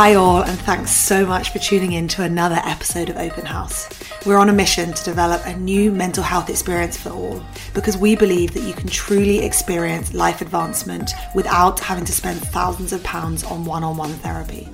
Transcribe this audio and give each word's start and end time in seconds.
Hi, 0.00 0.14
all, 0.14 0.44
and 0.44 0.56
thanks 0.60 0.92
so 0.92 1.26
much 1.26 1.50
for 1.50 1.58
tuning 1.58 1.90
in 1.90 2.06
to 2.06 2.22
another 2.22 2.60
episode 2.64 3.08
of 3.08 3.16
Open 3.16 3.44
House. 3.44 3.88
We're 4.24 4.36
on 4.36 4.48
a 4.48 4.52
mission 4.52 4.92
to 4.92 5.04
develop 5.04 5.44
a 5.44 5.56
new 5.56 5.90
mental 5.90 6.22
health 6.22 6.48
experience 6.48 6.96
for 6.96 7.10
all 7.10 7.42
because 7.74 7.96
we 7.96 8.14
believe 8.14 8.54
that 8.54 8.62
you 8.62 8.74
can 8.74 8.86
truly 8.86 9.40
experience 9.40 10.14
life 10.14 10.40
advancement 10.40 11.10
without 11.34 11.80
having 11.80 12.04
to 12.04 12.12
spend 12.12 12.40
thousands 12.40 12.92
of 12.92 13.02
pounds 13.02 13.42
on 13.42 13.64
one 13.64 13.82
on 13.82 13.96
one 13.96 14.12
therapy. 14.12 14.68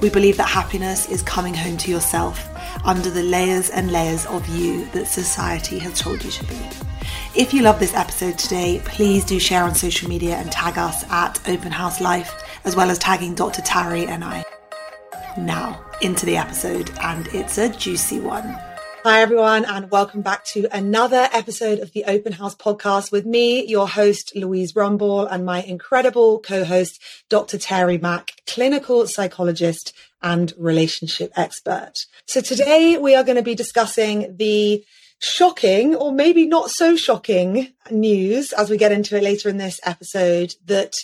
We 0.00 0.08
believe 0.08 0.38
that 0.38 0.48
happiness 0.48 1.10
is 1.10 1.20
coming 1.20 1.52
home 1.52 1.76
to 1.76 1.90
yourself 1.90 2.48
under 2.86 3.10
the 3.10 3.22
layers 3.22 3.68
and 3.68 3.92
layers 3.92 4.24
of 4.24 4.48
you 4.48 4.86
that 4.92 5.08
society 5.08 5.78
has 5.80 6.00
told 6.00 6.24
you 6.24 6.30
to 6.30 6.44
be. 6.46 6.58
If 7.36 7.52
you 7.52 7.60
love 7.60 7.80
this 7.80 7.92
episode 7.92 8.38
today, 8.38 8.80
please 8.86 9.26
do 9.26 9.38
share 9.38 9.64
on 9.64 9.74
social 9.74 10.08
media 10.08 10.36
and 10.36 10.50
tag 10.50 10.78
us 10.78 11.04
at 11.10 11.38
Open 11.50 11.70
House 11.70 12.00
Life, 12.00 12.42
as 12.64 12.74
well 12.74 12.88
as 12.88 12.98
tagging 12.98 13.34
Dr. 13.34 13.60
Tari 13.60 14.06
and 14.06 14.24
I. 14.24 14.42
Now, 15.36 15.84
into 16.00 16.26
the 16.26 16.36
episode, 16.36 16.92
and 17.02 17.26
it's 17.28 17.58
a 17.58 17.68
juicy 17.68 18.20
one. 18.20 18.56
Hi, 19.02 19.20
everyone, 19.20 19.64
and 19.64 19.90
welcome 19.90 20.22
back 20.22 20.44
to 20.46 20.68
another 20.70 21.28
episode 21.32 21.80
of 21.80 21.92
the 21.92 22.04
Open 22.04 22.32
House 22.32 22.54
podcast 22.54 23.10
with 23.10 23.26
me, 23.26 23.66
your 23.66 23.88
host, 23.88 24.36
Louise 24.36 24.74
Rumball, 24.74 25.26
and 25.28 25.44
my 25.44 25.60
incredible 25.62 26.38
co 26.38 26.64
host, 26.64 27.02
Dr. 27.28 27.58
Tari 27.58 27.98
Mack, 27.98 28.30
clinical 28.46 29.08
psychologist 29.08 29.92
and 30.22 30.52
relationship 30.56 31.32
expert. 31.36 32.06
So 32.26 32.40
today 32.40 32.96
we 32.96 33.16
are 33.16 33.24
going 33.24 33.36
to 33.36 33.42
be 33.42 33.56
discussing 33.56 34.36
the 34.36 34.84
shocking 35.18 35.96
or 35.96 36.12
maybe 36.12 36.46
not 36.46 36.70
so 36.70 36.94
shocking 36.96 37.72
news 37.90 38.52
as 38.52 38.70
we 38.70 38.76
get 38.76 38.92
into 38.92 39.16
it 39.16 39.22
later 39.24 39.48
in 39.48 39.56
this 39.56 39.80
episode 39.84 40.54
that 40.66 40.94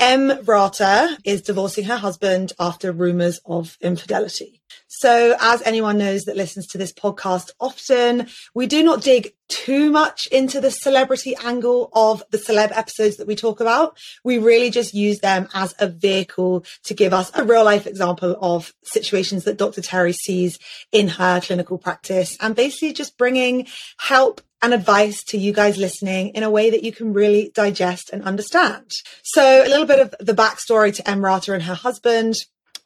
Em 0.00 0.42
Rata 0.46 1.18
is 1.26 1.42
divorcing 1.42 1.84
her 1.84 1.98
husband 1.98 2.54
after 2.58 2.90
rumors 2.90 3.38
of 3.44 3.76
infidelity. 3.82 4.62
So, 4.88 5.36
as 5.38 5.60
anyone 5.60 5.98
knows 5.98 6.22
that 6.22 6.38
listens 6.38 6.66
to 6.68 6.78
this 6.78 6.90
podcast 6.90 7.50
often, 7.60 8.26
we 8.54 8.66
do 8.66 8.82
not 8.82 9.02
dig 9.02 9.34
too 9.48 9.90
much 9.90 10.26
into 10.28 10.58
the 10.58 10.70
celebrity 10.70 11.36
angle 11.44 11.90
of 11.92 12.22
the 12.30 12.38
celeb 12.38 12.72
episodes 12.74 13.18
that 13.18 13.26
we 13.26 13.36
talk 13.36 13.60
about. 13.60 13.98
We 14.24 14.38
really 14.38 14.70
just 14.70 14.94
use 14.94 15.18
them 15.18 15.48
as 15.52 15.74
a 15.78 15.86
vehicle 15.86 16.64
to 16.84 16.94
give 16.94 17.12
us 17.12 17.30
a 17.34 17.44
real 17.44 17.64
life 17.64 17.86
example 17.86 18.38
of 18.40 18.72
situations 18.82 19.44
that 19.44 19.58
Dr. 19.58 19.82
Tari 19.82 20.14
sees 20.14 20.58
in 20.92 21.08
her 21.08 21.42
clinical 21.42 21.76
practice 21.76 22.38
and 22.40 22.56
basically 22.56 22.94
just 22.94 23.18
bringing 23.18 23.66
help 23.98 24.40
and 24.62 24.74
advice 24.74 25.22
to 25.24 25.38
you 25.38 25.52
guys 25.52 25.78
listening 25.78 26.28
in 26.30 26.42
a 26.42 26.50
way 26.50 26.70
that 26.70 26.82
you 26.82 26.92
can 26.92 27.12
really 27.12 27.50
digest 27.54 28.10
and 28.12 28.22
understand. 28.24 28.90
So 29.22 29.64
a 29.64 29.68
little 29.68 29.86
bit 29.86 30.00
of 30.00 30.14
the 30.20 30.34
backstory 30.34 30.94
to 30.94 31.02
Emrata 31.02 31.54
and 31.54 31.62
her 31.62 31.74
husband. 31.74 32.34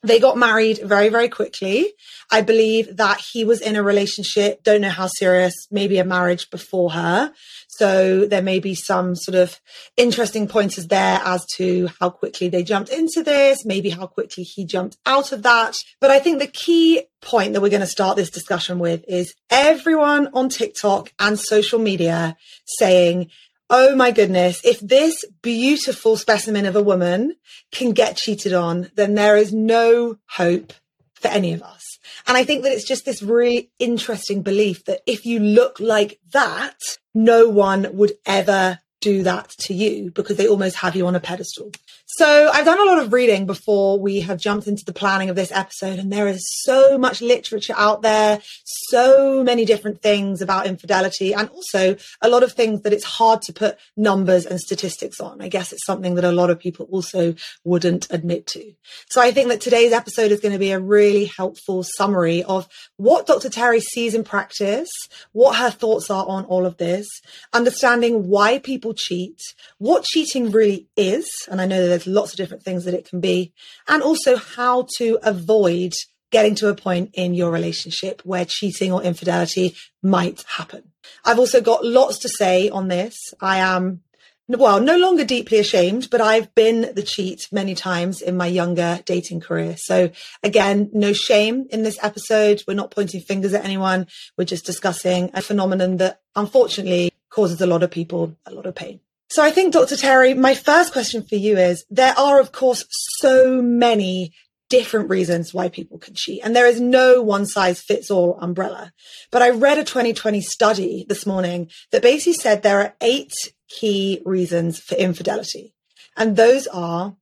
They 0.05 0.21
got 0.21 0.37
married 0.37 0.81
very, 0.85 1.09
very 1.09 1.31
quickly. 1.31 1.95
I 2.31 2.43
believe 2.43 2.99
that 2.99 3.23
he 3.33 3.43
was 3.43 3.63
in 3.63 3.75
a 3.75 3.83
relationship, 3.83 4.63
don't 4.63 4.83
know 4.83 4.91
how 4.91 5.07
serious, 5.07 5.55
maybe 5.71 5.99
a 5.99 6.05
marriage 6.05 6.51
before 6.51 6.93
her. 6.93 7.33
So 7.69 8.27
there 8.27 8.43
may 8.43 8.61
be 8.61 8.75
some 8.75 9.17
sort 9.17 9.35
of 9.35 9.59
interesting 9.97 10.47
pointers 10.47 10.89
there 10.89 11.21
as 11.25 11.47
to 11.57 11.89
how 11.99 12.11
quickly 12.11 12.49
they 12.49 12.63
jumped 12.63 12.91
into 12.91 13.23
this, 13.23 13.65
maybe 13.65 13.89
how 13.89 14.07
quickly 14.07 14.45
he 14.45 14.67
jumped 14.67 14.99
out 15.07 15.33
of 15.33 15.43
that. 15.43 15.75
But 16.01 16.11
I 16.11 16.19
think 16.19 16.39
the 16.39 16.49
key 16.49 17.05
point 17.23 17.55
that 17.55 17.63
we're 17.63 17.71
going 17.71 17.81
to 17.81 17.87
start 17.87 18.19
this 18.19 18.31
discussion 18.31 18.79
with 18.79 19.07
is 19.09 19.35
everyone 19.49 20.29
on 20.35 20.51
TikTok 20.51 21.15
and 21.19 21.41
social 21.41 21.79
media 21.79 22.37
saying, 22.67 23.31
Oh 23.71 23.97
my 23.97 24.11
goodness. 24.11 24.61
If 24.65 24.81
this 24.81 25.25
beautiful 25.43 26.17
specimen 26.17 26.67
of 26.67 26.77
a 26.77 26.83
woman 26.83 27.35
can 27.73 27.93
get 27.93 28.17
cheated 28.17 28.53
on, 28.53 28.91
then 28.95 29.15
there 29.15 29.37
is 29.37 29.53
no 29.53 30.19
hope 30.29 30.73
for 31.15 31.29
any 31.29 31.55
of 31.55 31.63
us. 31.63 31.99
And 32.27 32.37
I 32.37 32.45
think 32.45 32.63
that 32.63 32.73
it's 32.73 32.87
just 32.87 33.07
this 33.07 33.23
really 33.23 33.71
interesting 33.79 34.43
belief 34.43 34.85
that 34.85 35.01
if 35.07 35.25
you 35.25 35.41
look 35.41 35.81
like 35.81 36.21
that, 36.33 36.77
no 37.15 37.49
one 37.49 37.97
would 37.97 38.13
ever 38.27 38.81
do 39.05 39.23
that 39.23 39.51
to 39.51 39.75
you 39.75 40.11
because 40.11 40.39
they 40.39 40.49
almost 40.49 40.77
have 40.77 40.97
you 40.97 41.07
on 41.07 41.15
a 41.15 41.21
pedestal. 41.21 41.71
So 42.07 42.51
I've 42.53 42.65
done 42.65 42.81
a 42.81 42.91
lot 42.91 43.03
of 43.03 43.13
reading 43.13 43.45
before 43.45 43.99
we 43.99 44.21
have 44.21 44.39
jumped 44.39 44.67
into 44.67 44.85
the 44.85 44.93
planning 44.93 45.29
of 45.29 45.37
this 45.37 45.53
episode, 45.53 45.99
and 45.99 46.13
there 46.13 46.27
is 46.27 46.43
so 46.63 46.97
much 46.97 47.21
literature 47.21 47.75
out 47.77 48.03
there, 48.03 48.41
so 48.89 49.43
many 49.43 49.65
different 49.65 50.01
things 50.01 50.41
about 50.41 50.67
infidelity, 50.67 51.35
and 51.35 51.49
also 51.51 51.97
a 52.23 52.29
lot 52.29 52.43
of 52.43 52.53
things 52.53 52.83
that 52.83 52.93
it's 52.93 53.05
hard 53.05 53.43
to 53.43 53.53
put 53.53 53.79
numbers 53.97 54.47
and 54.47 54.59
statistics 54.59 55.21
on. 55.21 55.43
I 55.43 55.49
guess 55.49 55.73
it's 55.73 55.85
something 55.85 56.15
that 56.15 56.25
a 56.25 56.33
lot 56.33 56.51
of 56.51 56.59
people 56.59 56.89
also 56.91 57.35
wouldn't 57.65 58.07
admit 58.11 58.47
to. 58.49 58.73
So 59.11 59.21
I 59.21 59.31
think 59.31 59.49
that 59.49 59.61
today's 59.61 59.93
episode 59.93 60.33
is 60.33 60.41
going 60.41 60.53
to 60.53 60.59
be 60.59 60.71
a 60.71 60.81
really 60.81 61.27
helpful 61.27 61.85
summary 61.97 62.43
of 62.45 62.69
what 62.97 63.27
Dr. 63.27 63.51
Tari 63.51 63.81
sees 63.81 64.15
in 64.15 64.25
practice, 64.25 64.91
what 65.33 65.57
her 65.57 65.71
thoughts 65.71 66.11
are 66.11 66.27
on 66.27 66.45
all 66.47 66.65
of 66.65 66.79
this, 66.79 67.07
understanding 67.53 68.29
why 68.29 68.59
people 68.61 68.94
cheat, 68.95 69.41
what 69.79 70.05
cheating 70.05 70.51
really 70.51 70.89
is, 70.97 71.29
and 71.51 71.61
I 71.61 71.67
know 71.67 71.87
there's 71.87 72.07
lots 72.07 72.33
of 72.33 72.37
different 72.37 72.63
things 72.63 72.85
that 72.85 72.95
it 72.95 73.09
can 73.09 73.21
be, 73.21 73.53
and 73.89 74.03
also 74.03 74.37
how 74.37 74.87
to 74.99 75.19
avoid 75.23 75.93
getting 76.31 76.55
to 76.57 76.69
a 76.69 76.75
point 76.75 77.11
in 77.15 77.35
your 77.35 77.51
relationship 77.51 78.21
where 78.25 78.45
cheating 78.45 78.93
or 78.93 79.03
infidelity 79.03 79.77
might 80.03 80.43
happen. 80.49 80.83
I've 81.25 81.39
also 81.39 81.61
got 81.61 81.85
lots 81.85 82.19
to 82.21 82.29
say 82.29 82.69
on 82.71 82.89
this. 82.89 83.15
I 83.41 83.59
am 83.59 84.01
well, 84.47 84.79
no 84.79 84.99
longer 84.99 85.25
deeply 85.25 85.59
ashamed, 85.59 86.09
but 86.11 86.21
I've 86.21 86.55
been 86.55 86.93
the 86.95 87.03
cheat 87.03 87.49
many 87.51 87.75
times 87.75 88.21
in 88.21 88.37
my 88.37 88.47
younger 88.47 89.01
dating 89.07 89.41
career. 89.41 89.77
So 89.79 90.11
again, 90.43 90.91
no 90.93 91.15
shame 91.15 91.67
in 91.71 91.83
this 91.83 91.99
episode. 92.03 92.63
We're 92.69 92.75
not 92.75 92.91
pointing 92.91 93.23
fingers 93.23 93.55
at 93.55 93.65
anyone. 93.65 94.07
We're 94.37 94.45
just 94.45 94.67
discussing 94.67 95.31
a 95.33 95.41
phenomenon 95.41 95.97
that 95.97 96.21
unfortunately 96.37 97.11
causes 97.35 97.61
a 97.61 97.67
lot 97.67 97.83
of 97.83 97.91
people 97.91 98.37
a 98.47 98.53
lot 98.53 98.67
of 98.67 98.75
pain. 98.75 99.01
So 99.29 99.43
I 99.43 99.51
think, 99.51 99.73
Dr. 99.73 99.97
Tari, 99.97 100.35
my 100.35 100.55
first 100.55 100.93
question 100.93 101.25
for 101.25 101.35
you 101.35 101.57
is 101.57 101.85
there 101.91 102.17
are, 102.17 102.39
of 102.39 102.53
course, 102.53 102.85
so 103.19 103.61
many 103.61 104.33
different 104.71 105.11
reasons 105.11 105.53
why 105.53 105.69
people 105.69 105.99
can 105.99 106.15
cheat. 106.15 106.41
And 106.45 106.55
there 106.55 106.67
is 106.67 106.81
no 106.81 107.23
one 107.23 107.47
size 107.47 107.81
fits 107.81 108.11
all 108.11 108.39
umbrella. 108.41 108.93
But 109.31 109.43
I 109.43 109.51
read 109.51 109.79
a 109.79 109.85
2020 109.85 110.41
study 110.41 111.05
this 111.09 111.27
morning 111.27 111.71
that 111.91 112.03
basically 112.03 112.35
said 112.35 112.63
there 112.63 112.81
are 112.81 112.95
eight 113.01 113.33
key 113.69 114.23
reasons 114.25 114.79
for 114.79 114.95
infidelity. 114.95 115.75
And 116.17 116.37
those 116.37 116.67
are 116.69 117.17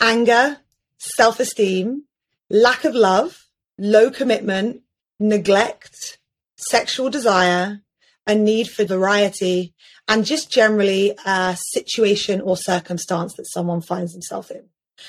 anger, 0.00 0.58
self 0.98 1.38
esteem, 1.40 2.04
lack 2.48 2.84
of 2.84 2.94
love, 2.94 3.46
low 3.78 4.10
commitment, 4.10 4.82
neglect, 5.20 6.18
sexual 6.56 7.10
desire, 7.10 7.82
a 8.28 8.34
need 8.34 8.68
for 8.68 8.84
variety, 8.84 9.74
and 10.06 10.24
just 10.24 10.52
generally 10.52 11.14
a 11.26 11.56
situation 11.72 12.40
or 12.40 12.56
circumstance 12.56 13.34
that 13.34 13.46
someone 13.46 13.80
finds 13.80 14.12
themselves 14.12 14.50
in. 14.50 14.64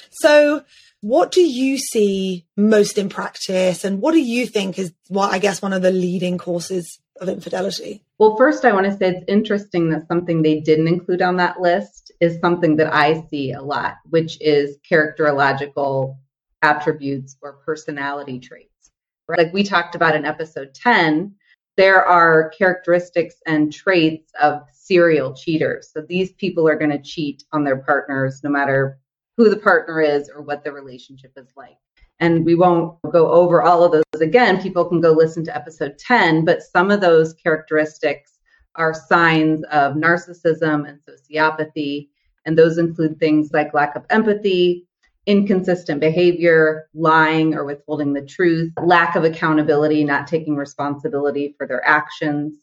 So, 0.09 0.63
what 1.01 1.31
do 1.31 1.41
you 1.41 1.77
see 1.77 2.45
most 2.57 2.97
in 2.97 3.09
practice, 3.09 3.83
and 3.83 4.01
what 4.01 4.13
do 4.13 4.21
you 4.21 4.47
think 4.47 4.79
is 4.79 4.93
what 5.07 5.31
I 5.33 5.39
guess 5.39 5.61
one 5.61 5.73
of 5.73 5.81
the 5.81 5.91
leading 5.91 6.37
causes 6.37 6.99
of 7.21 7.29
infidelity? 7.29 8.03
Well, 8.17 8.35
first, 8.37 8.65
I 8.65 8.73
want 8.73 8.85
to 8.85 8.97
say 8.97 9.09
it's 9.09 9.25
interesting 9.27 9.89
that 9.91 10.07
something 10.07 10.41
they 10.41 10.59
didn't 10.59 10.87
include 10.87 11.21
on 11.21 11.37
that 11.37 11.61
list 11.61 12.11
is 12.19 12.39
something 12.39 12.77
that 12.77 12.93
I 12.93 13.25
see 13.29 13.51
a 13.51 13.61
lot, 13.61 13.95
which 14.09 14.37
is 14.41 14.77
characterological 14.89 16.17
attributes 16.61 17.37
or 17.41 17.53
personality 17.65 18.39
traits. 18.39 18.91
Like 19.27 19.53
we 19.53 19.63
talked 19.63 19.95
about 19.95 20.15
in 20.15 20.25
episode 20.25 20.73
10, 20.73 21.35
there 21.79 22.05
are 22.05 22.49
characteristics 22.49 23.35
and 23.45 23.71
traits 23.71 24.33
of 24.41 24.63
serial 24.73 25.33
cheaters. 25.33 25.89
So 25.93 26.01
these 26.01 26.33
people 26.33 26.67
are 26.67 26.75
going 26.75 26.91
to 26.91 27.01
cheat 27.01 27.45
on 27.53 27.63
their 27.63 27.77
partners 27.77 28.41
no 28.43 28.49
matter 28.49 28.99
who 29.37 29.49
the 29.49 29.55
partner 29.55 30.01
is 30.01 30.29
or 30.29 30.41
what 30.41 30.65
the 30.65 30.73
relationship 30.73 31.31
is 31.37 31.47
like. 31.55 31.77
And 32.19 32.43
we 32.43 32.55
won't 32.55 32.97
go 33.13 33.31
over 33.31 33.61
all 33.61 33.85
of 33.85 33.93
those 33.93 34.21
again. 34.21 34.61
People 34.61 34.83
can 34.83 34.99
go 34.99 35.13
listen 35.13 35.45
to 35.45 35.55
episode 35.55 35.97
10, 35.97 36.43
but 36.43 36.63
some 36.63 36.91
of 36.91 36.99
those 36.99 37.33
characteristics 37.35 38.39
are 38.75 38.93
signs 38.93 39.63
of 39.71 39.93
narcissism 39.93 40.85
and 40.85 40.99
sociopathy. 40.99 42.09
And 42.45 42.57
those 42.57 42.77
include 42.77 43.21
things 43.21 43.51
like 43.53 43.73
lack 43.73 43.95
of 43.95 44.03
empathy, 44.09 44.85
inconsistent 45.29 45.99
behavior, 45.99 46.89
lying 46.95 47.53
or 47.53 47.63
withholding 47.63 48.13
the 48.13 48.25
truth, 48.25 48.73
lack 48.81 49.15
of 49.15 49.23
accountability, 49.23 50.03
not 50.03 50.25
taking 50.25 50.55
responsibility 50.55 51.53
for 51.55 51.67
their 51.67 51.87
actions. 51.87 52.55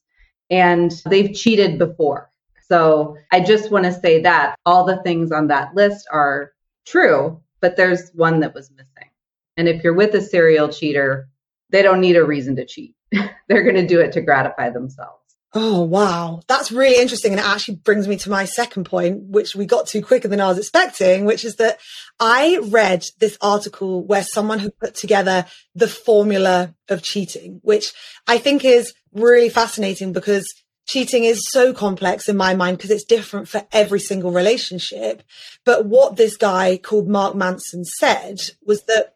And 0.51 0.91
they've 1.09 1.33
cheated 1.33 1.79
before. 1.79 2.29
So 2.69 3.17
I 3.31 3.39
just 3.41 3.71
want 3.71 3.85
to 3.85 3.93
say 3.93 4.21
that 4.23 4.57
all 4.67 4.85
the 4.85 5.01
things 5.05 5.31
on 5.31 5.47
that 5.47 5.77
list 5.77 6.09
are 6.11 6.53
true, 6.85 7.41
but 7.61 7.77
there's 7.77 8.11
one 8.11 8.41
that 8.41 8.53
was 8.55 8.69
missing. 8.73 9.11
And 9.57 9.69
if 9.69 9.85
you're 9.85 9.95
with 9.95 10.15
a 10.15 10.21
serial 10.21 10.69
cheater, 10.69 11.29
they 11.71 11.83
don't 11.83 12.01
need 12.01 12.17
a 12.17 12.25
reason 12.25 12.57
to 12.57 12.67
cheat. 12.67 12.97
They're 13.49 13.63
going 13.63 13.77
to 13.77 13.87
do 13.87 14.01
it 14.01 14.11
to 14.13 14.21
gratify 14.21 14.71
themselves. 14.71 15.26
Oh, 15.59 15.81
wow. 15.81 16.43
That's 16.49 16.71
really 16.71 17.01
interesting. 17.01 17.33
And 17.33 17.41
it 17.41 17.47
actually 17.47 17.77
brings 17.77 18.07
me 18.07 18.19
to 18.19 18.31
my 18.31 18.45
second 18.45 18.85
point, 18.85 19.23
which 19.23 19.57
we 19.57 19.65
got 19.65 19.87
to 19.87 20.03
quicker 20.03 20.29
than 20.29 20.39
I 20.39 20.49
was 20.49 20.59
expecting, 20.59 21.25
which 21.25 21.47
is 21.47 21.57
that 21.57 21.79
I 22.21 22.59
read 22.63 23.07
this 23.21 23.39
article 23.41 24.05
where 24.05 24.23
someone 24.23 24.59
had 24.59 24.79
put 24.79 24.95
together 24.95 25.47
the 25.75 25.89
formula 25.89 26.75
of 26.91 27.03
cheating, 27.03 27.61
which 27.63 27.95
I 28.27 28.37
think 28.37 28.67
is 28.67 28.93
really 29.15 29.49
fascinating 29.49 30.13
because 30.13 30.47
cheating 30.87 31.25
is 31.25 31.49
so 31.49 31.73
complex 31.73 32.29
in 32.29 32.37
my 32.37 32.55
mind 32.55 32.77
because 32.77 32.91
it's 32.91 33.05
different 33.05 33.49
for 33.49 33.67
every 33.73 34.01
single 34.01 34.33
relationship. 34.33 35.23
But 35.65 35.87
what 35.87 36.17
this 36.17 36.37
guy 36.37 36.77
called 36.77 37.09
Mark 37.09 37.35
Manson 37.35 37.87
said 37.99 38.41
was 38.67 38.83
that 38.83 39.15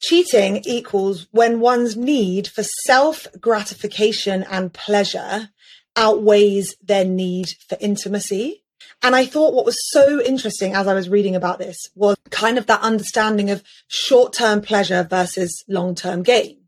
cheating 0.00 0.62
equals 0.64 1.26
when 1.32 1.58
one's 1.58 1.96
need 1.96 2.46
for 2.46 2.62
self 2.84 3.26
gratification 3.40 4.44
and 4.48 4.72
pleasure 4.72 5.48
outweighs 5.96 6.74
their 6.82 7.04
need 7.04 7.48
for 7.68 7.76
intimacy. 7.80 8.62
And 9.02 9.16
I 9.16 9.26
thought 9.26 9.54
what 9.54 9.66
was 9.66 9.76
so 9.90 10.22
interesting 10.22 10.74
as 10.74 10.86
I 10.86 10.94
was 10.94 11.08
reading 11.08 11.34
about 11.34 11.58
this 11.58 11.76
was 11.94 12.16
kind 12.30 12.56
of 12.56 12.66
that 12.66 12.82
understanding 12.82 13.50
of 13.50 13.62
short 13.88 14.32
term 14.32 14.60
pleasure 14.60 15.06
versus 15.08 15.64
long 15.68 15.94
term 15.94 16.22
gain. 16.22 16.58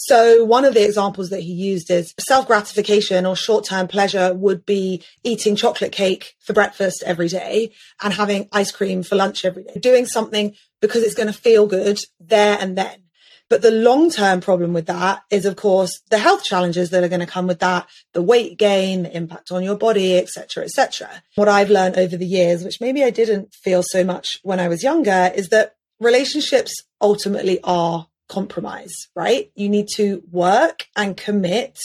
So 0.00 0.44
one 0.44 0.64
of 0.64 0.74
the 0.74 0.84
examples 0.84 1.30
that 1.30 1.40
he 1.40 1.52
used 1.52 1.90
is 1.90 2.14
self 2.20 2.46
gratification 2.46 3.26
or 3.26 3.34
short 3.34 3.64
term 3.64 3.88
pleasure 3.88 4.32
would 4.32 4.64
be 4.64 5.02
eating 5.24 5.56
chocolate 5.56 5.90
cake 5.90 6.36
for 6.38 6.52
breakfast 6.52 7.02
every 7.04 7.26
day 7.26 7.72
and 8.00 8.14
having 8.14 8.48
ice 8.52 8.70
cream 8.70 9.02
for 9.02 9.16
lunch 9.16 9.44
every 9.44 9.64
day, 9.64 9.74
doing 9.80 10.06
something 10.06 10.54
because 10.80 11.02
it's 11.02 11.16
going 11.16 11.26
to 11.26 11.32
feel 11.32 11.66
good 11.66 11.98
there 12.20 12.56
and 12.60 12.78
then. 12.78 13.07
But 13.50 13.62
the 13.62 13.70
long 13.70 14.10
term 14.10 14.40
problem 14.40 14.72
with 14.72 14.86
that 14.86 15.22
is, 15.30 15.46
of 15.46 15.56
course, 15.56 16.00
the 16.10 16.18
health 16.18 16.44
challenges 16.44 16.90
that 16.90 17.02
are 17.02 17.08
going 17.08 17.20
to 17.20 17.26
come 17.26 17.46
with 17.46 17.60
that, 17.60 17.88
the 18.12 18.22
weight 18.22 18.58
gain, 18.58 19.04
the 19.04 19.16
impact 19.16 19.50
on 19.50 19.62
your 19.62 19.76
body, 19.76 20.18
etc., 20.18 20.64
etc. 20.64 21.22
What 21.34 21.48
I've 21.48 21.70
learned 21.70 21.96
over 21.96 22.16
the 22.16 22.26
years, 22.26 22.62
which 22.62 22.80
maybe 22.80 23.02
I 23.02 23.10
didn't 23.10 23.54
feel 23.54 23.82
so 23.82 24.04
much 24.04 24.40
when 24.42 24.60
I 24.60 24.68
was 24.68 24.82
younger, 24.82 25.32
is 25.34 25.48
that 25.48 25.76
relationships 25.98 26.74
ultimately 27.00 27.58
are 27.64 28.08
compromise, 28.28 29.08
right? 29.14 29.50
You 29.54 29.68
need 29.68 29.88
to 29.94 30.22
work 30.30 30.86
and 30.94 31.16
commit 31.16 31.78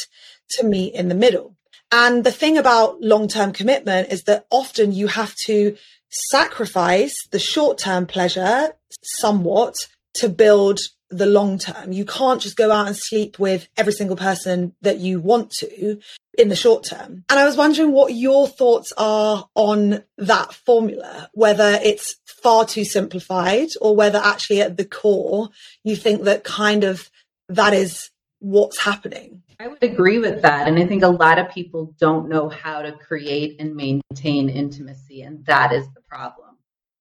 to 0.51 0.65
meet 0.65 0.93
in 0.93 1.07
the 1.07 1.15
middle. 1.15 1.55
And 1.91 2.23
the 2.23 2.31
thing 2.31 2.57
about 2.57 3.01
long 3.01 3.27
term 3.27 3.53
commitment 3.53 4.11
is 4.11 4.23
that 4.23 4.45
often 4.49 4.91
you 4.91 5.07
have 5.07 5.35
to 5.45 5.77
sacrifice 6.09 7.15
the 7.31 7.39
short 7.39 7.77
term 7.77 8.05
pleasure 8.05 8.73
somewhat 9.01 9.75
to 10.15 10.29
build 10.29 10.79
the 11.17 11.25
long 11.25 11.57
term. 11.57 11.91
You 11.91 12.05
can't 12.05 12.41
just 12.41 12.57
go 12.57 12.71
out 12.71 12.87
and 12.87 12.97
sleep 12.97 13.39
with 13.39 13.67
every 13.77 13.93
single 13.93 14.15
person 14.15 14.75
that 14.81 14.99
you 14.99 15.19
want 15.19 15.51
to 15.59 15.99
in 16.37 16.49
the 16.49 16.55
short 16.55 16.83
term. 16.83 17.23
And 17.29 17.39
I 17.39 17.45
was 17.45 17.57
wondering 17.57 17.91
what 17.91 18.13
your 18.13 18.47
thoughts 18.47 18.91
are 18.97 19.47
on 19.55 20.03
that 20.17 20.53
formula, 20.53 21.29
whether 21.33 21.79
it's 21.83 22.15
far 22.25 22.65
too 22.65 22.85
simplified 22.85 23.69
or 23.81 23.95
whether 23.95 24.19
actually 24.19 24.61
at 24.61 24.77
the 24.77 24.85
core 24.85 25.49
you 25.83 25.95
think 25.95 26.23
that 26.23 26.43
kind 26.43 26.83
of 26.83 27.09
that 27.49 27.73
is 27.73 28.09
what's 28.39 28.79
happening. 28.79 29.43
I 29.59 29.67
would 29.67 29.83
agree 29.83 30.19
with 30.19 30.41
that. 30.41 30.67
And 30.67 30.77
I 30.77 30.85
think 30.85 31.03
a 31.03 31.07
lot 31.07 31.39
of 31.39 31.49
people 31.49 31.93
don't 31.99 32.27
know 32.27 32.49
how 32.49 32.81
to 32.81 32.91
create 32.91 33.55
and 33.59 33.75
maintain 33.75 34.49
intimacy, 34.49 35.21
and 35.21 35.45
that 35.45 35.71
is 35.71 35.85
the 35.93 36.01
problem. 36.01 36.57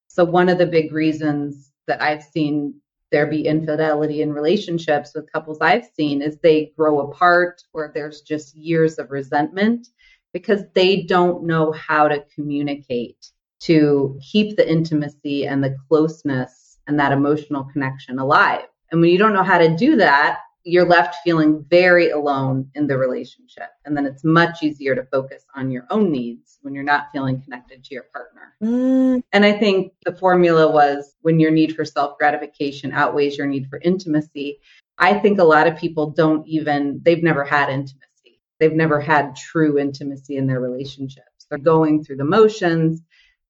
So, 0.07 0.25
one 0.25 0.49
of 0.49 0.59
the 0.59 0.67
big 0.67 0.93
reasons 0.93 1.73
that 1.87 2.03
I've 2.03 2.23
seen 2.23 2.82
there 3.13 3.27
be 3.27 3.47
infidelity 3.47 4.23
in 4.23 4.33
relationships 4.33 5.13
with 5.15 5.31
couples 5.31 5.59
I've 5.61 5.87
seen 5.95 6.23
is 6.23 6.39
they 6.39 6.73
grow 6.77 7.01
apart 7.01 7.63
or 7.73 7.93
there's 7.95 8.23
just 8.23 8.57
years 8.57 8.99
of 8.99 9.11
resentment 9.11 9.89
because 10.33 10.63
they 10.75 11.03
don't 11.03 11.45
know 11.45 11.71
how 11.73 12.09
to 12.09 12.25
communicate 12.35 13.31
to 13.61 14.19
keep 14.21 14.57
the 14.57 14.69
intimacy 14.69 15.47
and 15.47 15.63
the 15.63 15.77
closeness 15.89 16.79
and 16.89 16.99
that 16.99 17.13
emotional 17.13 17.65
connection 17.73 18.19
alive. 18.19 18.67
And 18.91 19.01
when 19.01 19.11
you 19.11 19.19
don't 19.19 19.35
know 19.35 19.45
how 19.45 19.59
to 19.59 19.77
do 19.77 19.97
that, 19.97 20.41
you're 20.65 20.87
left 20.87 21.17
feeling 21.25 21.65
very 21.69 22.11
alone 22.11 22.71
in 22.75 22.87
the 22.87 22.97
relationship. 22.97 23.69
And 23.85 23.97
then 23.97 24.07
it's 24.07 24.25
much 24.25 24.63
easier 24.63 24.95
to 24.95 25.05
focus 25.05 25.45
on 25.55 25.71
your 25.71 25.87
own 25.91 26.11
needs 26.11 26.59
when 26.63 26.75
you're 26.75 26.85
not 26.85 27.09
feeling 27.13 27.43
connected 27.43 27.83
to 27.85 27.95
your 27.95 28.05
partner. 28.13 28.55
Mm. 28.63 29.23
And 29.33 29.45
I 29.45 29.53
think 29.53 29.93
the 30.05 30.15
formula 30.15 30.71
was 30.71 31.15
when 31.23 31.41
your 31.41 31.51
need 31.51 31.75
for 31.75 31.85
self 31.85 32.19
gratification 32.19 32.93
outweighs 32.93 33.37
your 33.37 33.47
need 33.47 33.69
for 33.69 33.81
intimacy. 33.83 34.61
I 34.99 35.19
think 35.19 35.39
a 35.39 35.45
lot 35.45 35.67
of 35.67 35.77
people 35.77 36.11
don't 36.11 36.47
even, 36.47 37.01
they've 37.03 37.23
never 37.23 37.45
had 37.45 37.69
intimacy. 37.69 38.41
They've 38.61 38.73
never 38.73 39.01
had 39.01 39.35
true 39.35 39.79
intimacy 39.79 40.37
in 40.37 40.47
their 40.47 40.61
relationships. 40.61 41.47
They're 41.49 41.59
going 41.59 42.05
through 42.05 42.17
the 42.17 42.25
motions, 42.25 43.03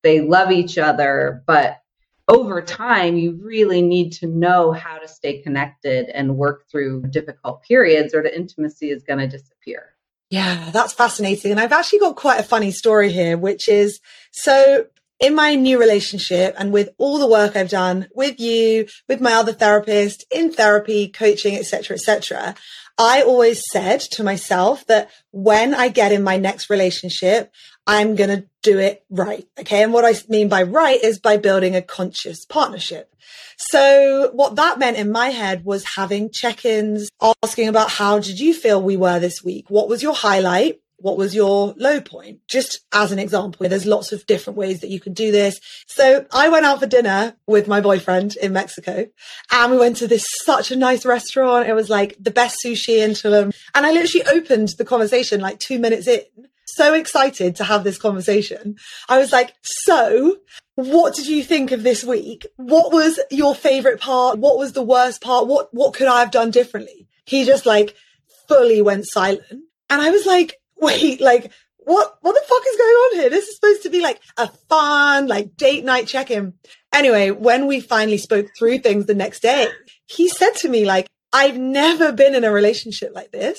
they 0.03 0.21
love 0.21 0.51
each 0.51 0.79
other, 0.79 1.45
but 1.47 1.82
over 2.29 2.63
time, 2.63 3.17
you 3.17 3.39
really 3.43 3.83
need 3.83 4.13
to 4.13 4.27
know 4.27 4.73
how 4.73 4.99
to 4.99 5.09
stay 5.09 5.43
connected 5.43 6.09
and 6.09 6.37
work 6.37 6.69
through 6.71 7.03
difficult 7.11 7.63
periods, 7.63 8.15
or 8.15 8.23
the 8.23 8.35
intimacy 8.35 8.91
is 8.91 9.03
going 9.03 9.19
to 9.19 9.27
disappear. 9.27 9.95
Yeah, 10.31 10.71
that's 10.73 10.95
fascinating. 10.95 11.51
And 11.51 11.61
I've 11.61 11.73
actually 11.73 11.99
got 11.99 12.17
quite 12.17 12.41
a 12.41 12.45
funny 12.45 12.71
story 12.71 13.13
here, 13.13 13.37
which 13.37 13.69
is 13.69 14.01
so 14.31 14.87
in 15.21 15.35
my 15.35 15.55
new 15.55 15.79
relationship 15.79 16.55
and 16.59 16.73
with 16.73 16.89
all 16.99 17.19
the 17.19 17.29
work 17.29 17.55
I've 17.55 17.69
done 17.69 18.09
with 18.15 18.41
you, 18.41 18.87
with 19.09 19.21
my 19.21 19.35
other 19.35 19.53
therapist, 19.53 20.25
in 20.33 20.51
therapy, 20.53 21.09
coaching, 21.09 21.57
etc., 21.57 21.97
etc., 21.97 22.55
I 22.99 23.23
always 23.23 23.63
said 23.71 24.01
to 24.13 24.25
myself 24.25 24.87
that 24.87 25.11
when 25.31 25.75
I 25.75 25.89
get 25.89 26.13
in 26.13 26.23
my 26.23 26.37
next 26.37 26.71
relationship, 26.71 27.51
I'm 27.87 28.15
going 28.15 28.31
to 28.31 28.47
do 28.63 28.79
it 28.79 29.05
right. 29.11 29.47
Okay. 29.59 29.83
And 29.83 29.93
what 29.93 30.05
I 30.05 30.15
mean 30.29 30.49
by 30.49 30.63
right 30.63 31.03
is 31.03 31.19
by 31.19 31.37
building 31.37 31.75
a 31.75 31.83
conscious 31.83 32.45
partnership. 32.45 33.09
So 33.57 34.31
what 34.33 34.57
that 34.57 34.79
meant 34.79 34.97
in 34.97 35.11
my 35.11 35.29
head 35.29 35.65
was 35.65 35.85
having 35.97 36.31
check-ins, 36.31 37.09
asking 37.43 37.69
about 37.69 37.91
how 37.91 38.19
did 38.19 38.41
you 38.41 38.55
feel 38.55 38.83
we 38.83 38.97
were 38.97 39.19
this 39.19 39.43
week? 39.43 39.67
What 39.69 39.89
was 39.89 40.03
your 40.03 40.15
highlight? 40.15 40.81
What 41.03 41.19
was 41.19 41.35
your 41.35 41.75
low 41.77 42.01
point? 42.01 42.41
Just 42.49 42.81
as 42.93 43.13
an 43.13 43.19
example, 43.19 43.69
there's 43.69 43.87
lots 43.87 44.13
of 44.13 44.27
different 44.27 44.57
ways 44.57 44.81
that 44.81 44.91
you 44.91 45.01
can 45.01 45.13
do 45.13 45.31
this. 45.33 45.61
So 45.87 46.27
I 46.33 46.49
went 46.49 46.65
out 46.65 46.81
for 46.81 46.87
dinner 46.87 47.37
with 47.47 47.69
my 47.69 47.81
boyfriend 47.81 48.37
in 48.37 48.53
Mexico 48.53 49.07
and 49.51 49.73
we 49.73 49.79
went 49.79 49.97
to 49.99 50.09
this 50.09 50.25
such 50.45 50.71
a 50.71 50.77
nice 50.77 51.05
restaurant. 51.05 51.69
It 51.69 51.75
was 51.75 51.91
like 51.91 52.17
the 52.19 52.31
best 52.31 52.59
sushi 52.65 53.05
in 53.05 53.11
Tulum. 53.11 53.55
And 53.75 53.85
I 53.85 53.91
literally 53.91 54.27
opened 54.27 54.71
the 54.79 54.85
conversation 54.85 55.41
like 55.41 55.59
two 55.59 55.79
minutes 55.79 56.07
in 56.07 56.21
so 56.67 56.95
excited 56.95 57.57
to 57.57 57.65
have 57.65 57.85
this 57.85 57.99
conversation. 57.99 58.77
I 59.09 59.19
was 59.19 59.33
like, 59.33 59.55
so 59.63 60.39
what 60.75 61.15
did 61.15 61.27
you 61.27 61.43
think 61.43 61.71
of 61.71 61.83
this 61.83 62.03
week? 62.03 62.47
What 62.57 62.93
was 62.93 63.21
your 63.31 63.55
favorite 63.55 64.01
part? 64.01 64.39
What 64.39 64.59
was 64.59 64.73
the 64.73 64.83
worst 64.83 65.21
part? 65.21 65.47
What, 65.47 65.69
what 65.73 65.95
could 65.95 66.07
I 66.07 66.21
have 66.21 66.31
done 66.31 66.51
differently? 66.51 67.09
He 67.25 67.45
just 67.45 67.67
like 67.67 67.95
fully 68.49 68.81
went 68.81 69.07
silent. 69.07 69.65
And 69.91 70.01
I 70.01 70.11
was 70.11 70.25
like, 70.25 70.62
wait, 70.83 71.21
like, 71.21 71.51
what, 71.79 72.19
what 72.21 72.33
the 72.33 72.45
fuck 72.47 72.63
is 72.69 72.77
going 72.77 72.95
on 72.95 73.21
here? 73.21 73.31
This 73.31 73.49
is 73.49 73.57
supposed 73.57 73.83
to 73.85 73.91
be 73.91 74.01
like 74.01 74.21
a 74.37 74.49
fun, 74.69 75.27
like 75.27 75.57
date 75.57 75.85
night 75.85 76.07
check 76.07 76.31
in. 76.31 76.55
Anyway, 76.93 77.31
when 77.31 77.67
we 77.67 77.81
finally 77.81 78.19
spoke 78.19 78.49
through 78.59 78.79
things 78.79 79.07
the 79.07 79.15
next 79.15 79.41
day, 79.41 79.69
he 80.07 80.29
said 80.29 80.53
to 80.57 80.69
me, 80.69 80.85
like, 80.85 81.09
I've 81.33 81.57
never 81.57 82.13
been 82.13 82.35
in 82.35 82.45
a 82.45 82.53
relationship 82.53 83.13
like 83.15 83.33
this. 83.33 83.59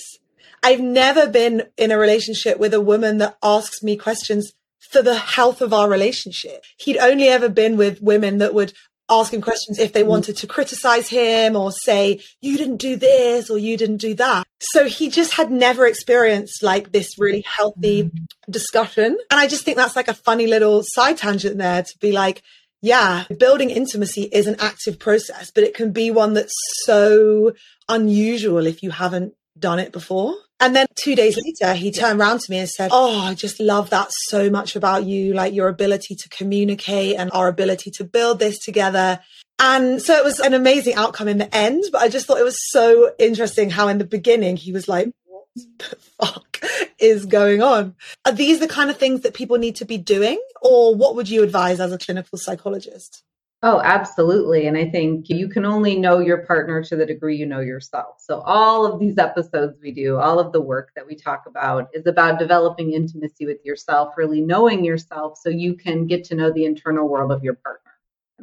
I've 0.62 0.80
never 0.80 1.28
been 1.28 1.64
in 1.78 1.92
a 1.92 1.98
relationship 1.98 2.60
with 2.60 2.74
a 2.74 2.80
woman 2.82 3.18
that 3.18 3.38
asks 3.44 3.82
me 3.82 3.98
questions 3.98 4.54
for 4.80 5.02
the 5.02 5.16
health 5.16 5.62
of 5.62 5.74
our 5.74 5.90
relationship. 5.90 6.64
He'd 6.78 6.98
only 6.98 7.28
ever 7.28 7.50
been 7.50 7.78
with 7.78 8.02
women 8.02 8.38
that 8.38 8.54
would 8.54 8.74
ask 9.10 9.34
him 9.34 9.42
questions 9.42 9.80
if 9.80 9.92
they 9.92 10.02
mm-hmm. 10.02 10.10
wanted 10.10 10.38
to 10.38 10.48
criticize 10.48 11.10
him 11.10 11.56
or 11.56 11.72
say, 11.72 12.22
you 12.42 12.58
didn't 12.58 12.78
do 12.78 12.96
this 12.96 13.50
or 13.50 13.58
you 13.58 13.76
didn't 13.76 13.98
do 13.98 14.14
that. 14.14 14.43
So 14.72 14.86
he 14.86 15.10
just 15.10 15.34
had 15.34 15.52
never 15.52 15.86
experienced 15.86 16.64
like 16.64 16.92
this 16.92 17.20
really 17.20 17.44
healthy 17.46 18.04
mm-hmm. 18.04 18.52
discussion. 18.52 19.18
And 19.30 19.40
I 19.40 19.48
just 19.48 19.64
think 19.64 19.78
that's 19.78 19.96
like 19.96 20.08
a 20.08 20.14
funny 20.14 20.48
little 20.48 20.84
side 20.86 21.18
tangent 21.18 21.58
there 21.58 21.84
to 21.84 21.98
be 22.00 22.12
like, 22.12 22.42
yeah, 22.82 23.24
building 23.40 23.70
intimacy 23.70 24.24
is 24.24 24.48
an 24.48 24.58
active 24.60 25.00
process, 25.00 25.52
but 25.52 25.64
it 25.64 25.74
can 25.74 25.92
be 25.92 26.12
one 26.12 26.34
that's 26.34 26.54
so 26.84 27.54
unusual 27.88 28.68
if 28.68 28.84
you 28.84 28.92
haven't 28.92 29.34
done 29.58 29.80
it 29.80 29.92
before. 29.92 30.36
And 30.60 30.76
then 30.76 30.88
two 30.96 31.16
days 31.16 31.38
later, 31.38 31.74
he 31.74 31.92
turned 31.92 32.20
around 32.20 32.40
to 32.42 32.52
me 32.52 32.58
and 32.60 32.70
said, 32.70 32.90
Oh, 32.94 33.20
I 33.22 33.34
just 33.34 33.60
love 33.60 33.90
that 33.90 34.10
so 34.28 34.50
much 34.50 34.76
about 34.76 35.06
you, 35.06 35.34
like 35.34 35.54
your 35.54 35.68
ability 35.68 36.16
to 36.16 36.30
communicate 36.30 37.18
and 37.18 37.30
our 37.32 37.48
ability 37.48 37.92
to 37.92 38.04
build 38.04 38.40
this 38.40 38.60
together. 38.60 39.20
And 39.66 40.02
so 40.02 40.14
it 40.14 40.26
was 40.26 40.42
an 40.42 40.54
amazing 40.54 40.96
outcome 40.96 41.30
in 41.30 41.38
the 41.38 41.56
end, 41.56 41.86
but 41.90 42.02
I 42.02 42.10
just 42.10 42.26
thought 42.26 42.38
it 42.38 42.44
was 42.44 42.58
so 42.72 43.14
interesting 43.18 43.70
how 43.70 43.88
in 43.88 43.98
the 43.98 44.04
beginning 44.04 44.58
he 44.58 44.74
was 44.74 44.90
like, 44.90 45.14
what 45.24 45.46
the 45.56 45.96
fuck 46.20 46.62
is 47.00 47.26
going 47.26 47.62
on? 47.62 47.96
Are 48.26 48.34
these 48.34 48.60
the 48.60 48.68
kind 48.68 48.90
of 48.90 48.98
things 48.98 49.22
that 49.22 49.34
people 49.34 49.58
need 49.58 49.78
to 49.78 49.86
be 49.86 49.98
doing? 49.98 50.38
Or 50.62 50.94
what 50.94 51.16
would 51.16 51.30
you 51.30 51.44
advise 51.44 51.80
as 51.80 51.94
a 51.94 51.98
clinical 51.98 52.38
psychologist? 52.38 53.24
Oh, 53.62 53.80
absolutely. 53.82 54.68
And 54.68 54.76
I 54.78 54.90
think 54.90 55.30
you 55.30 55.48
can 55.48 55.64
only 55.64 55.98
know 55.98 56.20
your 56.20 56.40
partner 56.40 56.84
to 56.84 56.98
the 56.98 57.06
degree 57.06 57.38
you 57.38 57.46
know 57.46 57.62
yourself. 57.62 58.16
So, 58.20 58.42
all 58.42 58.86
of 58.86 59.00
these 59.00 59.18
episodes 59.18 59.78
we 59.82 59.94
do, 59.94 60.18
all 60.18 60.40
of 60.40 60.52
the 60.52 60.60
work 60.60 60.92
that 60.98 61.08
we 61.08 61.16
talk 61.16 61.46
about 61.48 61.88
is 61.94 62.06
about 62.06 62.38
developing 62.38 62.92
intimacy 62.92 63.46
with 63.46 63.64
yourself, 63.64 64.16
really 64.18 64.42
knowing 64.42 64.84
yourself 64.84 65.38
so 65.42 65.48
you 65.48 65.76
can 65.76 66.06
get 66.06 66.26
to 66.26 66.36
know 66.36 66.52
the 66.52 66.66
internal 66.66 67.08
world 67.08 67.32
of 67.32 67.46
your 67.46 67.54
partner. 67.54 67.93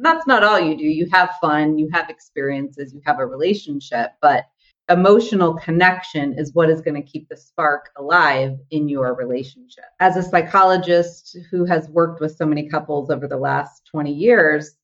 That's 0.01 0.25
not 0.27 0.43
all 0.43 0.59
you 0.59 0.75
do. 0.75 0.83
You 0.83 1.07
have 1.11 1.35
fun, 1.39 1.77
you 1.77 1.89
have 1.93 2.09
experiences, 2.09 2.93
you 2.93 3.01
have 3.05 3.19
a 3.19 3.25
relationship, 3.25 4.11
but 4.21 4.45
emotional 4.89 5.53
connection 5.55 6.33
is 6.37 6.53
what 6.53 6.69
is 6.69 6.81
going 6.81 7.01
to 7.01 7.07
keep 7.07 7.29
the 7.29 7.37
spark 7.37 7.89
alive 7.97 8.57
in 8.71 8.89
your 8.89 9.13
relationship. 9.15 9.85
As 9.99 10.17
a 10.17 10.23
psychologist 10.23 11.37
who 11.49 11.65
has 11.65 11.87
worked 11.89 12.19
with 12.19 12.35
so 12.35 12.45
many 12.45 12.67
couples 12.67 13.09
over 13.09 13.27
the 13.27 13.37
last 13.37 13.85
20 13.85 14.11
years, 14.11 14.75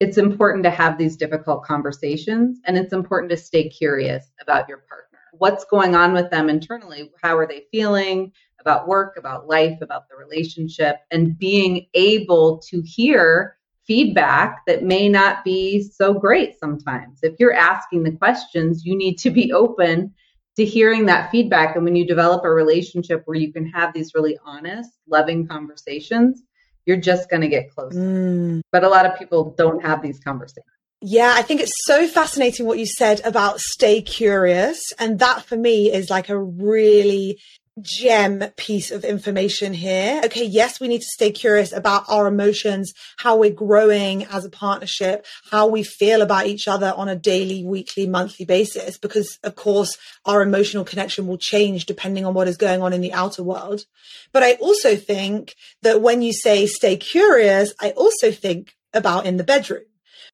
it's 0.00 0.18
important 0.18 0.64
to 0.64 0.70
have 0.70 0.98
these 0.98 1.16
difficult 1.16 1.64
conversations 1.64 2.58
and 2.64 2.76
it's 2.76 2.92
important 2.92 3.30
to 3.30 3.36
stay 3.36 3.68
curious 3.68 4.32
about 4.40 4.68
your 4.68 4.78
partner. 4.78 5.18
What's 5.32 5.64
going 5.64 5.94
on 5.94 6.12
with 6.12 6.30
them 6.30 6.48
internally? 6.48 7.10
How 7.22 7.36
are 7.38 7.46
they 7.46 7.64
feeling 7.70 8.32
about 8.60 8.88
work, 8.88 9.16
about 9.16 9.48
life, 9.48 9.78
about 9.82 10.08
the 10.08 10.16
relationship, 10.16 10.96
and 11.10 11.38
being 11.38 11.86
able 11.94 12.58
to 12.70 12.82
hear 12.82 13.56
feedback 13.86 14.64
that 14.66 14.82
may 14.82 15.08
not 15.08 15.44
be 15.44 15.82
so 15.82 16.14
great 16.14 16.58
sometimes. 16.58 17.20
If 17.22 17.34
you're 17.38 17.54
asking 17.54 18.02
the 18.02 18.12
questions, 18.12 18.84
you 18.84 18.96
need 18.96 19.16
to 19.18 19.30
be 19.30 19.52
open 19.54 20.14
to 20.56 20.64
hearing 20.64 21.06
that 21.06 21.30
feedback. 21.30 21.74
And 21.74 21.84
when 21.84 21.96
you 21.96 22.06
develop 22.06 22.44
a 22.44 22.50
relationship 22.50 23.22
where 23.24 23.36
you 23.36 23.52
can 23.52 23.66
have 23.70 23.92
these 23.92 24.12
really 24.14 24.38
honest, 24.44 24.90
loving 25.08 25.46
conversations, 25.46 26.42
you're 26.86 26.96
just 26.96 27.28
going 27.28 27.42
to 27.42 27.48
get 27.48 27.74
closer. 27.74 27.98
Mm. 27.98 28.60
But 28.70 28.84
a 28.84 28.88
lot 28.88 29.06
of 29.06 29.18
people 29.18 29.54
don't 29.56 29.82
have 29.82 30.02
these 30.02 30.20
conversations. 30.20 30.66
Yeah, 31.00 31.34
I 31.36 31.42
think 31.42 31.60
it's 31.60 31.84
so 31.84 32.06
fascinating 32.08 32.66
what 32.66 32.78
you 32.78 32.86
said 32.86 33.20
about 33.24 33.60
stay 33.60 34.00
curious. 34.00 34.80
And 34.98 35.18
that 35.18 35.44
for 35.44 35.56
me 35.56 35.92
is 35.92 36.08
like 36.08 36.30
a 36.30 36.38
really 36.38 37.38
gem 37.82 38.44
piece 38.56 38.90
of 38.90 39.04
information 39.04 39.72
here. 39.72 40.20
Okay, 40.24 40.44
yes, 40.44 40.80
we 40.80 40.88
need 40.88 41.00
to 41.00 41.06
stay 41.06 41.30
curious 41.30 41.72
about 41.72 42.04
our 42.08 42.26
emotions, 42.26 42.92
how 43.16 43.36
we're 43.36 43.50
growing 43.50 44.24
as 44.26 44.44
a 44.44 44.50
partnership, 44.50 45.26
how 45.50 45.66
we 45.66 45.82
feel 45.82 46.22
about 46.22 46.46
each 46.46 46.68
other 46.68 46.92
on 46.96 47.08
a 47.08 47.16
daily, 47.16 47.64
weekly, 47.64 48.06
monthly 48.06 48.46
basis, 48.46 48.96
because 48.98 49.38
of 49.42 49.56
course 49.56 49.98
our 50.24 50.42
emotional 50.42 50.84
connection 50.84 51.26
will 51.26 51.38
change 51.38 51.86
depending 51.86 52.24
on 52.24 52.34
what 52.34 52.48
is 52.48 52.56
going 52.56 52.82
on 52.82 52.92
in 52.92 53.00
the 53.00 53.12
outer 53.12 53.42
world. 53.42 53.84
But 54.32 54.42
I 54.42 54.54
also 54.54 54.96
think 54.96 55.54
that 55.82 56.00
when 56.00 56.22
you 56.22 56.32
say 56.32 56.66
stay 56.66 56.96
curious, 56.96 57.74
I 57.80 57.90
also 57.90 58.30
think 58.30 58.74
about 58.92 59.26
in 59.26 59.36
the 59.36 59.44
bedroom 59.44 59.82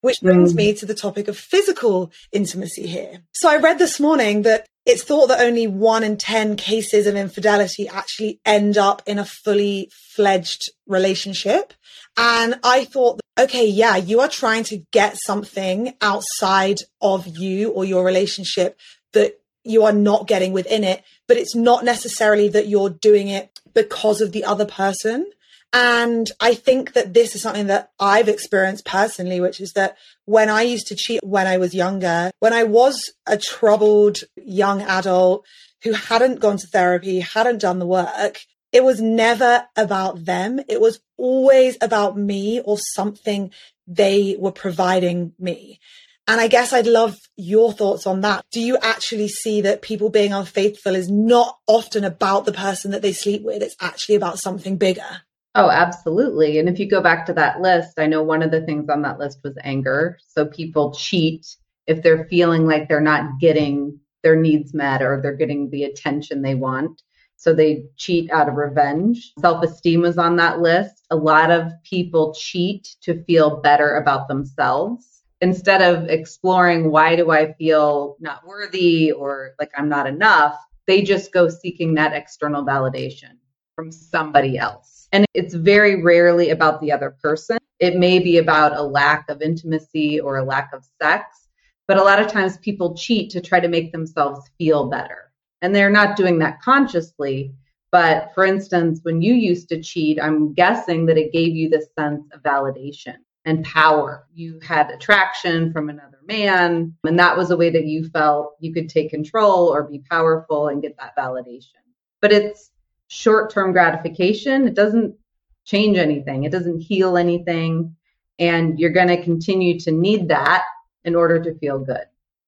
which 0.01 0.21
brings 0.23 0.53
mm. 0.53 0.57
me 0.57 0.73
to 0.75 0.87
the 0.87 0.95
topic 0.95 1.29
of 1.29 1.37
physical 1.37 2.11
intimacy 2.33 2.87
here. 2.87 3.23
So 3.33 3.51
I 3.51 3.57
read 3.57 3.79
this 3.79 4.01
morning 4.01 4.43
that 4.43 4.67
it's 4.87 5.03
thought 5.03 5.29
that 5.29 5.41
only 5.41 5.67
one 5.67 6.03
in 6.03 6.17
10 6.17 6.57
cases 6.57 7.07
of 7.07 7.15
infidelity 7.15 7.87
actually 7.89 8.41
end 8.45 8.79
up 8.79 9.03
in 9.07 9.19
a 9.19 9.25
fully 9.25 9.91
fledged 9.93 10.71
relationship. 10.87 11.75
And 12.17 12.59
I 12.65 12.85
thought, 12.85 13.21
okay, 13.39 13.67
yeah, 13.67 13.97
you 13.97 14.21
are 14.21 14.29
trying 14.29 14.65
to 14.65 14.79
get 14.93 15.19
something 15.25 15.95
outside 16.01 16.79
of 17.01 17.27
you 17.27 17.71
or 17.71 17.85
your 17.85 18.05
relationship 18.05 18.79
that 19.13 19.41
you 19.65 19.85
are 19.85 19.93
not 19.93 20.27
getting 20.27 20.53
within 20.53 20.85
it, 20.85 21.03
but 21.29 21.37
it's 21.37 21.55
not 21.55 21.85
necessarily 21.85 22.49
that 22.49 22.69
you're 22.69 22.91
doing 22.91 23.29
it 23.29 23.61
because 23.75 24.21
of 24.21 24.33
the 24.33 24.45
other 24.45 24.65
person. 24.65 25.31
And 25.73 26.29
I 26.41 26.55
think 26.55 26.95
that 26.95 27.15
this 27.15 27.37
is 27.37 27.43
something 27.43 27.69
that 27.69 27.91
I've 28.01 28.29
experienced 28.29 28.85
personally, 28.85 29.41
which 29.41 29.61
is 29.61 29.73
that 29.75 29.97
when 30.25 30.49
I 30.49 30.63
used 30.63 30.89
to 30.89 30.97
cheat 30.97 31.21
when 31.23 31.47
I 31.47 31.59
was 31.59 31.75
younger, 31.75 32.31
when 32.41 32.53
I 32.53 32.65
was 32.65 33.13
a 33.27 33.37
troubled 33.37 34.19
young 34.37 34.83
adult 34.83 35.47
who 35.83 35.93
hadn't 35.93 36.41
gone 36.41 36.57
to 36.59 36.67
therapy, 36.67 37.21
hadn't 37.21 37.59
done 37.59 37.79
the 37.79 37.87
work, 37.87 38.41
it 38.73 38.85
was 38.85 39.01
never 39.01 39.65
about 39.77 40.25
them. 40.25 40.61
It 40.69 40.81
was 40.81 41.01
always 41.17 41.77
about 41.81 42.17
me 42.17 42.61
or 42.61 42.77
something 42.79 43.53
they 43.87 44.37
were 44.39 44.53
providing 44.53 45.33
me. 45.39 45.81
And 46.29 46.41
I 46.41 46.47
guess 46.47 46.73
I'd 46.73 46.87
love 46.87 47.17
your 47.37 47.73
thoughts 47.73 48.07
on 48.07 48.21
that. 48.21 48.45
Do 48.53 48.61
you 48.61 48.77
actually 48.79 49.27
see 49.27 49.63
that 49.63 49.83
people 49.83 50.11
being 50.11 50.33
unfaithful 50.33 50.95
is 50.95 51.11
not 51.11 51.59
often 51.67 52.05
about 52.05 52.45
the 52.45 52.53
person 52.53 52.93
that 52.93 53.03
they 53.03 53.13
sleep 53.13 53.43
with? 53.43 53.63
It's 53.63 53.75
actually 53.81 54.15
about 54.15 54.39
something 54.39 54.77
bigger. 54.77 55.23
Oh, 55.57 55.69
absolutely. 55.69 56.59
And 56.59 56.69
if 56.69 56.79
you 56.79 56.89
go 56.89 57.01
back 57.01 57.27
to 57.27 57.33
that 57.35 57.61
list, 57.61 57.99
I 57.99 58.07
know 58.07 58.23
one 58.23 58.43
of 58.43 58.53
the 58.53 58.61
things 58.61 58.89
on 58.89 59.03
that 59.03 59.19
list 59.19 59.41
was 59.43 59.59
anger. 59.65 60.17
So 60.29 60.47
people 60.47 60.95
cheat 60.95 61.47
if 61.87 62.03
they're 62.03 62.27
feeling 62.27 62.67
like 62.67 62.89
they're 62.89 63.01
not 63.01 63.41
getting 63.41 63.99
their 64.23 64.37
needs 64.37 64.73
met 64.75 65.03
or 65.03 65.21
they're 65.21 65.35
getting 65.37 65.69
the 65.71 65.85
attention 65.85 66.43
they 66.43 66.55
want. 66.55 67.03
So 67.37 67.53
they 67.55 67.85
cheat 67.97 68.31
out 68.31 68.49
of 68.49 68.55
revenge. 68.55 69.33
Self 69.41 69.65
esteem 69.65 70.03
was 70.03 70.19
on 70.19 70.37
that 70.37 70.61
list. 70.61 71.07
A 71.11 71.17
lot 71.17 71.51
of 71.51 71.73
people 71.83 72.35
cheat 72.35 72.97
to 73.03 73.25
feel 73.25 73.61
better 73.61 73.97
about 73.97 74.29
themselves 74.29 75.23
instead 75.41 75.83
of 75.83 76.09
exploring 76.09 76.91
why 76.93 77.17
do 77.17 77.31
I 77.31 77.55
feel 77.55 78.17
not 78.21 78.47
worthy 78.47 79.11
or 79.11 79.53
like 79.59 79.71
I'm 79.77 79.89
not 79.89 80.07
enough. 80.07 80.55
They 80.87 81.03
just 81.03 81.33
go 81.33 81.49
seeking 81.49 81.95
that 81.95 82.13
external 82.13 82.65
validation 82.65 83.39
from 83.75 83.91
somebody 83.91 84.59
else. 84.59 85.00
And 85.13 85.27
it's 85.35 85.55
very 85.55 86.03
rarely 86.03 86.51
about 86.51 86.81
the 86.81 86.93
other 86.93 87.11
person. 87.23 87.59
It 87.79 87.97
may 87.97 88.19
be 88.19 88.39
about 88.39 88.77
a 88.77 88.83
lack 88.83 89.29
of 89.29 89.43
intimacy 89.43 90.21
or 90.21 90.37
a 90.37 90.45
lack 90.45 90.73
of 90.73 90.87
sex, 91.03 91.49
but 91.89 91.97
a 91.97 92.03
lot 92.03 92.21
of 92.21 92.29
times 92.29 92.59
people 92.59 92.95
cheat 92.95 93.31
to 93.31 93.41
try 93.41 93.59
to 93.59 93.69
make 93.69 93.91
themselves 93.91 94.49
feel 94.59 94.89
better. 94.89 95.33
And 95.63 95.75
they're 95.75 95.91
not 95.91 96.17
doing 96.17 96.39
that 96.39 96.61
consciously. 96.63 97.55
But 97.93 98.33
for 98.35 98.45
instance, 98.45 99.01
when 99.03 99.21
you 99.21 99.35
used 99.35 99.69
to 99.71 99.83
cheat, 99.83 100.23
I'm 100.23 100.53
guessing 100.55 101.07
that 101.07 101.19
it 101.19 101.33
gave 101.33 101.57
you 101.57 101.69
this 101.69 101.87
sense 101.99 102.25
of 102.33 102.43
validation 102.43 103.17
and 103.45 103.65
power. 103.65 104.29
You 104.33 104.61
had 104.63 104.91
attraction 104.91 105.73
from 105.73 105.89
another 105.89 106.19
man, 106.25 106.95
and 107.03 107.19
that 107.19 107.37
was 107.37 107.51
a 107.51 107.57
way 107.57 107.71
that 107.71 107.87
you 107.87 108.09
felt 108.11 108.55
you 108.61 108.73
could 108.73 108.89
take 108.89 109.11
control 109.11 109.67
or 109.67 109.83
be 109.83 110.05
powerful 110.09 110.69
and 110.69 110.83
get 110.83 110.97
that 110.99 111.17
validation. 111.17 111.83
But 112.21 112.33
it's 112.33 112.71
short 113.11 113.51
term 113.51 113.73
gratification. 113.73 114.69
It 114.69 114.75
doesn't 114.75 115.17
change 115.65 115.99
anything, 115.99 116.45
it 116.45 116.53
doesn't 116.53 116.81
heal 116.81 117.17
anything. 117.17 117.97
And 118.39 118.79
you're 118.79 118.91
going 118.91 119.09
to 119.09 119.23
continue 119.23 119.79
to 119.81 119.91
need 119.93 120.29
that 120.29 120.65
in 121.05 121.15
order 121.15 121.43
to 121.43 121.59
feel 121.59 121.79
good. 121.79 122.05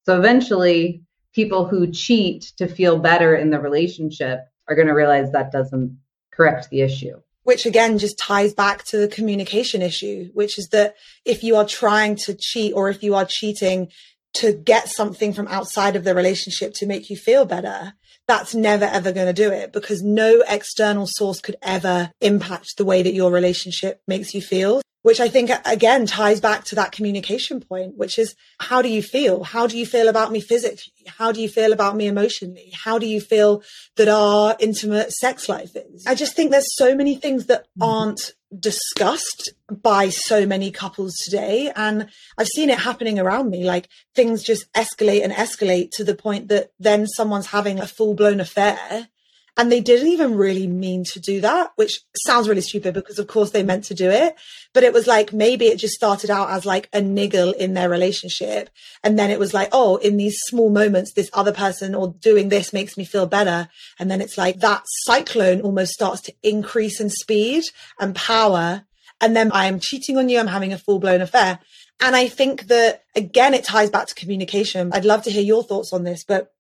So 0.07 0.17
eventually, 0.17 1.03
people 1.35 1.67
who 1.67 1.93
cheat 1.93 2.53
to 2.57 2.67
feel 2.67 2.99
better 2.99 3.35
in 3.35 3.51
the 3.51 3.61
relationship 3.61 4.41
are 4.69 4.75
going 4.75 4.89
to 4.89 4.95
realize 4.95 5.33
that 5.33 5.53
doesn't 5.53 5.99
correct 6.31 6.71
the 6.71 6.81
issue. 6.81 7.21
Which 7.43 7.67
again 7.67 7.99
just 7.99 8.19
ties 8.19 8.55
back 8.55 8.85
to 8.85 8.99
the 8.99 9.09
communication 9.09 9.83
issue, 9.83 10.31
which 10.33 10.59
is 10.59 10.69
that 10.69 10.95
if 11.25 11.43
you 11.43 11.57
are 11.57 11.67
trying 11.67 12.17
to 12.25 12.35
cheat 12.35 12.73
or 12.73 12.89
if 12.89 13.03
you 13.03 13.15
are 13.17 13.25
cheating 13.25 13.89
to 14.35 14.53
get 14.53 14.89
something 14.89 15.33
from 15.33 15.49
outside 15.49 15.97
of 15.97 16.05
the 16.05 16.15
relationship 16.15 16.73
to 16.75 16.87
make 16.87 17.11
you 17.11 17.17
feel 17.17 17.45
better, 17.45 17.95
that's 18.29 18.55
never 18.55 18.85
ever 18.85 19.13
going 19.13 19.27
to 19.27 19.33
do 19.33 19.51
it 19.51 19.73
because 19.73 20.03
no 20.03 20.43
external 20.49 21.07
source 21.07 21.41
could 21.41 21.57
ever 21.63 22.11
impact 22.21 22.77
the 22.77 22.85
way 22.85 23.03
that 23.03 23.15
your 23.15 23.31
relationship 23.31 24.01
makes 24.07 24.35
you 24.35 24.41
feel. 24.41 24.81
Which 25.03 25.19
I 25.19 25.29
think 25.29 25.51
again 25.65 26.07
ties 26.07 26.41
back 26.41 26.65
to 26.67 26.77
that 26.77 26.93
communication 26.93 27.61
point, 27.61 27.97
which 27.97 28.19
is 28.19 28.37
how 28.61 28.83
do 28.83 28.89
you 28.89 29.03
feel? 29.03 29.43
How 29.43 29.67
do 29.67 29.77
you 29.77 29.85
feel 29.85 30.09
about 30.09 30.31
me 30.31 30.41
physically? 30.41 30.93
How 31.07 31.33
do 31.33 31.43
you 31.43 31.49
feel 31.49 31.73
about 31.73 31.97
me 31.97 32.07
emotionally? 32.07 32.73
How 32.73 32.99
do 32.99 33.07
you 33.07 33.21
feel 33.21 33.63
that 33.97 34.09
our 34.09 34.57
intimate 34.61 35.11
sex 35.13 35.49
life 35.49 35.75
is? 35.75 36.07
I 36.07 36.15
just 36.15 36.37
think 36.37 36.53
there's 36.53 36.77
so 36.77 36.95
many 36.95 37.17
things 37.17 37.47
that 37.47 37.63
mm-hmm. 37.63 37.83
aren't 37.83 38.35
discussed 38.57 39.55
by 39.71 40.09
so 40.11 40.47
many 40.47 40.71
couples 40.71 41.15
today. 41.25 41.73
And 41.75 42.09
I've 42.39 42.49
seen 42.49 42.71
it 42.71 42.79
happening 42.79 43.19
around 43.19 43.51
me. 43.51 43.65
Like 43.65 43.89
things 44.15 44.43
just 44.43 44.73
escalate 44.75 45.25
and 45.25 45.33
escalate 45.33 45.91
to 45.93 46.05
the 46.05 46.15
point 46.15 46.49
that 46.49 46.71
then 46.79 47.07
someone's 47.07 47.47
having 47.47 47.81
a 47.81 47.87
full 47.87 48.15
blown 48.15 48.41
affair 48.41 49.09
and 49.57 49.71
they 49.71 49.81
didn't 49.81 50.09
even 50.09 50.35
really 50.35 50.67
mean 50.67 51.05
to 51.05 51.21
do 51.21 51.43
that, 51.43 51.73
which 51.77 52.01
sounds 52.27 52.49
really 52.49 52.63
stupid 52.63 52.95
because 52.95 53.19
of 53.19 53.27
course 53.27 53.51
they 53.51 53.63
meant 53.63 53.85
to 53.85 53.95
do 53.95 54.09
it. 54.09 54.35
But 54.73 54.83
it 54.83 54.95
was 54.95 55.07
like 55.07 55.33
maybe 55.35 55.67
it 55.67 55.79
just 55.79 55.95
started 55.95 56.31
out 56.31 56.51
as 56.51 56.65
like 56.65 56.89
a 56.93 57.03
niggle 57.03 57.53
in 57.53 57.75
their 57.75 57.91
relationship. 57.91 58.71
And 59.05 59.19
then 59.19 59.31
it 59.31 59.39
was 59.39 59.53
like, 59.53 59.69
oh, 59.71 59.97
in 59.97 60.17
these 60.17 60.39
small 60.47 60.71
moments, 60.71 61.13
this 61.13 61.29
other 61.35 61.53
person 61.53 61.95
or 61.95 62.15
doing 62.19 62.49
this 62.49 62.73
makes 62.73 62.97
me 62.97 63.05
feel 63.05 63.27
better. 63.27 63.69
And 63.99 64.11
then 64.11 64.23
it's 64.23 64.39
like 64.39 64.61
that 64.61 64.85
cyclone 65.05 65.61
almost 65.61 65.93
starts 65.93 66.23
to 66.23 66.35
increase 66.43 66.99
in 66.99 67.11
speed 67.11 67.65
and 68.01 68.15
power. 68.15 68.85
And 69.21 69.37
then 69.37 69.53
I 69.53 69.67
am 69.67 69.81
cheating 69.81 70.17
on 70.17 70.31
you. 70.31 70.39
I'm 70.39 70.47
having 70.47 70.73
a 70.73 70.79
full 70.79 70.99
blown 70.99 71.21
affair. 71.21 71.59
And 72.01 72.17
I 72.17 72.27
think 72.27 72.69
that 72.69 73.05
again, 73.15 73.53
it 73.53 73.65
ties 73.65 73.91
back 73.91 74.07
to 74.07 74.15
communication. 74.15 74.93
I'd 74.95 75.05
love 75.05 75.25
to 75.25 75.31
hear 75.31 75.43
your 75.43 75.63
thoughts 75.63 75.93
on 75.93 76.05
this, 76.05 76.25
but 76.25 76.53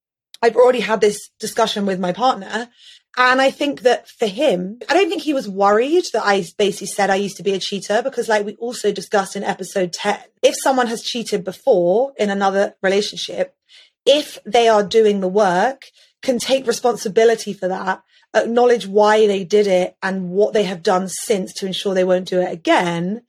I've 0.43 0.57
already 0.57 0.81
had 0.81 1.01
this 1.01 1.31
discussion 1.39 1.87
with 1.87 2.01
my 2.01 2.13
partner 2.13 2.69
And 3.17 3.43
I 3.43 3.51
think 3.51 3.83
that 3.83 4.09
for 4.09 4.27
him, 4.27 4.79
I 4.89 4.95
don't 4.95 5.11
think 5.11 5.23
he 5.23 5.35
was 5.35 5.49
worried 5.49 6.05
that 6.15 6.25
I 6.25 6.47
basically 6.57 6.87
said 6.87 7.11
I 7.11 7.17
used 7.17 7.37
to 7.37 7.43
be 7.43 7.53
a 7.53 7.59
cheater 7.59 8.01
because 8.03 8.29
like 8.29 8.47
we 8.47 8.55
also 8.55 8.91
discussed 8.91 9.37
in 9.37 9.45
episode 9.45 9.93
10, 9.93 10.19
if 10.43 10.55
someone 10.63 10.87
has 10.87 11.03
cheated 11.03 11.45
before 11.45 12.15
in 12.19 12.31
another 12.31 12.75
relationship, 12.83 13.55
if 14.07 14.39
they 14.47 14.67
are 14.67 14.83
doing 14.83 15.21
the 15.21 15.29
work, 15.29 15.89
can 16.23 16.39
take 16.39 16.67
responsibility 16.67 17.53
for 17.53 17.69
that, 17.69 18.03
acknowledge 18.33 18.87
why 18.87 19.27
they 19.27 19.45
did 19.45 19.67
it 19.67 19.95
and 20.03 20.31
what 20.31 20.55
they 20.55 20.65
have 20.65 20.83
done 20.83 21.09
since 21.09 21.53
to 21.55 21.67
ensure 21.67 21.93
they 21.93 22.05
won't 22.05 22.29
do 22.29 22.41
it 22.41 22.51
again, 22.51 23.23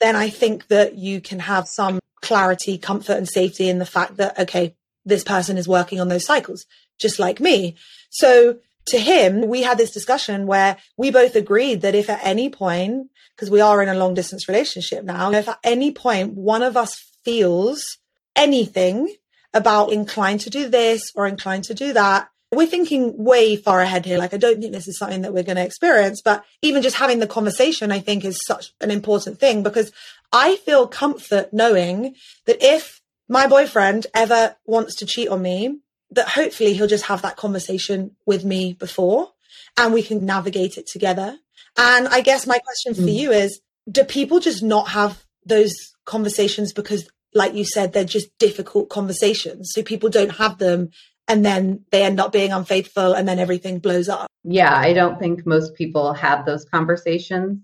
then 0.00 0.16
I 0.16 0.30
think 0.30 0.66
that 0.66 0.96
you 0.96 1.20
can 1.20 1.40
have 1.40 1.68
some 1.68 2.00
clarity, 2.22 2.76
comfort 2.76 3.16
and 3.16 3.28
safety 3.28 3.68
in 3.68 3.78
the 3.78 3.86
fact 3.86 4.16
that, 4.16 4.36
okay, 4.40 4.74
this 5.04 5.24
person 5.24 5.56
is 5.56 5.68
working 5.68 6.00
on 6.00 6.08
those 6.08 6.24
cycles, 6.24 6.66
just 6.98 7.18
like 7.18 7.40
me. 7.40 7.76
So 8.10 8.58
to 8.88 8.98
him, 8.98 9.48
we 9.48 9.62
had 9.62 9.78
this 9.78 9.90
discussion 9.90 10.46
where 10.46 10.76
we 10.96 11.10
both 11.10 11.36
agreed 11.36 11.82
that 11.82 11.94
if 11.94 12.08
at 12.08 12.20
any 12.22 12.48
point, 12.48 13.08
because 13.36 13.50
we 13.50 13.60
are 13.60 13.82
in 13.82 13.88
a 13.88 13.94
long 13.94 14.14
distance 14.14 14.48
relationship 14.48 15.04
now, 15.04 15.30
if 15.32 15.48
at 15.48 15.58
any 15.62 15.92
point 15.92 16.34
one 16.34 16.62
of 16.62 16.76
us 16.76 16.94
feels 17.24 17.98
anything 18.34 19.14
about 19.54 19.92
inclined 19.92 20.40
to 20.40 20.50
do 20.50 20.68
this 20.68 21.02
or 21.14 21.26
inclined 21.26 21.64
to 21.64 21.74
do 21.74 21.92
that, 21.92 22.28
we're 22.50 22.66
thinking 22.66 23.12
way 23.22 23.56
far 23.56 23.80
ahead 23.80 24.06
here. 24.06 24.18
Like, 24.18 24.32
I 24.32 24.38
don't 24.38 24.60
think 24.60 24.72
this 24.72 24.88
is 24.88 24.98
something 24.98 25.22
that 25.22 25.34
we're 25.34 25.42
going 25.42 25.56
to 25.56 25.64
experience, 25.64 26.22
but 26.22 26.44
even 26.62 26.82
just 26.82 26.96
having 26.96 27.18
the 27.18 27.26
conversation, 27.26 27.92
I 27.92 27.98
think 27.98 28.24
is 28.24 28.40
such 28.46 28.72
an 28.80 28.90
important 28.90 29.38
thing 29.38 29.62
because 29.62 29.92
I 30.32 30.56
feel 30.56 30.86
comfort 30.86 31.52
knowing 31.52 32.14
that 32.46 32.62
if 32.62 32.97
my 33.28 33.46
boyfriend 33.46 34.06
ever 34.14 34.56
wants 34.64 34.96
to 34.96 35.06
cheat 35.06 35.28
on 35.28 35.42
me, 35.42 35.78
that 36.10 36.28
hopefully 36.28 36.72
he'll 36.72 36.86
just 36.86 37.06
have 37.06 37.22
that 37.22 37.36
conversation 37.36 38.12
with 38.26 38.44
me 38.44 38.72
before 38.72 39.28
and 39.76 39.92
we 39.92 40.02
can 40.02 40.24
navigate 40.24 40.78
it 40.78 40.86
together. 40.86 41.38
And 41.76 42.08
I 42.08 42.22
guess 42.22 42.46
my 42.46 42.58
question 42.58 42.94
for 42.94 43.08
mm. 43.08 43.14
you 43.14 43.32
is 43.32 43.60
do 43.90 44.04
people 44.04 44.40
just 44.40 44.62
not 44.62 44.88
have 44.88 45.22
those 45.44 45.74
conversations 46.04 46.72
because, 46.72 47.08
like 47.34 47.54
you 47.54 47.64
said, 47.64 47.92
they're 47.92 48.04
just 48.04 48.36
difficult 48.38 48.88
conversations? 48.88 49.70
So 49.72 49.82
people 49.82 50.08
don't 50.08 50.36
have 50.36 50.58
them 50.58 50.90
and 51.28 51.44
then 51.44 51.84
they 51.90 52.02
end 52.02 52.20
up 52.20 52.32
being 52.32 52.52
unfaithful 52.52 53.12
and 53.12 53.28
then 53.28 53.38
everything 53.38 53.78
blows 53.78 54.08
up. 54.08 54.28
Yeah, 54.44 54.74
I 54.74 54.94
don't 54.94 55.18
think 55.18 55.46
most 55.46 55.74
people 55.74 56.14
have 56.14 56.46
those 56.46 56.64
conversations. 56.64 57.60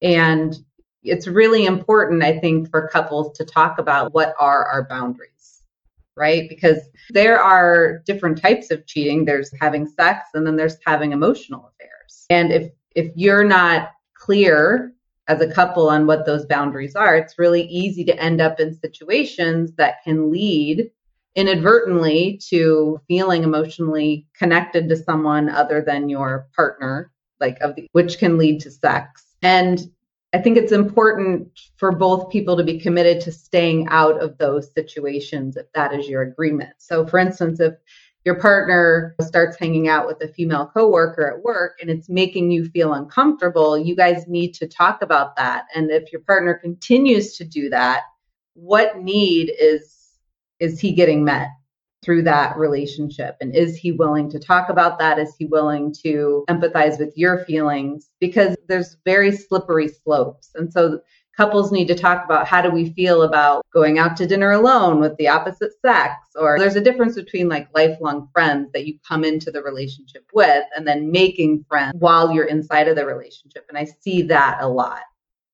And 0.00 0.56
it's 1.02 1.26
really 1.26 1.64
important, 1.64 2.22
I 2.22 2.38
think, 2.38 2.70
for 2.70 2.88
couples 2.88 3.36
to 3.38 3.44
talk 3.44 3.78
about 3.78 4.14
what 4.14 4.34
are 4.38 4.66
our 4.66 4.86
boundaries 4.88 5.32
right? 6.16 6.48
Because 6.48 6.78
there 7.10 7.40
are 7.40 8.02
different 8.06 8.40
types 8.40 8.70
of 8.70 8.86
cheating. 8.86 9.24
There's 9.24 9.50
having 9.60 9.86
sex 9.86 10.28
and 10.34 10.46
then 10.46 10.56
there's 10.56 10.76
having 10.84 11.12
emotional 11.12 11.72
affairs. 11.72 12.26
And 12.30 12.52
if 12.52 12.70
if 12.94 13.10
you're 13.16 13.44
not 13.44 13.90
clear 14.14 14.92
as 15.28 15.40
a 15.40 15.52
couple 15.52 15.88
on 15.88 16.06
what 16.06 16.26
those 16.26 16.44
boundaries 16.46 16.94
are, 16.94 17.16
it's 17.16 17.38
really 17.38 17.62
easy 17.62 18.04
to 18.04 18.22
end 18.22 18.40
up 18.40 18.60
in 18.60 18.74
situations 18.74 19.72
that 19.76 20.02
can 20.04 20.30
lead 20.30 20.90
inadvertently 21.34 22.38
to 22.48 23.00
feeling 23.08 23.42
emotionally 23.42 24.26
connected 24.36 24.88
to 24.88 24.96
someone 24.96 25.48
other 25.48 25.80
than 25.80 26.10
your 26.10 26.48
partner, 26.54 27.10
like 27.40 27.58
of 27.60 27.74
the, 27.74 27.88
which 27.92 28.18
can 28.18 28.36
lead 28.36 28.60
to 28.60 28.70
sex. 28.70 29.24
And 29.40 29.90
I 30.34 30.38
think 30.38 30.56
it's 30.56 30.72
important 30.72 31.60
for 31.76 31.92
both 31.92 32.30
people 32.30 32.56
to 32.56 32.64
be 32.64 32.80
committed 32.80 33.20
to 33.22 33.32
staying 33.32 33.88
out 33.88 34.20
of 34.20 34.38
those 34.38 34.72
situations 34.72 35.56
if 35.56 35.70
that 35.74 35.92
is 35.92 36.08
your 36.08 36.22
agreement. 36.22 36.72
So, 36.78 37.06
for 37.06 37.18
instance, 37.18 37.60
if 37.60 37.74
your 38.24 38.40
partner 38.40 39.14
starts 39.20 39.58
hanging 39.58 39.88
out 39.88 40.06
with 40.06 40.22
a 40.22 40.28
female 40.28 40.70
coworker 40.72 41.30
at 41.30 41.42
work 41.42 41.78
and 41.80 41.90
it's 41.90 42.08
making 42.08 42.50
you 42.50 42.64
feel 42.66 42.94
uncomfortable, 42.94 43.76
you 43.76 43.96
guys 43.96 44.26
need 44.28 44.54
to 44.54 44.68
talk 44.68 45.02
about 45.02 45.36
that. 45.36 45.64
And 45.74 45.90
if 45.90 46.12
your 46.12 46.22
partner 46.22 46.54
continues 46.54 47.36
to 47.36 47.44
do 47.44 47.68
that, 47.70 48.02
what 48.54 48.98
need 48.98 49.52
is 49.58 49.98
is 50.60 50.78
he 50.78 50.92
getting 50.92 51.24
met? 51.24 51.48
Through 52.02 52.22
that 52.22 52.56
relationship? 52.56 53.36
And 53.40 53.54
is 53.54 53.76
he 53.76 53.92
willing 53.92 54.30
to 54.30 54.38
talk 54.38 54.68
about 54.68 54.98
that? 54.98 55.18
Is 55.18 55.34
he 55.38 55.46
willing 55.46 55.94
to 56.02 56.44
empathize 56.48 56.98
with 56.98 57.16
your 57.16 57.44
feelings? 57.44 58.10
Because 58.20 58.56
there's 58.68 58.96
very 59.04 59.32
slippery 59.32 59.88
slopes. 59.88 60.50
And 60.54 60.72
so 60.72 61.00
couples 61.36 61.72
need 61.72 61.88
to 61.88 61.94
talk 61.94 62.24
about 62.24 62.46
how 62.46 62.60
do 62.60 62.70
we 62.70 62.90
feel 62.92 63.22
about 63.22 63.64
going 63.72 63.98
out 63.98 64.16
to 64.16 64.26
dinner 64.26 64.52
alone 64.52 65.00
with 65.00 65.16
the 65.16 65.28
opposite 65.28 65.72
sex 65.80 66.14
or 66.34 66.58
there's 66.58 66.76
a 66.76 66.80
difference 66.80 67.14
between 67.14 67.48
like 67.48 67.68
lifelong 67.74 68.28
friends 68.32 68.70
that 68.72 68.86
you 68.86 68.98
come 69.06 69.24
into 69.24 69.50
the 69.50 69.62
relationship 69.62 70.24
with 70.34 70.64
and 70.76 70.86
then 70.86 71.10
making 71.10 71.64
friends 71.68 71.94
while 71.98 72.32
you're 72.32 72.46
inside 72.46 72.88
of 72.88 72.96
the 72.96 73.06
relationship 73.06 73.64
and 73.68 73.78
i 73.78 73.86
see 74.00 74.22
that 74.22 74.58
a 74.60 74.68
lot 74.68 75.02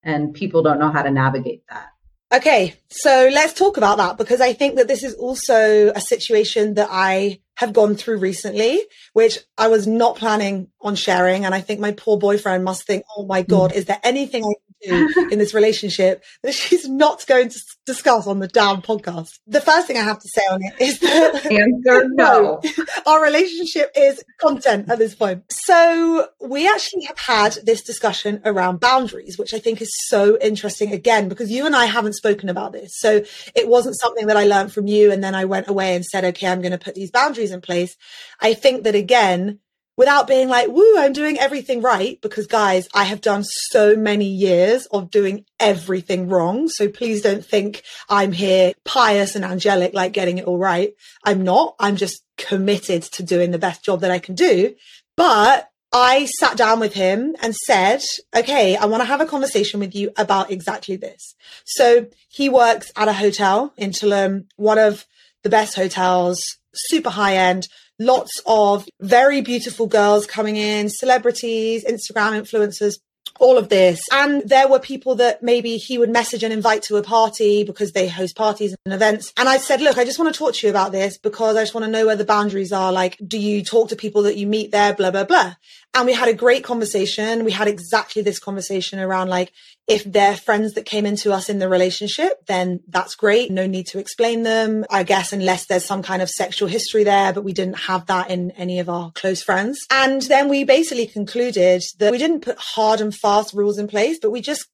and 0.02 0.34
people 0.34 0.62
don't 0.62 0.80
know 0.80 0.90
how 0.90 1.02
to 1.02 1.10
navigate 1.10 1.62
that 1.68 1.90
Okay, 2.30 2.74
so 2.88 3.30
let's 3.32 3.54
talk 3.54 3.78
about 3.78 3.96
that 3.96 4.18
because 4.18 4.42
I 4.42 4.52
think 4.52 4.76
that 4.76 4.86
this 4.86 5.02
is 5.02 5.14
also 5.14 5.90
a 5.94 6.00
situation 6.00 6.74
that 6.74 6.88
I 6.90 7.40
have 7.56 7.72
gone 7.72 7.94
through 7.94 8.18
recently, 8.18 8.80
which 9.14 9.38
I 9.56 9.68
was 9.68 9.86
not 9.86 10.16
planning 10.16 10.68
on 10.82 10.94
sharing. 10.94 11.46
And 11.46 11.54
I 11.54 11.62
think 11.62 11.80
my 11.80 11.92
poor 11.92 12.18
boyfriend 12.18 12.64
must 12.64 12.86
think, 12.86 13.04
oh 13.16 13.24
my 13.24 13.42
hmm. 13.42 13.50
God, 13.50 13.72
is 13.72 13.86
there 13.86 14.00
anything 14.04 14.44
I 14.44 14.52
do 14.82 15.28
in 15.30 15.38
this 15.38 15.54
relationship 15.54 16.22
that 16.42 16.54
she's 16.54 16.88
not 16.88 17.26
going 17.26 17.48
to 17.48 17.60
discuss 17.86 18.26
on 18.26 18.38
the 18.38 18.48
damn 18.48 18.82
podcast. 18.82 19.30
The 19.46 19.60
first 19.60 19.86
thing 19.86 19.96
I 19.96 20.02
have 20.02 20.20
to 20.20 20.28
say 20.28 20.42
on 20.50 20.60
it 20.62 20.74
is 20.80 20.98
that 21.00 21.46
answer 21.86 22.08
no. 22.12 22.60
Our 23.06 23.22
relationship 23.22 23.90
is 23.96 24.22
content 24.38 24.90
at 24.90 24.98
this 24.98 25.14
point. 25.14 25.44
So 25.50 26.28
we 26.40 26.68
actually 26.68 27.04
have 27.04 27.18
had 27.18 27.58
this 27.64 27.82
discussion 27.82 28.40
around 28.44 28.80
boundaries, 28.80 29.38
which 29.38 29.54
I 29.54 29.58
think 29.58 29.80
is 29.80 29.90
so 30.06 30.38
interesting 30.40 30.92
again, 30.92 31.28
because 31.28 31.50
you 31.50 31.66
and 31.66 31.74
I 31.74 31.86
haven't 31.86 32.14
spoken 32.14 32.48
about 32.48 32.72
this. 32.72 32.92
So 32.98 33.22
it 33.54 33.68
wasn't 33.68 33.98
something 33.98 34.26
that 34.26 34.36
I 34.36 34.44
learned 34.44 34.72
from 34.72 34.86
you. 34.86 35.10
And 35.10 35.22
then 35.22 35.34
I 35.34 35.44
went 35.44 35.68
away 35.68 35.94
and 35.94 36.04
said, 36.04 36.24
okay, 36.24 36.46
I'm 36.46 36.62
going 36.62 36.72
to 36.72 36.78
put 36.78 36.94
these 36.94 37.10
boundaries 37.10 37.52
in 37.52 37.60
place. 37.60 37.96
I 38.40 38.54
think 38.54 38.84
that 38.84 38.94
again, 38.94 39.60
without 39.98 40.28
being 40.28 40.48
like, 40.48 40.68
woo, 40.68 40.96
I'm 40.96 41.12
doing 41.12 41.38
everything 41.38 41.82
right. 41.82 42.18
Because 42.22 42.46
guys, 42.46 42.88
I 42.94 43.04
have 43.04 43.20
done 43.20 43.42
so 43.44 43.96
many 43.96 44.26
years 44.26 44.86
of 44.86 45.10
doing 45.10 45.44
everything 45.60 46.28
wrong. 46.28 46.68
So 46.68 46.88
please 46.88 47.20
don't 47.20 47.44
think 47.44 47.82
I'm 48.08 48.32
here 48.32 48.72
pious 48.84 49.34
and 49.34 49.44
angelic, 49.44 49.92
like 49.92 50.12
getting 50.12 50.38
it 50.38 50.46
all 50.46 50.56
right. 50.56 50.94
I'm 51.24 51.42
not. 51.42 51.74
I'm 51.78 51.96
just 51.96 52.22
committed 52.38 53.02
to 53.02 53.22
doing 53.22 53.50
the 53.50 53.58
best 53.58 53.84
job 53.84 54.00
that 54.00 54.12
I 54.12 54.20
can 54.20 54.36
do. 54.36 54.74
But 55.16 55.68
I 55.92 56.26
sat 56.38 56.56
down 56.56 56.78
with 56.78 56.92
him 56.92 57.34
and 57.42 57.54
said, 57.54 58.02
okay, 58.36 58.76
I 58.76 58.84
want 58.86 59.00
to 59.00 59.06
have 59.06 59.20
a 59.20 59.26
conversation 59.26 59.80
with 59.80 59.96
you 59.96 60.12
about 60.16 60.52
exactly 60.52 60.94
this. 60.94 61.34
So 61.64 62.06
he 62.28 62.48
works 62.48 62.92
at 62.94 63.08
a 63.08 63.12
hotel 63.12 63.72
in 63.76 63.90
Tulum, 63.90 64.46
one 64.54 64.78
of 64.78 65.06
the 65.42 65.50
best 65.50 65.74
hotels, 65.74 66.40
super 66.72 67.10
high 67.10 67.36
end 67.36 67.66
lots 67.98 68.40
of 68.46 68.88
very 69.00 69.40
beautiful 69.40 69.86
girls 69.86 70.26
coming 70.26 70.56
in, 70.56 70.88
celebrities, 70.88 71.84
Instagram 71.84 72.40
influencers, 72.40 72.98
all 73.38 73.58
of 73.58 73.68
this. 73.68 74.00
And 74.12 74.42
there 74.48 74.68
were 74.68 74.78
people 74.78 75.14
that 75.16 75.42
maybe 75.42 75.76
he 75.76 75.98
would 75.98 76.10
message 76.10 76.42
and 76.42 76.52
invite 76.52 76.82
to 76.84 76.96
a 76.96 77.02
party 77.02 77.64
because 77.64 77.92
they 77.92 78.08
host 78.08 78.36
parties 78.36 78.74
and 78.84 78.94
events. 78.94 79.32
And 79.36 79.48
I 79.48 79.58
said, 79.58 79.80
look, 79.80 79.98
I 79.98 80.04
just 80.04 80.18
want 80.18 80.32
to 80.32 80.38
talk 80.38 80.54
to 80.54 80.66
you 80.66 80.70
about 80.70 80.92
this 80.92 81.18
because 81.18 81.56
I 81.56 81.62
just 81.62 81.74
want 81.74 81.84
to 81.84 81.90
know 81.90 82.06
where 82.06 82.16
the 82.16 82.24
boundaries 82.24 82.72
are. 82.72 82.92
Like, 82.92 83.16
do 83.26 83.38
you 83.38 83.62
talk 83.64 83.88
to 83.90 83.96
people 83.96 84.22
that 84.22 84.36
you 84.36 84.46
meet 84.46 84.70
there? 84.72 84.94
Blah, 84.94 85.10
blah, 85.10 85.24
blah. 85.24 85.54
And 85.94 86.06
we 86.06 86.12
had 86.12 86.28
a 86.28 86.34
great 86.34 86.62
conversation. 86.62 87.44
We 87.44 87.50
had 87.50 87.66
exactly 87.66 88.22
this 88.22 88.38
conversation 88.38 89.00
around 89.00 89.28
like, 89.28 89.52
if 89.88 90.04
they're 90.04 90.36
friends 90.36 90.74
that 90.74 90.84
came 90.84 91.06
into 91.06 91.32
us 91.32 91.48
in 91.48 91.58
the 91.58 91.68
relationship, 91.68 92.46
then 92.46 92.80
that's 92.88 93.14
great. 93.14 93.50
No 93.50 93.66
need 93.66 93.86
to 93.88 93.98
explain 93.98 94.42
them, 94.42 94.84
I 94.90 95.02
guess, 95.02 95.32
unless 95.32 95.66
there's 95.66 95.86
some 95.86 96.02
kind 96.02 96.20
of 96.20 96.28
sexual 96.28 96.68
history 96.68 97.04
there, 97.04 97.32
but 97.32 97.42
we 97.42 97.54
didn't 97.54 97.78
have 97.78 98.06
that 98.06 98.30
in 98.30 98.50
any 98.52 98.80
of 98.80 98.88
our 98.90 99.10
close 99.12 99.42
friends. 99.42 99.78
And 99.90 100.22
then 100.22 100.48
we 100.48 100.62
basically 100.64 101.06
concluded 101.06 101.82
that 101.98 102.12
we 102.12 102.18
didn't 102.18 102.40
put 102.40 102.58
hard 102.58 103.00
and 103.00 103.14
fast 103.14 103.54
rules 103.54 103.78
in 103.78 103.88
place, 103.88 104.18
but 104.20 104.30
we 104.30 104.42
just 104.42 104.66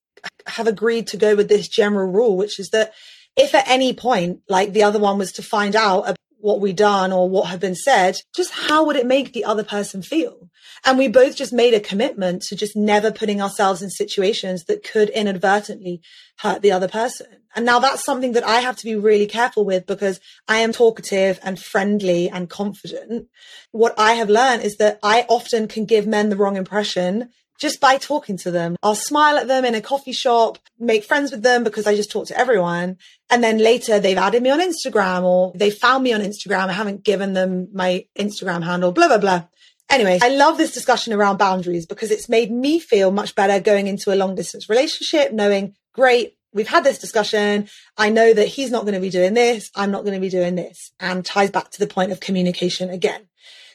have 0.47 0.67
agreed 0.67 1.07
to 1.07 1.17
go 1.17 1.35
with 1.35 1.47
this 1.47 1.69
general 1.69 2.11
rule, 2.11 2.35
which 2.35 2.59
is 2.59 2.69
that 2.69 2.93
if 3.37 3.55
at 3.55 3.67
any 3.67 3.93
point, 3.93 4.41
like 4.49 4.73
the 4.73 4.83
other 4.83 4.99
one 4.99 5.17
was 5.17 5.31
to 5.33 5.41
find 5.41 5.75
out 5.75 6.17
what 6.37 6.59
we 6.59 6.73
done 6.73 7.11
or 7.11 7.29
what 7.29 7.47
had 7.47 7.59
been 7.59 7.75
said, 7.75 8.17
just 8.35 8.51
how 8.51 8.85
would 8.85 8.95
it 8.95 9.05
make 9.05 9.33
the 9.33 9.45
other 9.45 9.63
person 9.63 10.01
feel? 10.01 10.49
And 10.85 10.99
we 10.99 11.07
both 11.07 11.35
just 11.35 11.51
made 11.51 11.73
a 11.73 11.79
commitment 11.79 12.43
to 12.43 12.55
just 12.55 12.75
never 12.75 13.11
putting 13.11 13.41
ourselves 13.41 13.81
in 13.81 13.89
situations 13.89 14.65
that 14.65 14.83
could 14.83 15.09
inadvertently 15.09 16.01
hurt 16.37 16.61
the 16.61 16.71
other 16.71 16.87
person. 16.87 17.25
And 17.55 17.65
now 17.65 17.79
that's 17.79 18.05
something 18.05 18.33
that 18.33 18.43
I 18.43 18.59
have 18.59 18.75
to 18.77 18.85
be 18.85 18.95
really 18.95 19.25
careful 19.25 19.65
with 19.65 19.87
because 19.87 20.19
I 20.47 20.57
am 20.57 20.73
talkative 20.73 21.39
and 21.41 21.59
friendly 21.59 22.29
and 22.29 22.49
confident. 22.49 23.29
What 23.71 23.95
I 23.97 24.13
have 24.13 24.29
learned 24.29 24.63
is 24.63 24.77
that 24.77 24.99
I 25.01 25.25
often 25.27 25.67
can 25.67 25.85
give 25.85 26.05
men 26.05 26.29
the 26.29 26.35
wrong 26.35 26.57
impression 26.57 27.29
just 27.57 27.79
by 27.79 27.97
talking 27.97 28.37
to 28.37 28.51
them. 28.51 28.75
I'll 28.83 28.95
smile 28.95 29.37
at 29.37 29.47
them 29.47 29.63
in 29.63 29.75
a 29.75 29.81
coffee 29.81 30.11
shop, 30.11 30.59
make 30.77 31.05
friends 31.05 31.31
with 31.31 31.41
them 31.41 31.63
because 31.63 31.87
I 31.87 31.95
just 31.95 32.11
talk 32.11 32.27
to 32.27 32.37
everyone. 32.37 32.97
And 33.29 33.43
then 33.43 33.57
later 33.57 33.99
they've 33.99 34.17
added 34.17 34.43
me 34.43 34.51
on 34.51 34.59
Instagram 34.59 35.23
or 35.23 35.53
they 35.55 35.71
found 35.71 36.03
me 36.03 36.13
on 36.13 36.21
Instagram. 36.21 36.67
I 36.67 36.73
haven't 36.73 37.05
given 37.05 37.33
them 37.33 37.69
my 37.73 38.05
Instagram 38.19 38.63
handle, 38.63 38.91
blah, 38.91 39.07
blah, 39.07 39.17
blah. 39.17 39.43
Anyway, 39.89 40.19
I 40.21 40.29
love 40.29 40.57
this 40.57 40.73
discussion 40.73 41.13
around 41.13 41.37
boundaries 41.37 41.85
because 41.85 42.11
it's 42.11 42.27
made 42.27 42.51
me 42.51 42.79
feel 42.79 43.11
much 43.11 43.35
better 43.35 43.59
going 43.59 43.87
into 43.87 44.13
a 44.13 44.15
long 44.15 44.35
distance 44.35 44.69
relationship, 44.69 45.31
knowing, 45.31 45.75
great, 45.93 46.37
we've 46.53 46.67
had 46.67 46.83
this 46.83 46.97
discussion. 46.97 47.69
I 47.97 48.09
know 48.09 48.33
that 48.33 48.47
he's 48.47 48.71
not 48.71 48.83
going 48.83 48.95
to 48.95 48.99
be 48.99 49.11
doing 49.11 49.35
this. 49.35 49.69
I'm 49.75 49.91
not 49.91 50.03
going 50.03 50.15
to 50.15 50.19
be 50.19 50.29
doing 50.29 50.55
this 50.55 50.91
and 50.99 51.23
ties 51.23 51.51
back 51.51 51.69
to 51.71 51.79
the 51.79 51.87
point 51.87 52.11
of 52.11 52.19
communication 52.19 52.89
again. 52.89 53.27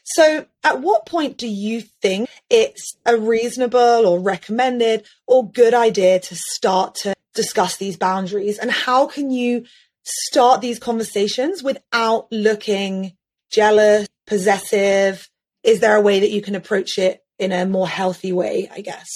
So 0.02 0.46
at 0.64 0.80
what 0.80 1.06
point 1.06 1.36
do 1.36 1.46
you 1.46 1.82
think 1.82 2.28
it's 2.48 2.96
a 3.06 3.16
reasonable 3.16 4.06
or 4.06 4.18
recommended 4.18 5.06
or 5.26 5.48
good 5.48 5.74
idea 5.74 6.18
to 6.18 6.34
start 6.34 6.96
to 6.96 7.14
discuss 7.34 7.76
these 7.76 7.96
boundaries 7.96 8.58
and 8.58 8.72
how 8.72 9.06
can 9.06 9.30
you 9.30 9.64
start 10.02 10.60
these 10.60 10.80
conversations 10.80 11.62
without 11.62 12.26
looking 12.32 13.12
jealous, 13.50 14.08
possessive? 14.26 15.29
Is 15.62 15.80
there 15.80 15.96
a 15.96 16.00
way 16.00 16.20
that 16.20 16.30
you 16.30 16.42
can 16.42 16.54
approach 16.54 16.98
it 16.98 17.22
in 17.38 17.52
a 17.52 17.66
more 17.66 17.88
healthy 17.88 18.32
way, 18.32 18.68
I 18.72 18.80
guess? 18.80 19.08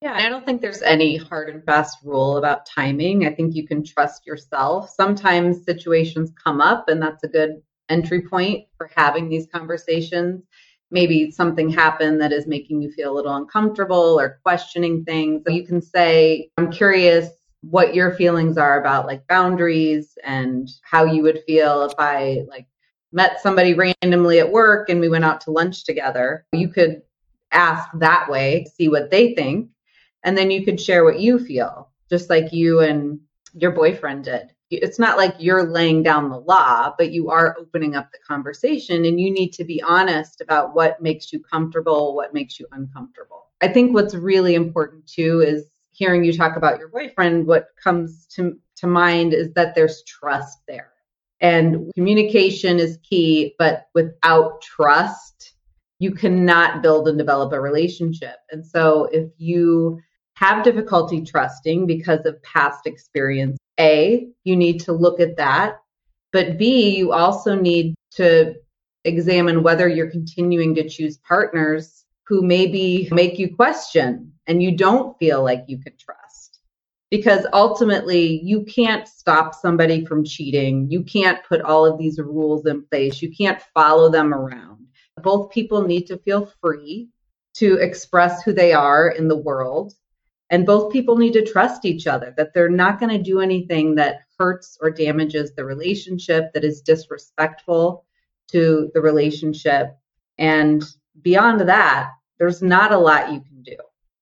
Yeah, 0.00 0.14
I 0.14 0.28
don't 0.28 0.44
think 0.44 0.60
there's 0.60 0.82
any 0.82 1.16
hard 1.16 1.48
and 1.48 1.64
fast 1.64 1.98
rule 2.02 2.36
about 2.36 2.66
timing. 2.66 3.26
I 3.26 3.34
think 3.34 3.54
you 3.54 3.66
can 3.66 3.84
trust 3.84 4.26
yourself. 4.26 4.90
Sometimes 4.90 5.64
situations 5.64 6.32
come 6.42 6.60
up, 6.60 6.88
and 6.88 7.00
that's 7.00 7.22
a 7.22 7.28
good 7.28 7.62
entry 7.88 8.22
point 8.22 8.66
for 8.76 8.90
having 8.96 9.28
these 9.28 9.46
conversations. 9.52 10.42
Maybe 10.90 11.30
something 11.30 11.70
happened 11.70 12.20
that 12.20 12.32
is 12.32 12.46
making 12.46 12.82
you 12.82 12.90
feel 12.90 13.12
a 13.12 13.14
little 13.14 13.36
uncomfortable 13.36 14.18
or 14.18 14.40
questioning 14.42 15.04
things. 15.04 15.42
You 15.46 15.64
can 15.64 15.80
say, 15.80 16.50
I'm 16.58 16.72
curious 16.72 17.28
what 17.62 17.94
your 17.94 18.12
feelings 18.14 18.58
are 18.58 18.80
about 18.80 19.06
like 19.06 19.26
boundaries 19.28 20.18
and 20.24 20.68
how 20.82 21.04
you 21.04 21.22
would 21.22 21.42
feel 21.46 21.84
if 21.84 21.92
I 21.96 22.42
like 22.48 22.66
met 23.12 23.40
somebody 23.40 23.74
randomly 23.74 24.40
at 24.40 24.50
work 24.50 24.88
and 24.88 25.00
we 25.00 25.08
went 25.08 25.24
out 25.24 25.40
to 25.42 25.50
lunch 25.50 25.84
together. 25.84 26.46
You 26.52 26.68
could 26.68 27.02
ask 27.52 27.88
that 27.98 28.30
way, 28.30 28.66
see 28.74 28.88
what 28.88 29.10
they 29.10 29.34
think, 29.34 29.70
and 30.24 30.36
then 30.36 30.50
you 30.50 30.64
could 30.64 30.80
share 30.80 31.04
what 31.04 31.20
you 31.20 31.38
feel, 31.38 31.90
just 32.08 32.30
like 32.30 32.52
you 32.52 32.80
and 32.80 33.20
your 33.54 33.72
boyfriend 33.72 34.24
did. 34.24 34.50
It's 34.70 34.98
not 34.98 35.18
like 35.18 35.34
you're 35.38 35.70
laying 35.70 36.02
down 36.02 36.30
the 36.30 36.40
law, 36.40 36.94
but 36.96 37.12
you 37.12 37.28
are 37.28 37.56
opening 37.60 37.94
up 37.94 38.10
the 38.10 38.18
conversation 38.26 39.04
and 39.04 39.20
you 39.20 39.30
need 39.30 39.52
to 39.52 39.64
be 39.64 39.82
honest 39.82 40.40
about 40.40 40.74
what 40.74 41.02
makes 41.02 41.30
you 41.30 41.40
comfortable, 41.40 42.14
what 42.16 42.32
makes 42.32 42.58
you 42.58 42.66
uncomfortable. 42.72 43.48
I 43.60 43.68
think 43.68 43.92
what's 43.92 44.14
really 44.14 44.54
important 44.54 45.06
too 45.06 45.42
is 45.46 45.66
hearing 45.90 46.24
you 46.24 46.32
talk 46.32 46.56
about 46.56 46.78
your 46.78 46.88
boyfriend, 46.88 47.46
what 47.46 47.68
comes 47.82 48.26
to, 48.28 48.58
to 48.76 48.86
mind 48.86 49.34
is 49.34 49.52
that 49.52 49.74
there's 49.74 50.02
trust 50.04 50.60
there. 50.66 50.91
And 51.42 51.92
communication 51.94 52.78
is 52.78 52.98
key, 53.02 53.54
but 53.58 53.88
without 53.94 54.62
trust, 54.62 55.54
you 55.98 56.12
cannot 56.12 56.82
build 56.82 57.08
and 57.08 57.18
develop 57.18 57.52
a 57.52 57.60
relationship. 57.60 58.36
And 58.50 58.64
so 58.64 59.08
if 59.12 59.28
you 59.38 60.00
have 60.34 60.64
difficulty 60.64 61.20
trusting 61.22 61.86
because 61.86 62.24
of 62.26 62.42
past 62.42 62.86
experience, 62.86 63.58
A, 63.78 64.28
you 64.44 64.56
need 64.56 64.80
to 64.82 64.92
look 64.92 65.20
at 65.20 65.36
that. 65.36 65.80
But 66.32 66.58
B, 66.58 66.96
you 66.96 67.12
also 67.12 67.54
need 67.54 67.94
to 68.12 68.54
examine 69.04 69.62
whether 69.64 69.88
you're 69.88 70.10
continuing 70.10 70.74
to 70.76 70.88
choose 70.88 71.18
partners 71.18 72.04
who 72.26 72.42
maybe 72.42 73.08
make 73.10 73.38
you 73.38 73.54
question 73.54 74.32
and 74.46 74.62
you 74.62 74.76
don't 74.76 75.18
feel 75.18 75.42
like 75.42 75.64
you 75.66 75.78
can 75.78 75.92
trust. 75.98 76.21
Because 77.12 77.46
ultimately, 77.52 78.40
you 78.42 78.64
can't 78.64 79.06
stop 79.06 79.54
somebody 79.54 80.04
from 80.04 80.24
cheating. 80.24 80.90
You 80.90 81.04
can't 81.04 81.44
put 81.48 81.60
all 81.60 81.86
of 81.86 81.96
these 81.96 82.18
rules 82.18 82.66
in 82.66 82.82
place. 82.86 83.22
You 83.22 83.30
can't 83.30 83.62
follow 83.72 84.10
them 84.10 84.34
around. 84.34 84.88
Both 85.22 85.52
people 85.52 85.86
need 85.86 86.08
to 86.08 86.18
feel 86.18 86.50
free 86.60 87.10
to 87.54 87.76
express 87.76 88.42
who 88.42 88.52
they 88.52 88.72
are 88.72 89.10
in 89.10 89.28
the 89.28 89.36
world 89.36 89.94
and 90.52 90.66
both 90.66 90.92
people 90.92 91.16
need 91.16 91.32
to 91.32 91.46
trust 91.46 91.86
each 91.86 92.06
other 92.06 92.34
that 92.36 92.52
they're 92.52 92.68
not 92.68 93.00
going 93.00 93.10
to 93.10 93.22
do 93.22 93.40
anything 93.40 93.94
that 93.94 94.20
hurts 94.38 94.76
or 94.82 94.90
damages 94.90 95.54
the 95.54 95.64
relationship, 95.64 96.52
that 96.52 96.62
is 96.62 96.82
disrespectful 96.82 98.04
to 98.50 98.90
the 98.92 99.00
relationship. 99.00 99.96
And 100.36 100.84
beyond 101.22 101.62
that, 101.62 102.10
there's 102.38 102.60
not 102.60 102.92
a 102.92 102.98
lot 102.98 103.32
you 103.32 103.40
can 103.40 103.62
do. 103.62 103.76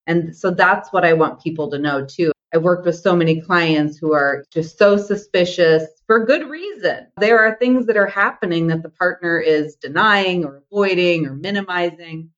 And 0.07 0.35
so 0.35 0.53
that's 0.53 0.93
what 0.93 1.05
I 1.05 1.15
want 1.15 1.43
people 1.43 1.69
to 1.73 1.79
know 1.81 2.07
too. 2.07 2.31
I've 2.53 2.63
worked 2.63 2.87
with 2.87 2.97
so 2.97 3.15
many 3.15 3.41
clients 3.41 3.99
who 3.99 4.13
are 4.13 4.45
just 4.53 4.77
so 4.77 4.97
suspicious 4.97 5.85
for 6.07 6.25
good 6.25 6.49
reason. 6.49 7.07
There 7.19 7.39
are 7.39 7.57
things 7.57 7.87
that 7.87 7.97
are 7.97 8.07
happening 8.07 8.67
that 8.69 8.83
the 8.83 8.91
partner 8.91 9.39
is 9.39 9.77
denying 9.77 10.45
or 10.45 10.63
avoiding 10.71 11.27
or 11.27 11.35
minimizing. 11.35 12.31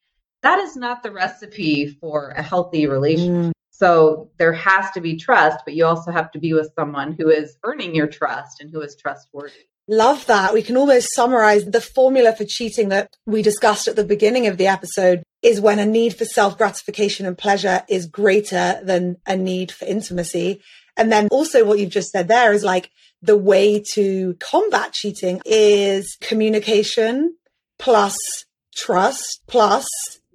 That 0.42 0.58
is 0.58 0.76
not 0.76 1.02
the 1.02 1.12
recipe 1.12 1.86
for 1.86 2.30
a 2.30 2.42
healthy 2.42 2.86
relationship. 2.86 3.50
Mm. 3.50 3.52
So 3.70 4.30
there 4.38 4.52
has 4.52 4.90
to 4.92 5.00
be 5.00 5.16
trust, 5.16 5.60
but 5.64 5.74
you 5.74 5.86
also 5.86 6.12
have 6.12 6.30
to 6.32 6.38
be 6.38 6.52
with 6.52 6.72
someone 6.78 7.16
who 7.18 7.30
is 7.30 7.56
earning 7.64 7.94
your 7.94 8.06
trust 8.06 8.60
and 8.60 8.70
who 8.70 8.80
is 8.80 8.94
trustworthy. 8.94 9.54
Love 9.88 10.26
that. 10.26 10.54
We 10.54 10.62
can 10.62 10.76
almost 10.76 11.08
summarize 11.14 11.64
the 11.64 11.80
formula 11.80 12.34
for 12.36 12.44
cheating 12.44 12.90
that 12.90 13.16
we 13.26 13.42
discussed 13.42 13.88
at 13.88 13.96
the 13.96 14.04
beginning 14.04 14.46
of 14.46 14.56
the 14.56 14.68
episode 14.68 15.22
is 15.42 15.60
when 15.60 15.78
a 15.78 15.86
need 15.86 16.16
for 16.16 16.24
self 16.24 16.56
gratification 16.56 17.26
and 17.26 17.36
pleasure 17.36 17.82
is 17.88 18.06
greater 18.06 18.80
than 18.82 19.16
a 19.26 19.36
need 19.36 19.72
for 19.72 19.84
intimacy. 19.84 20.60
And 20.96 21.10
then 21.10 21.28
also 21.30 21.64
what 21.64 21.78
you've 21.78 21.90
just 21.90 22.10
said 22.10 22.28
there 22.28 22.52
is 22.52 22.62
like 22.62 22.90
the 23.22 23.36
way 23.36 23.82
to 23.94 24.36
combat 24.40 24.92
cheating 24.92 25.40
is 25.44 26.16
communication 26.20 27.36
plus 27.78 28.16
trust 28.74 29.42
plus 29.46 29.86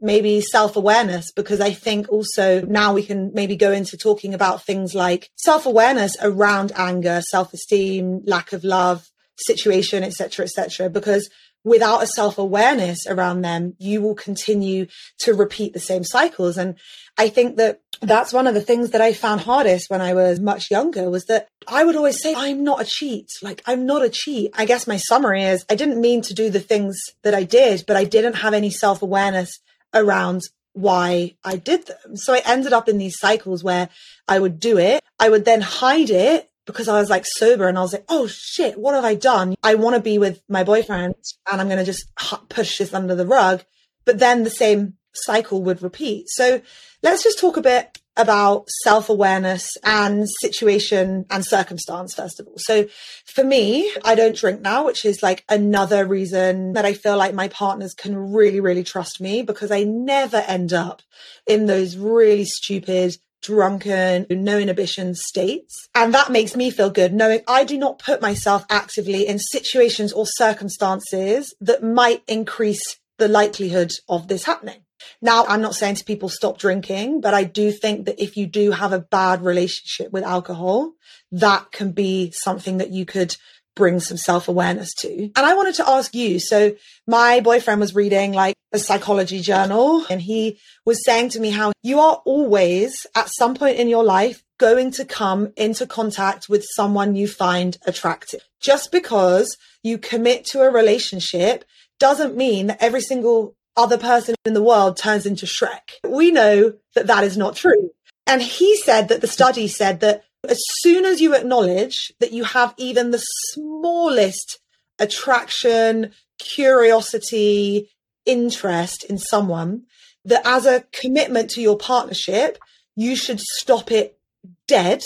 maybe 0.02 0.42
self 0.42 0.76
awareness, 0.76 1.32
because 1.32 1.60
I 1.62 1.72
think 1.72 2.10
also 2.10 2.62
now 2.62 2.94
we 2.94 3.04
can 3.04 3.32
maybe 3.34 3.56
go 3.56 3.72
into 3.72 3.98
talking 3.98 4.34
about 4.34 4.64
things 4.64 4.94
like 4.94 5.30
self 5.36 5.66
awareness 5.66 6.16
around 6.22 6.72
anger, 6.76 7.22
self 7.22 7.54
esteem, 7.54 8.22
lack 8.26 8.54
of 8.54 8.64
love, 8.64 9.10
situation, 9.38 10.04
etc., 10.04 10.46
etc. 10.46 10.90
because 10.90 11.30
without 11.68 12.02
a 12.02 12.08
self 12.08 12.38
awareness 12.38 13.06
around 13.08 13.42
them, 13.42 13.76
you 13.78 14.02
will 14.02 14.16
continue 14.16 14.88
to 15.20 15.34
repeat 15.34 15.74
the 15.74 15.80
same 15.80 16.04
cycles. 16.04 16.58
And 16.58 16.76
I 17.18 17.30
think 17.30 17.58
that 17.58 17.82
that's 18.02 18.34
one 18.34 18.48
of 18.48 18.54
the 18.54 18.62
things 18.62 18.92
that 18.92 19.02
I 19.02 19.14
found 19.14 19.42
hardest 19.42 19.90
when 19.90 20.02
I 20.02 20.14
was 20.14 20.40
much 20.40 20.72
younger 20.72 21.10
was 21.10 21.26
that 21.26 21.48
I 21.68 21.84
would 21.84 21.96
always 21.96 22.22
say, 22.22 22.34
I'm 22.36 22.64
not 22.64 22.82
a 22.82 22.86
cheat. 22.86 23.30
Like, 23.42 23.62
I'm 23.66 23.86
not 23.86 24.04
a 24.04 24.10
cheat. 24.10 24.52
I 24.54 24.66
guess 24.66 24.88
my 24.88 24.98
summary 24.98 25.44
is 25.44 25.66
I 25.70 25.76
didn't 25.76 26.02
mean 26.02 26.22
to 26.24 26.34
do 26.34 26.50
the 26.50 26.60
things 26.60 26.98
that 27.24 27.34
I 27.34 27.44
did, 27.44 27.84
but 27.86 27.98
I 27.98 28.06
didn't 28.06 28.36
have 28.36 28.54
any 28.54 28.70
self 28.70 29.02
awareness 29.02 29.60
around 29.94 30.44
why 30.74 31.36
I 31.44 31.58
did 31.58 31.88
them. 31.88 32.16
So 32.16 32.34
I 32.34 32.42
ended 32.46 32.72
up 32.72 32.88
in 32.88 33.00
these 33.00 33.20
cycles 33.20 33.64
where 33.64 33.90
I 34.28 34.40
would 34.40 34.60
do 34.60 34.78
it. 34.78 35.04
I 35.20 35.30
would 35.30 35.44
then 35.44 35.62
hide 35.62 36.12
it 36.12 36.47
because 36.68 36.88
I 36.88 37.00
was 37.00 37.10
like 37.10 37.26
sober 37.26 37.68
and 37.68 37.78
I 37.78 37.82
was 37.82 37.94
like, 37.94 38.06
oh 38.10 38.28
shit, 38.28 38.78
what 38.78 38.94
have 38.94 39.06
I 39.06 39.16
done? 39.16 39.56
I 39.64 39.74
want 39.74 39.96
to 39.96 40.02
be 40.02 40.20
with 40.20 40.44
my 40.48 40.64
boyfriend 40.64 41.16
and 41.52 41.60
I'm 41.60 41.68
going 41.68 41.80
to 41.80 41.86
just 41.86 42.06
push 42.50 42.78
this 42.78 42.94
under 42.94 43.16
the 43.16 43.26
rug. 43.26 43.64
But 44.06 44.20
then 44.20 44.44
the 44.44 44.52
same 44.52 44.94
cycle 45.14 45.64
would 45.64 45.82
repeat. 45.82 46.28
So 46.30 46.62
let's 47.02 47.24
just 47.24 47.40
talk 47.40 47.58
a 47.58 47.62
bit 47.62 48.00
about 48.18 48.68
self 48.84 49.10
awareness 49.10 49.78
and 49.84 50.28
situation 50.42 51.26
and 51.30 51.46
circumstance, 51.46 52.16
first 52.16 52.40
of 52.40 52.48
all. 52.48 52.58
So 52.58 52.88
for 53.26 53.44
me, 53.44 53.92
I 54.04 54.16
don't 54.16 54.36
drink 54.36 54.62
now, 54.62 54.86
which 54.86 55.06
is 55.06 55.24
like 55.24 55.46
another 55.48 56.06
reason 56.06 56.74
that 56.74 56.86
I 56.86 56.94
feel 56.94 57.18
like 57.18 57.34
my 57.34 57.48
partners 57.48 57.94
can 57.94 58.34
really, 58.34 58.60
really 58.60 58.84
trust 58.84 59.22
me 59.22 59.44
because 59.44 59.72
I 59.72 59.84
never 59.84 60.38
end 60.38 60.74
up 60.74 61.02
in 61.46 61.68
those 61.68 61.96
really 61.96 62.46
stupid, 62.46 63.18
drunken, 63.42 64.26
no 64.30 64.58
inhibition 64.58 65.16
states. 65.16 65.88
And 65.96 66.14
that 66.14 66.32
makes 66.32 66.56
me 66.56 66.72
feel 66.72 66.90
good 66.90 67.14
knowing 67.14 67.42
I 67.48 67.64
do 67.64 67.78
not 67.78 68.00
put 68.00 68.22
myself 68.22 68.66
actively 68.70 69.28
in 69.28 69.40
situations 69.40 70.14
or 70.14 70.26
circumstances 70.26 71.54
that 71.62 71.84
might 71.84 72.24
increase 72.28 72.98
the 73.18 73.28
likelihood 73.28 73.92
of 74.08 74.28
this 74.28 74.46
happening. 74.46 74.82
Now, 75.22 75.46
I'm 75.46 75.62
not 75.62 75.76
saying 75.76 75.96
to 75.96 76.06
people 76.06 76.30
stop 76.30 76.58
drinking, 76.58 77.22
but 77.22 77.34
I 77.34 77.44
do 77.44 77.72
think 77.72 78.06
that 78.06 78.22
if 78.22 78.38
you 78.38 78.48
do 78.48 78.72
have 78.72 78.94
a 78.94 79.00
bad 79.00 79.44
relationship 79.44 80.12
with 80.12 80.24
alcohol, 80.24 80.94
that 81.32 81.72
can 81.72 81.92
be 81.92 82.32
something 82.32 82.78
that 82.78 82.92
you 82.92 83.06
could 83.06 83.36
bring 83.78 84.00
some 84.00 84.18
self 84.18 84.48
awareness 84.48 84.94
to. 84.96 85.10
And 85.10 85.38
I 85.38 85.54
wanted 85.54 85.76
to 85.76 85.90
ask 85.90 86.14
you 86.14 86.40
so, 86.40 86.76
my 87.08 87.40
boyfriend 87.40 87.80
was 87.80 87.96
reading 87.96 88.34
like 88.34 88.56
a 88.74 88.80
psychology 88.80 89.40
journal, 89.40 90.06
and 90.10 90.22
he 90.22 90.60
was 90.86 91.06
saying 91.06 91.30
to 91.30 91.40
me 91.40 91.52
how 91.52 91.72
you 91.84 92.00
are 92.00 92.22
always 92.26 93.08
at 93.16 93.30
some 93.30 93.56
point 93.56 93.78
in 93.78 93.88
your 93.88 94.04
life 94.04 94.44
going 94.60 94.92
to 94.92 95.06
come 95.06 95.54
into 95.56 95.86
contact 95.86 96.50
with 96.50 96.66
someone 96.76 97.16
you 97.16 97.28
find 97.28 97.78
attractive. 97.86 98.42
Just 98.60 98.92
because 98.92 99.56
you 99.84 99.98
commit 99.98 100.46
to 100.46 100.62
a 100.62 100.72
relationship 100.72 101.64
doesn't 102.00 102.36
mean 102.36 102.68
that 102.68 102.82
every 102.82 103.02
single 103.02 103.56
other 103.76 103.98
person 103.98 104.36
in 104.46 104.54
the 104.54 104.64
world 104.64 104.98
turns 104.98 105.26
into 105.26 105.46
Shrek. 105.46 106.00
We 106.04 106.32
know 106.32 106.74
that 106.96 107.08
that 107.08 107.24
is 107.24 107.38
not 107.38 107.56
true. 107.56 107.92
And 108.26 108.42
he 108.42 108.76
said 108.78 109.08
that 109.08 109.22
the 109.22 109.28
study 109.28 109.68
said 109.68 110.02
that 110.02 110.24
as 110.48 110.60
soon 110.80 111.06
as 111.06 111.22
you 111.22 111.34
acknowledge 111.36 112.14
that 112.20 112.32
you 112.32 112.44
have 112.44 112.74
even 112.78 113.12
the 113.12 113.24
smallest 113.52 114.60
attraction, 115.00 116.12
curiosity, 116.40 117.90
interest 118.26 119.04
in 119.06 119.18
someone 119.18 119.84
that 120.26 120.42
as 120.46 120.66
a 120.66 120.84
commitment 120.92 121.50
to 121.52 121.62
your 121.62 121.78
partnership, 121.78 122.60
you 122.96 123.16
should 123.16 123.40
stop 123.40 123.92
it 123.92 124.20
dead 124.68 125.02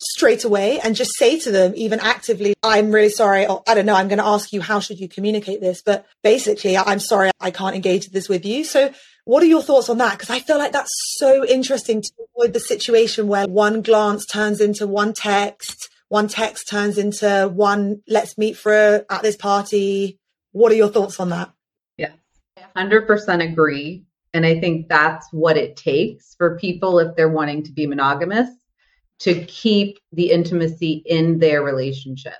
straight 0.00 0.44
away 0.44 0.80
and 0.80 0.96
just 0.96 1.12
say 1.16 1.38
to 1.38 1.50
them, 1.50 1.72
even 1.76 2.00
actively, 2.00 2.54
I'm 2.62 2.90
really 2.90 3.08
sorry. 3.08 3.46
Or 3.46 3.62
I 3.66 3.74
don't 3.74 3.86
know, 3.86 3.94
I'm 3.94 4.08
going 4.08 4.18
to 4.18 4.26
ask 4.26 4.52
you, 4.52 4.60
how 4.60 4.80
should 4.80 5.00
you 5.00 5.08
communicate 5.08 5.60
this? 5.60 5.82
But 5.82 6.06
basically, 6.22 6.76
I'm 6.76 6.98
sorry, 6.98 7.30
I 7.40 7.50
can't 7.50 7.76
engage 7.76 8.08
this 8.08 8.28
with 8.28 8.44
you. 8.44 8.64
So 8.64 8.92
what 9.24 9.42
are 9.42 9.46
your 9.46 9.62
thoughts 9.62 9.88
on 9.88 9.98
that? 9.98 10.12
Because 10.12 10.30
I 10.30 10.40
feel 10.40 10.58
like 10.58 10.72
that's 10.72 10.90
so 11.16 11.44
interesting 11.46 12.02
to 12.02 12.10
avoid 12.36 12.52
the 12.52 12.60
situation 12.60 13.26
where 13.26 13.46
one 13.46 13.82
glance 13.82 14.26
turns 14.26 14.60
into 14.60 14.86
one 14.86 15.12
text, 15.14 15.88
one 16.08 16.28
text 16.28 16.68
turns 16.68 16.98
into 16.98 17.50
one, 17.52 18.02
let's 18.06 18.36
meet 18.36 18.56
for 18.56 18.74
a, 18.74 19.04
at 19.10 19.22
this 19.22 19.36
party. 19.36 20.18
What 20.52 20.72
are 20.72 20.76
your 20.76 20.90
thoughts 20.90 21.18
on 21.18 21.30
that? 21.30 21.52
Yeah, 21.96 22.12
100% 22.76 23.52
agree. 23.52 24.04
And 24.34 24.44
I 24.44 24.60
think 24.60 24.88
that's 24.88 25.26
what 25.32 25.56
it 25.56 25.76
takes 25.76 26.34
for 26.36 26.58
people 26.58 26.98
if 26.98 27.16
they're 27.16 27.28
wanting 27.28 27.62
to 27.64 27.72
be 27.72 27.86
monogamous 27.86 28.50
to 29.20 29.44
keep 29.44 29.98
the 30.12 30.32
intimacy 30.32 31.02
in 31.06 31.38
their 31.38 31.62
relationship. 31.62 32.34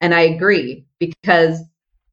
And 0.00 0.14
I 0.14 0.20
agree 0.20 0.86
because 1.00 1.62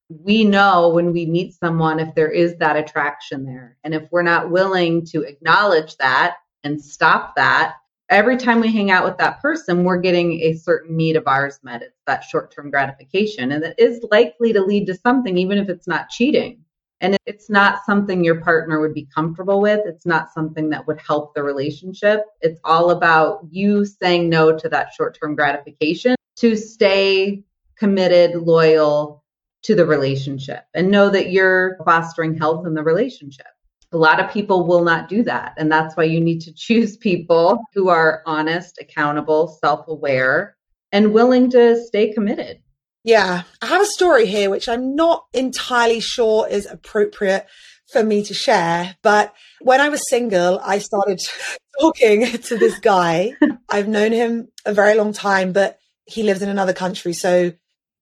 we 0.09 0.43
know 0.43 0.89
when 0.89 1.11
we 1.11 1.25
meet 1.25 1.53
someone 1.53 1.99
if 1.99 2.13
there 2.15 2.29
is 2.29 2.55
that 2.57 2.77
attraction 2.77 3.45
there. 3.45 3.77
And 3.83 3.93
if 3.93 4.03
we're 4.11 4.21
not 4.21 4.51
willing 4.51 5.05
to 5.07 5.23
acknowledge 5.23 5.97
that 5.97 6.37
and 6.63 6.81
stop 6.81 7.35
that, 7.35 7.75
every 8.09 8.37
time 8.37 8.59
we 8.59 8.71
hang 8.71 8.91
out 8.91 9.05
with 9.05 9.17
that 9.17 9.41
person, 9.41 9.83
we're 9.83 9.97
getting 9.97 10.41
a 10.41 10.53
certain 10.53 10.95
need 10.95 11.15
of 11.15 11.27
ours 11.27 11.59
met. 11.63 11.81
It's 11.81 12.01
that 12.05 12.23
short 12.23 12.53
term 12.53 12.69
gratification. 12.69 13.51
And 13.51 13.63
it 13.63 13.75
is 13.79 14.05
likely 14.11 14.53
to 14.53 14.61
lead 14.61 14.85
to 14.87 14.95
something, 14.95 15.37
even 15.37 15.57
if 15.57 15.69
it's 15.69 15.87
not 15.87 16.09
cheating. 16.09 16.61
And 17.01 17.17
it's 17.25 17.49
not 17.49 17.83
something 17.85 18.23
your 18.23 18.41
partner 18.41 18.79
would 18.79 18.93
be 18.93 19.07
comfortable 19.13 19.59
with. 19.59 19.81
It's 19.85 20.05
not 20.05 20.31
something 20.31 20.69
that 20.69 20.87
would 20.87 20.99
help 20.99 21.33
the 21.33 21.43
relationship. 21.43 22.21
It's 22.41 22.59
all 22.63 22.91
about 22.91 23.41
you 23.49 23.85
saying 23.85 24.29
no 24.29 24.57
to 24.57 24.69
that 24.69 24.93
short 24.93 25.17
term 25.19 25.35
gratification 25.35 26.15
to 26.37 26.55
stay 26.55 27.43
committed, 27.77 28.35
loyal 28.35 29.24
to 29.65 29.75
the 29.75 29.85
relationship 29.85 30.63
and 30.73 30.91
know 30.91 31.09
that 31.09 31.31
you're 31.31 31.77
fostering 31.83 32.37
health 32.37 32.67
in 32.67 32.75
the 32.75 32.83
relationship. 32.83 33.47
A 33.91 33.97
lot 33.97 34.19
of 34.19 34.31
people 34.31 34.65
will 34.65 34.83
not 34.83 35.09
do 35.09 35.23
that. 35.23 35.53
And 35.57 35.71
that's 35.71 35.97
why 35.97 36.03
you 36.03 36.21
need 36.21 36.41
to 36.41 36.53
choose 36.53 36.97
people 37.09 37.59
who 37.73 37.89
are 37.89 38.21
honest, 38.25 38.77
accountable, 38.79 39.57
self 39.63 39.87
aware, 39.87 40.55
and 40.91 41.13
willing 41.13 41.49
to 41.51 41.83
stay 41.83 42.13
committed. 42.13 42.59
Yeah, 43.03 43.43
I 43.61 43.65
have 43.67 43.81
a 43.81 43.85
story 43.85 44.25
here 44.25 44.49
which 44.49 44.67
I'm 44.67 44.95
not 44.95 45.25
entirely 45.33 45.99
sure 45.99 46.47
is 46.47 46.65
appropriate 46.65 47.45
for 47.91 48.03
me 48.03 48.23
to 48.23 48.33
share. 48.33 48.95
But 49.03 49.33
when 49.61 49.81
I 49.81 49.89
was 49.89 50.01
single, 50.09 50.59
I 50.63 50.79
started 50.79 51.19
talking 51.79 52.25
to 52.25 52.57
this 52.57 52.79
guy. 52.79 53.33
I've 53.69 53.87
known 53.87 54.11
him 54.11 54.47
a 54.65 54.73
very 54.73 54.95
long 54.95 55.13
time, 55.13 55.53
but 55.53 55.79
he 56.05 56.23
lives 56.23 56.41
in 56.41 56.49
another 56.49 56.73
country. 56.73 57.13
So 57.13 57.53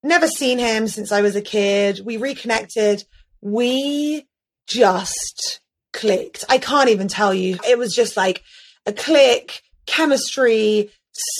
never 0.03 0.27
seen 0.27 0.59
him 0.59 0.87
since 0.87 1.11
I 1.11 1.21
was 1.21 1.35
a 1.35 1.41
kid. 1.41 2.01
We 2.03 2.17
reconnected. 2.17 3.03
We 3.41 4.27
just 4.67 5.61
clicked. 5.91 6.43
I 6.49 6.57
can't 6.57 6.89
even 6.89 7.07
tell 7.07 7.33
you. 7.33 7.57
It 7.67 7.77
was 7.77 7.95
just 7.95 8.17
like 8.17 8.43
a 8.85 8.93
click, 8.93 9.61
chemistry, 9.85 10.89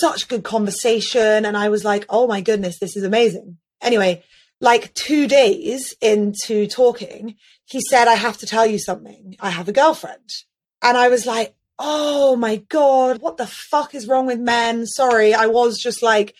such 0.00 0.28
good 0.28 0.44
conversation. 0.44 1.44
And 1.44 1.56
I 1.56 1.68
was 1.68 1.84
like, 1.84 2.06
oh 2.08 2.26
my 2.26 2.40
goodness, 2.40 2.78
this 2.78 2.96
is 2.96 3.04
amazing. 3.04 3.58
Anyway, 3.82 4.22
like 4.60 4.94
two 4.94 5.26
days 5.26 5.94
into 6.00 6.66
talking, 6.66 7.36
he 7.66 7.80
said, 7.80 8.08
I 8.08 8.14
have 8.14 8.38
to 8.38 8.46
tell 8.46 8.66
you 8.66 8.78
something. 8.78 9.36
I 9.40 9.50
have 9.50 9.68
a 9.68 9.72
girlfriend. 9.72 10.30
And 10.82 10.96
I 10.96 11.08
was 11.08 11.26
like, 11.26 11.54
oh 11.78 12.36
my 12.36 12.56
God, 12.56 13.20
what 13.20 13.36
the 13.36 13.46
fuck 13.46 13.94
is 13.94 14.06
wrong 14.06 14.26
with 14.26 14.38
men? 14.38 14.86
Sorry. 14.86 15.34
I 15.34 15.46
was 15.46 15.78
just 15.78 16.02
like, 16.02 16.34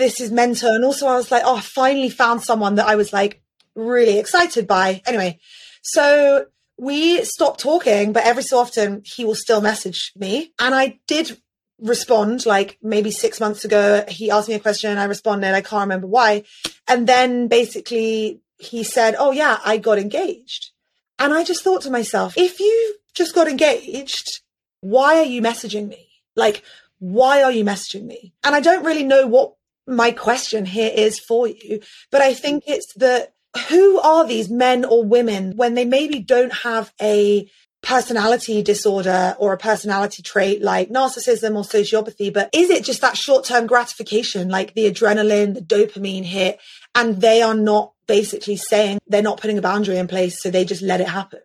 this 0.00 0.20
is 0.20 0.32
mental. 0.32 0.70
And 0.70 0.84
also 0.84 1.06
I 1.06 1.16
was 1.16 1.30
like, 1.30 1.42
oh, 1.44 1.56
I 1.56 1.60
finally 1.60 2.10
found 2.10 2.42
someone 2.42 2.74
that 2.76 2.88
I 2.88 2.96
was 2.96 3.12
like 3.12 3.42
really 3.76 4.18
excited 4.18 4.66
by. 4.66 5.02
Anyway, 5.06 5.38
so 5.82 6.46
we 6.76 7.22
stopped 7.24 7.60
talking, 7.60 8.12
but 8.12 8.24
every 8.24 8.42
so 8.42 8.58
often 8.58 9.02
he 9.04 9.24
will 9.24 9.34
still 9.34 9.60
message 9.60 10.12
me. 10.16 10.52
And 10.58 10.74
I 10.74 10.98
did 11.06 11.38
respond 11.78 12.46
like 12.46 12.78
maybe 12.82 13.10
six 13.10 13.40
months 13.40 13.64
ago. 13.64 14.04
He 14.08 14.30
asked 14.30 14.48
me 14.48 14.54
a 14.54 14.60
question 14.60 14.98
I 14.98 15.04
responded. 15.04 15.54
I 15.54 15.60
can't 15.60 15.82
remember 15.82 16.06
why. 16.06 16.44
And 16.88 17.06
then 17.06 17.48
basically 17.48 18.40
he 18.58 18.82
said, 18.82 19.14
Oh, 19.18 19.30
yeah, 19.30 19.58
I 19.64 19.76
got 19.76 19.98
engaged. 19.98 20.70
And 21.18 21.34
I 21.34 21.44
just 21.44 21.62
thought 21.62 21.82
to 21.82 21.90
myself, 21.90 22.34
if 22.36 22.60
you 22.60 22.96
just 23.14 23.34
got 23.34 23.48
engaged, 23.48 24.40
why 24.80 25.18
are 25.18 25.24
you 25.24 25.42
messaging 25.42 25.88
me? 25.88 26.08
Like, 26.34 26.62
why 26.98 27.42
are 27.42 27.52
you 27.52 27.64
messaging 27.64 28.06
me? 28.06 28.32
And 28.42 28.54
I 28.54 28.60
don't 28.60 28.84
really 28.84 29.04
know 29.04 29.26
what 29.26 29.54
my 29.90 30.12
question 30.12 30.64
here 30.64 30.90
is 30.94 31.18
for 31.18 31.48
you, 31.48 31.80
but 32.10 32.20
I 32.20 32.34
think 32.34 32.64
it's 32.66 32.92
that 32.94 33.32
who 33.68 33.98
are 34.00 34.26
these 34.26 34.48
men 34.48 34.84
or 34.84 35.04
women 35.04 35.56
when 35.56 35.74
they 35.74 35.84
maybe 35.84 36.20
don't 36.20 36.52
have 36.52 36.92
a 37.02 37.50
personality 37.82 38.62
disorder 38.62 39.34
or 39.38 39.52
a 39.52 39.58
personality 39.58 40.22
trait 40.22 40.62
like 40.62 40.90
narcissism 40.90 41.56
or 41.56 41.62
sociopathy, 41.62 42.32
but 42.32 42.50
is 42.52 42.70
it 42.70 42.84
just 42.84 43.00
that 43.00 43.16
short 43.16 43.44
term 43.44 43.66
gratification, 43.66 44.48
like 44.48 44.74
the 44.74 44.90
adrenaline, 44.90 45.54
the 45.54 45.60
dopamine 45.60 46.24
hit, 46.24 46.60
and 46.94 47.20
they 47.20 47.42
are 47.42 47.54
not 47.54 47.92
basically 48.06 48.56
saying 48.56 48.98
they're 49.06 49.22
not 49.22 49.40
putting 49.40 49.58
a 49.58 49.62
boundary 49.62 49.96
in 49.96 50.08
place, 50.08 50.42
so 50.42 50.50
they 50.50 50.64
just 50.64 50.82
let 50.82 51.00
it 51.00 51.08
happen? 51.08 51.40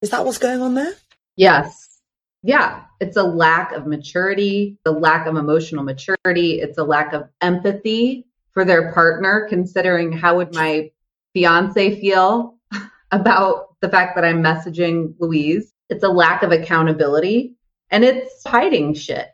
Is 0.00 0.10
that 0.10 0.24
what's 0.24 0.38
going 0.38 0.62
on 0.62 0.74
there? 0.74 0.94
Yes. 1.36 1.74
Yeah, 2.42 2.84
it's 3.00 3.16
a 3.16 3.22
lack 3.22 3.72
of 3.72 3.86
maturity, 3.86 4.78
the 4.84 4.92
lack 4.92 5.26
of 5.26 5.36
emotional 5.36 5.84
maturity, 5.84 6.60
it's 6.60 6.78
a 6.78 6.84
lack 6.84 7.12
of 7.12 7.28
empathy 7.40 8.26
for 8.52 8.64
their 8.64 8.92
partner, 8.92 9.46
considering 9.48 10.12
how 10.12 10.36
would 10.36 10.54
my 10.54 10.90
fiance 11.34 12.00
feel 12.00 12.56
about 13.10 13.76
the 13.80 13.88
fact 13.88 14.16
that 14.16 14.24
I'm 14.24 14.42
messaging 14.42 15.14
Louise 15.18 15.72
it's 15.90 16.04
a 16.04 16.08
lack 16.08 16.42
of 16.42 16.52
accountability 16.52 17.56
and 17.90 18.04
it's 18.04 18.42
hiding 18.46 18.94
shit. 18.94 19.26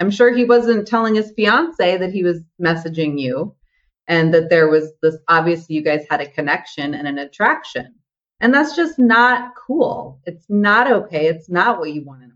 I'm 0.00 0.10
sure 0.10 0.34
he 0.34 0.44
wasn't 0.44 0.88
telling 0.88 1.14
his 1.14 1.32
fiance 1.36 1.98
that 1.98 2.12
he 2.12 2.24
was 2.24 2.40
messaging 2.60 3.20
you 3.20 3.54
and 4.06 4.32
that 4.32 4.48
there 4.48 4.68
was 4.68 4.90
this 5.02 5.18
obviously 5.28 5.76
you 5.76 5.82
guys 5.82 6.06
had 6.10 6.22
a 6.22 6.30
connection 6.30 6.94
and 6.94 7.06
an 7.06 7.18
attraction. 7.18 7.94
And 8.40 8.54
that's 8.54 8.74
just 8.74 8.98
not 8.98 9.52
cool. 9.54 10.20
It's 10.24 10.46
not 10.48 10.90
okay. 10.90 11.26
It's 11.26 11.50
not 11.50 11.78
what 11.78 11.92
you 11.92 12.04
want 12.04 12.22
in. 12.22 12.32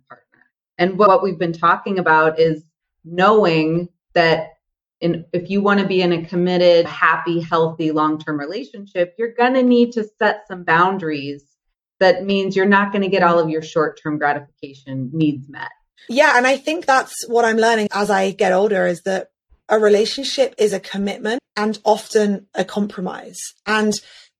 And 0.82 0.98
what 0.98 1.22
we've 1.22 1.38
been 1.38 1.52
talking 1.52 2.00
about 2.00 2.40
is 2.40 2.64
knowing 3.04 3.88
that 4.14 4.54
in, 5.00 5.24
if 5.32 5.48
you 5.48 5.62
want 5.62 5.78
to 5.78 5.86
be 5.86 6.02
in 6.02 6.12
a 6.12 6.24
committed, 6.24 6.86
happy, 6.86 7.40
healthy, 7.40 7.92
long 7.92 8.18
term 8.18 8.36
relationship, 8.36 9.14
you're 9.16 9.32
going 9.32 9.54
to 9.54 9.62
need 9.62 9.92
to 9.92 10.04
set 10.18 10.42
some 10.48 10.64
boundaries 10.64 11.44
that 12.00 12.24
means 12.24 12.56
you're 12.56 12.66
not 12.66 12.90
going 12.90 13.02
to 13.02 13.08
get 13.08 13.22
all 13.22 13.38
of 13.38 13.48
your 13.48 13.62
short 13.62 14.00
term 14.02 14.18
gratification 14.18 15.08
needs 15.12 15.48
met. 15.48 15.70
Yeah. 16.08 16.36
And 16.36 16.48
I 16.48 16.56
think 16.56 16.84
that's 16.84 17.28
what 17.28 17.44
I'm 17.44 17.58
learning 17.58 17.86
as 17.92 18.10
I 18.10 18.32
get 18.32 18.52
older 18.52 18.84
is 18.84 19.02
that 19.02 19.28
a 19.68 19.78
relationship 19.78 20.52
is 20.58 20.72
a 20.72 20.80
commitment 20.80 21.40
and 21.56 21.78
often 21.84 22.48
a 22.56 22.64
compromise. 22.64 23.38
And 23.66 23.92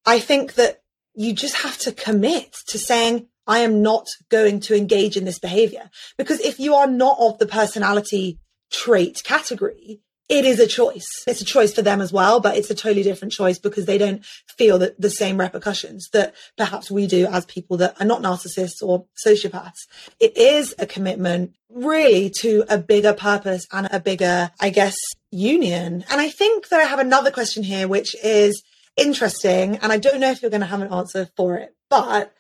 I 0.05 0.19
think 0.19 0.55
that 0.55 0.83
you 1.15 1.35
just 1.35 1.55
have 1.55 1.79
to 1.79 1.93
commit 1.93 2.53
to 2.67 2.79
saying, 2.81 3.29
I 3.47 3.61
am 3.61 3.83
not 3.83 4.07
going 4.29 4.61
to 4.61 4.77
engage 4.77 5.17
in 5.17 5.25
this 5.25 5.39
behavior. 5.39 5.91
Because 6.17 6.41
if 6.41 6.61
you 6.61 6.75
are 6.75 6.87
not 6.87 7.17
of 7.19 7.39
the 7.39 7.47
personality 7.47 8.39
trait 8.71 9.23
category, 9.25 10.01
it 10.29 10.47
is 10.47 10.59
a 10.61 10.67
choice. 10.67 11.07
It's 11.27 11.43
a 11.43 11.45
choice 11.45 11.75
for 11.75 11.83
them 11.83 12.01
as 12.01 12.13
well, 12.13 12.41
but 12.41 12.57
it's 12.57 12.71
a 12.71 12.75
totally 12.75 13.03
different 13.03 13.33
choice 13.33 13.59
because 13.59 13.85
they 13.85 13.99
don't 13.99 14.25
feel 14.57 14.79
that 14.79 14.99
the 14.99 15.11
same 15.11 15.39
repercussions 15.39 16.09
that 16.13 16.35
perhaps 16.57 16.91
we 16.91 17.07
do 17.07 17.27
as 17.27 17.45
people 17.45 17.77
that 17.79 18.01
are 18.01 18.07
not 18.07 18.23
narcissists 18.23 18.83
or 18.83 19.05
sociopaths. 19.27 19.87
It 20.21 20.37
is 20.37 20.75
a 20.79 20.87
commitment 20.87 21.55
really 21.69 22.31
to 22.41 22.65
a 22.71 22.79
bigger 22.79 23.13
purpose 23.13 23.67
and 23.73 23.89
a 23.91 24.01
bigger, 24.01 24.51
I 24.59 24.71
guess, 24.71 24.97
union. 25.31 26.05
And 26.11 26.21
I 26.21 26.31
think 26.31 26.69
that 26.69 26.81
I 26.81 26.85
have 26.85 26.99
another 26.99 27.31
question 27.31 27.63
here, 27.63 27.87
which 27.87 28.17
is 28.25 28.63
interesting. 28.97 29.77
And 29.77 29.93
I 29.93 29.99
don't 29.99 30.21
know 30.21 30.31
if 30.31 30.41
you're 30.41 30.51
going 30.51 30.63
to 30.63 30.67
have 30.67 30.81
an 30.81 30.93
answer 30.93 31.29
for 31.37 31.57
it, 31.57 31.75
but 31.91 32.33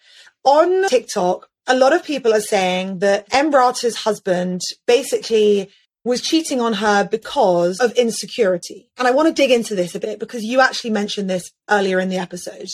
on 0.44 0.88
TikTok, 0.88 1.48
a 1.66 1.76
lot 1.76 1.92
of 1.92 2.04
people 2.04 2.34
are 2.34 2.40
saying 2.40 2.98
that 2.98 3.26
Em 3.32 3.50
Rata's 3.50 3.96
husband 3.96 4.60
basically 4.86 5.70
was 6.04 6.20
cheating 6.20 6.60
on 6.60 6.74
her 6.74 7.06
because 7.08 7.78
of 7.78 7.92
insecurity. 7.92 8.90
And 8.98 9.06
I 9.06 9.12
want 9.12 9.28
to 9.28 9.34
dig 9.34 9.52
into 9.52 9.76
this 9.76 9.94
a 9.94 10.00
bit 10.00 10.18
because 10.18 10.42
you 10.42 10.60
actually 10.60 10.90
mentioned 10.90 11.30
this 11.30 11.52
earlier 11.70 12.00
in 12.00 12.08
the 12.08 12.18
episode. 12.18 12.66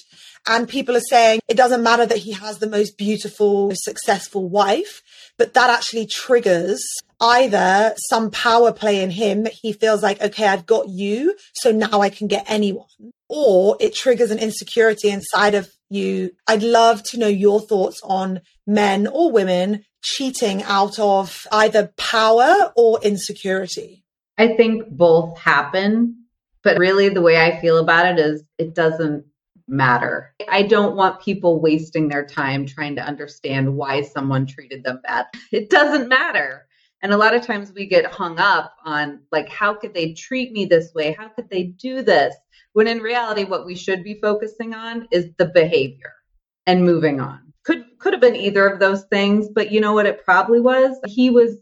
And 0.48 0.68
people 0.68 0.96
are 0.96 1.00
saying 1.00 1.40
it 1.46 1.56
doesn't 1.56 1.82
matter 1.82 2.06
that 2.06 2.18
he 2.18 2.32
has 2.32 2.58
the 2.58 2.68
most 2.68 2.96
beautiful, 2.96 3.72
successful 3.74 4.48
wife, 4.48 5.02
but 5.36 5.52
that 5.54 5.68
actually 5.68 6.06
triggers 6.06 6.82
either 7.20 7.94
some 8.08 8.30
power 8.30 8.72
play 8.72 9.02
in 9.02 9.10
him 9.10 9.42
that 9.42 9.52
he 9.52 9.72
feels 9.74 10.02
like, 10.02 10.22
okay, 10.22 10.46
I've 10.46 10.66
got 10.66 10.88
you. 10.88 11.36
So 11.52 11.70
now 11.70 12.00
I 12.00 12.08
can 12.08 12.28
get 12.28 12.44
anyone. 12.48 13.12
Or 13.28 13.76
it 13.80 13.94
triggers 13.94 14.30
an 14.30 14.38
insecurity 14.38 15.10
inside 15.10 15.54
of 15.54 15.68
you. 15.90 16.30
I'd 16.46 16.62
love 16.62 17.02
to 17.04 17.18
know 17.18 17.28
your 17.28 17.60
thoughts 17.60 18.00
on 18.02 18.40
men 18.66 19.06
or 19.06 19.30
women 19.30 19.84
cheating 20.02 20.62
out 20.62 20.98
of 20.98 21.46
either 21.52 21.92
power 21.96 22.72
or 22.76 23.00
insecurity. 23.02 24.04
I 24.36 24.48
think 24.56 24.88
both 24.88 25.38
happen, 25.38 26.24
but 26.62 26.78
really 26.78 27.08
the 27.08 27.22
way 27.22 27.36
I 27.36 27.60
feel 27.60 27.78
about 27.78 28.06
it 28.06 28.18
is 28.18 28.44
it 28.56 28.74
doesn't 28.74 29.24
matter. 29.66 30.34
I 30.48 30.62
don't 30.62 30.96
want 30.96 31.20
people 31.20 31.60
wasting 31.60 32.08
their 32.08 32.24
time 32.24 32.64
trying 32.64 32.96
to 32.96 33.02
understand 33.02 33.74
why 33.74 34.02
someone 34.02 34.46
treated 34.46 34.84
them 34.84 35.00
bad. 35.02 35.26
It 35.52 35.70
doesn't 35.70 36.08
matter. 36.08 36.66
And 37.02 37.12
a 37.12 37.16
lot 37.16 37.34
of 37.34 37.42
times 37.42 37.72
we 37.72 37.86
get 37.86 38.06
hung 38.06 38.38
up 38.38 38.74
on 38.84 39.20
like, 39.30 39.48
how 39.48 39.74
could 39.74 39.94
they 39.94 40.14
treat 40.14 40.52
me 40.52 40.64
this 40.64 40.92
way? 40.94 41.12
How 41.12 41.28
could 41.28 41.48
they 41.48 41.64
do 41.64 42.02
this? 42.02 42.34
When 42.72 42.86
in 42.86 42.98
reality, 42.98 43.44
what 43.44 43.66
we 43.66 43.74
should 43.74 44.04
be 44.04 44.20
focusing 44.20 44.74
on 44.74 45.08
is 45.10 45.30
the 45.38 45.46
behavior 45.46 46.14
and 46.66 46.84
moving 46.84 47.20
on. 47.20 47.52
Could 47.64 47.84
could 47.98 48.12
have 48.12 48.20
been 48.22 48.36
either 48.36 48.66
of 48.66 48.80
those 48.80 49.04
things, 49.04 49.48
but 49.48 49.72
you 49.72 49.80
know 49.80 49.92
what 49.92 50.06
it 50.06 50.24
probably 50.24 50.60
was? 50.60 50.96
He 51.06 51.30
was 51.30 51.56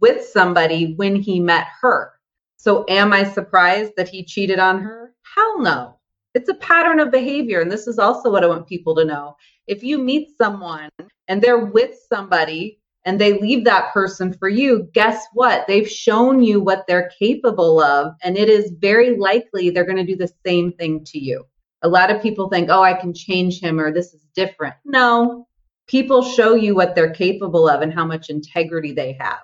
with 0.00 0.24
somebody 0.24 0.94
when 0.94 1.16
he 1.16 1.40
met 1.40 1.66
her. 1.80 2.12
So 2.56 2.84
am 2.88 3.12
I 3.12 3.24
surprised 3.24 3.92
that 3.96 4.08
he 4.08 4.24
cheated 4.24 4.58
on 4.58 4.82
her? 4.82 5.14
Hell 5.34 5.60
no. 5.60 5.98
It's 6.34 6.48
a 6.48 6.54
pattern 6.54 7.00
of 7.00 7.10
behavior. 7.10 7.60
And 7.60 7.70
this 7.70 7.86
is 7.86 7.98
also 7.98 8.30
what 8.30 8.44
I 8.44 8.48
want 8.48 8.66
people 8.66 8.94
to 8.96 9.04
know. 9.04 9.36
If 9.66 9.82
you 9.82 9.98
meet 9.98 10.36
someone 10.36 10.90
and 11.28 11.40
they're 11.40 11.58
with 11.64 11.98
somebody 12.08 12.77
and 13.04 13.20
they 13.20 13.38
leave 13.40 13.64
that 13.64 13.92
person 13.92 14.32
for 14.32 14.48
you, 14.48 14.88
guess 14.92 15.24
what? 15.32 15.66
They've 15.66 15.88
shown 15.88 16.42
you 16.42 16.60
what 16.60 16.84
they're 16.86 17.10
capable 17.18 17.80
of. 17.80 18.14
And 18.22 18.36
it 18.36 18.48
is 18.48 18.72
very 18.78 19.16
likely 19.16 19.70
they're 19.70 19.84
going 19.84 19.96
to 19.96 20.04
do 20.04 20.16
the 20.16 20.32
same 20.44 20.72
thing 20.72 21.04
to 21.06 21.18
you. 21.18 21.44
A 21.82 21.88
lot 21.88 22.10
of 22.10 22.20
people 22.20 22.48
think, 22.48 22.68
oh, 22.70 22.82
I 22.82 22.94
can 22.94 23.14
change 23.14 23.60
him 23.60 23.78
or 23.80 23.92
this 23.92 24.12
is 24.12 24.26
different. 24.34 24.74
No, 24.84 25.46
people 25.86 26.22
show 26.22 26.54
you 26.54 26.74
what 26.74 26.94
they're 26.94 27.12
capable 27.12 27.68
of 27.68 27.82
and 27.82 27.92
how 27.92 28.04
much 28.04 28.30
integrity 28.30 28.92
they 28.92 29.16
have 29.20 29.38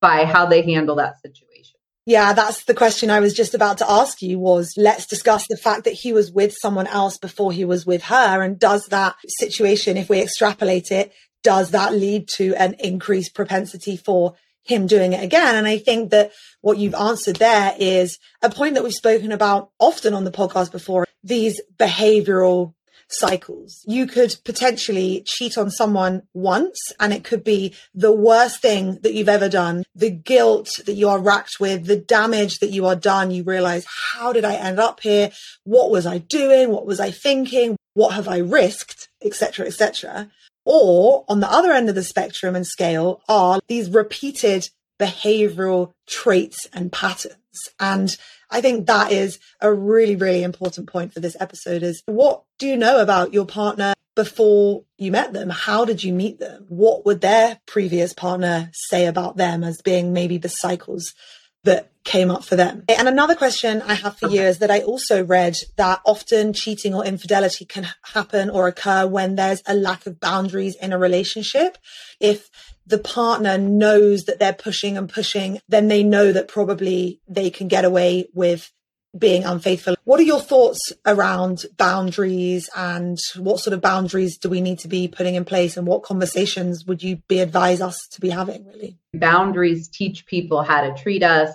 by 0.00 0.24
how 0.24 0.46
they 0.46 0.62
handle 0.62 0.96
that 0.96 1.20
situation. 1.20 1.78
Yeah, 2.08 2.32
that's 2.32 2.64
the 2.64 2.72
question 2.72 3.10
I 3.10 3.20
was 3.20 3.34
just 3.34 3.54
about 3.54 3.78
to 3.78 3.90
ask 3.90 4.22
you 4.22 4.38
was 4.38 4.72
let's 4.78 5.04
discuss 5.04 5.46
the 5.46 5.58
fact 5.58 5.84
that 5.84 5.92
he 5.92 6.14
was 6.14 6.32
with 6.32 6.54
someone 6.58 6.86
else 6.86 7.18
before 7.18 7.52
he 7.52 7.66
was 7.66 7.84
with 7.84 8.04
her. 8.04 8.42
And 8.42 8.58
does 8.58 8.86
that 8.86 9.16
situation, 9.26 9.98
if 9.98 10.08
we 10.08 10.22
extrapolate 10.22 10.90
it, 10.90 11.12
does 11.42 11.70
that 11.70 11.92
lead 11.92 12.28
to 12.36 12.54
an 12.54 12.74
increased 12.74 13.34
propensity 13.34 13.96
for 13.96 14.34
him 14.62 14.86
doing 14.86 15.12
it 15.12 15.22
again? 15.22 15.54
And 15.54 15.66
I 15.66 15.78
think 15.78 16.10
that 16.10 16.32
what 16.60 16.78
you've 16.78 16.94
answered 16.94 17.36
there 17.36 17.74
is 17.78 18.18
a 18.42 18.50
point 18.50 18.74
that 18.74 18.84
we've 18.84 18.92
spoken 18.92 19.32
about 19.32 19.70
often 19.78 20.14
on 20.14 20.24
the 20.24 20.30
podcast 20.30 20.72
before, 20.72 21.06
these 21.22 21.60
behavioral 21.78 22.74
cycles. 23.08 23.82
You 23.86 24.06
could 24.06 24.36
potentially 24.44 25.22
cheat 25.24 25.56
on 25.56 25.70
someone 25.70 26.22
once 26.34 26.92
and 27.00 27.12
it 27.12 27.24
could 27.24 27.42
be 27.42 27.74
the 27.94 28.12
worst 28.12 28.60
thing 28.60 28.98
that 29.02 29.14
you've 29.14 29.28
ever 29.28 29.48
done. 29.48 29.84
The 29.94 30.10
guilt 30.10 30.70
that 30.84 30.94
you 30.94 31.08
are 31.08 31.18
racked 31.18 31.58
with, 31.58 31.86
the 31.86 31.96
damage 31.96 32.58
that 32.58 32.70
you 32.70 32.86
are 32.86 32.96
done. 32.96 33.30
You 33.30 33.42
realize, 33.44 33.86
how 34.12 34.32
did 34.32 34.44
I 34.44 34.54
end 34.54 34.78
up 34.78 35.00
here? 35.00 35.30
What 35.64 35.90
was 35.90 36.06
I 36.06 36.18
doing? 36.18 36.70
What 36.70 36.86
was 36.86 37.00
I 37.00 37.10
thinking? 37.10 37.76
What 37.94 38.14
have 38.14 38.28
I 38.28 38.38
risked? 38.38 39.08
Etc. 39.22 39.66
Etc. 39.66 40.30
Or 40.70 41.24
on 41.30 41.40
the 41.40 41.50
other 41.50 41.72
end 41.72 41.88
of 41.88 41.94
the 41.94 42.04
spectrum 42.04 42.54
and 42.54 42.66
scale 42.66 43.22
are 43.26 43.58
these 43.68 43.88
repeated 43.88 44.68
behavioral 45.00 45.92
traits 46.06 46.68
and 46.74 46.92
patterns. 46.92 47.36
And 47.80 48.14
I 48.50 48.60
think 48.60 48.86
that 48.86 49.10
is 49.10 49.38
a 49.62 49.72
really, 49.72 50.14
really 50.14 50.42
important 50.42 50.86
point 50.86 51.14
for 51.14 51.20
this 51.20 51.38
episode 51.40 51.82
is 51.82 52.02
what 52.04 52.42
do 52.58 52.66
you 52.66 52.76
know 52.76 53.00
about 53.00 53.32
your 53.32 53.46
partner 53.46 53.94
before 54.14 54.84
you 54.98 55.10
met 55.10 55.32
them? 55.32 55.48
How 55.48 55.86
did 55.86 56.04
you 56.04 56.12
meet 56.12 56.38
them? 56.38 56.66
What 56.68 57.06
would 57.06 57.22
their 57.22 57.60
previous 57.64 58.12
partner 58.12 58.70
say 58.74 59.06
about 59.06 59.38
them 59.38 59.64
as 59.64 59.80
being 59.80 60.12
maybe 60.12 60.36
the 60.36 60.50
cycles 60.50 61.14
that 61.64 61.92
came 62.04 62.30
up 62.30 62.44
for 62.44 62.56
them? 62.56 62.84
And 62.88 63.08
another 63.08 63.34
question 63.34 63.82
I 63.82 63.94
have 63.94 64.18
for 64.18 64.26
okay. 64.26 64.36
you 64.36 64.42
is 64.42 64.58
that 64.58 64.70
I 64.70 64.80
also 64.80 65.24
read 65.24 65.56
that 65.76 66.00
often 66.06 66.52
cheating 66.52 66.94
or 66.94 67.04
infidelity 67.04 67.64
can 67.64 67.86
happen 68.02 68.50
or 68.50 68.68
occur 68.68 69.06
when 69.06 69.34
there's 69.34 69.62
a 69.66 69.74
lack 69.74 70.06
of 70.06 70.18
boundaries 70.18 70.76
in 70.76 70.92
a 70.92 70.98
relationship. 70.98 71.76
If 72.20 72.48
the 72.86 72.98
partner 72.98 73.58
knows 73.58 74.24
that 74.24 74.38
they're 74.38 74.52
pushing 74.54 74.96
and 74.96 75.08
pushing, 75.08 75.60
then 75.68 75.88
they 75.88 76.02
know 76.02 76.32
that 76.32 76.48
probably 76.48 77.20
they 77.28 77.50
can 77.50 77.68
get 77.68 77.84
away 77.84 78.28
with 78.32 78.72
being 79.16 79.44
unfaithful. 79.44 79.96
What 80.04 80.20
are 80.20 80.24
your 80.24 80.40
thoughts 80.40 80.92
around 81.06 81.64
boundaries 81.76 82.68
and 82.76 83.18
what 83.36 83.60
sort 83.60 83.74
of 83.74 83.80
boundaries 83.80 84.36
do 84.36 84.48
we 84.48 84.60
need 84.60 84.78
to 84.80 84.88
be 84.88 85.08
putting 85.08 85.34
in 85.34 85.44
place 85.44 85.76
and 85.76 85.86
what 85.86 86.02
conversations 86.02 86.84
would 86.86 87.02
you 87.02 87.16
be 87.28 87.40
advise 87.40 87.80
us 87.80 88.06
to 88.12 88.20
be 88.20 88.30
having 88.30 88.66
really? 88.66 88.98
Boundaries 89.14 89.88
teach 89.88 90.26
people 90.26 90.62
how 90.62 90.82
to 90.82 91.00
treat 91.00 91.22
us. 91.22 91.50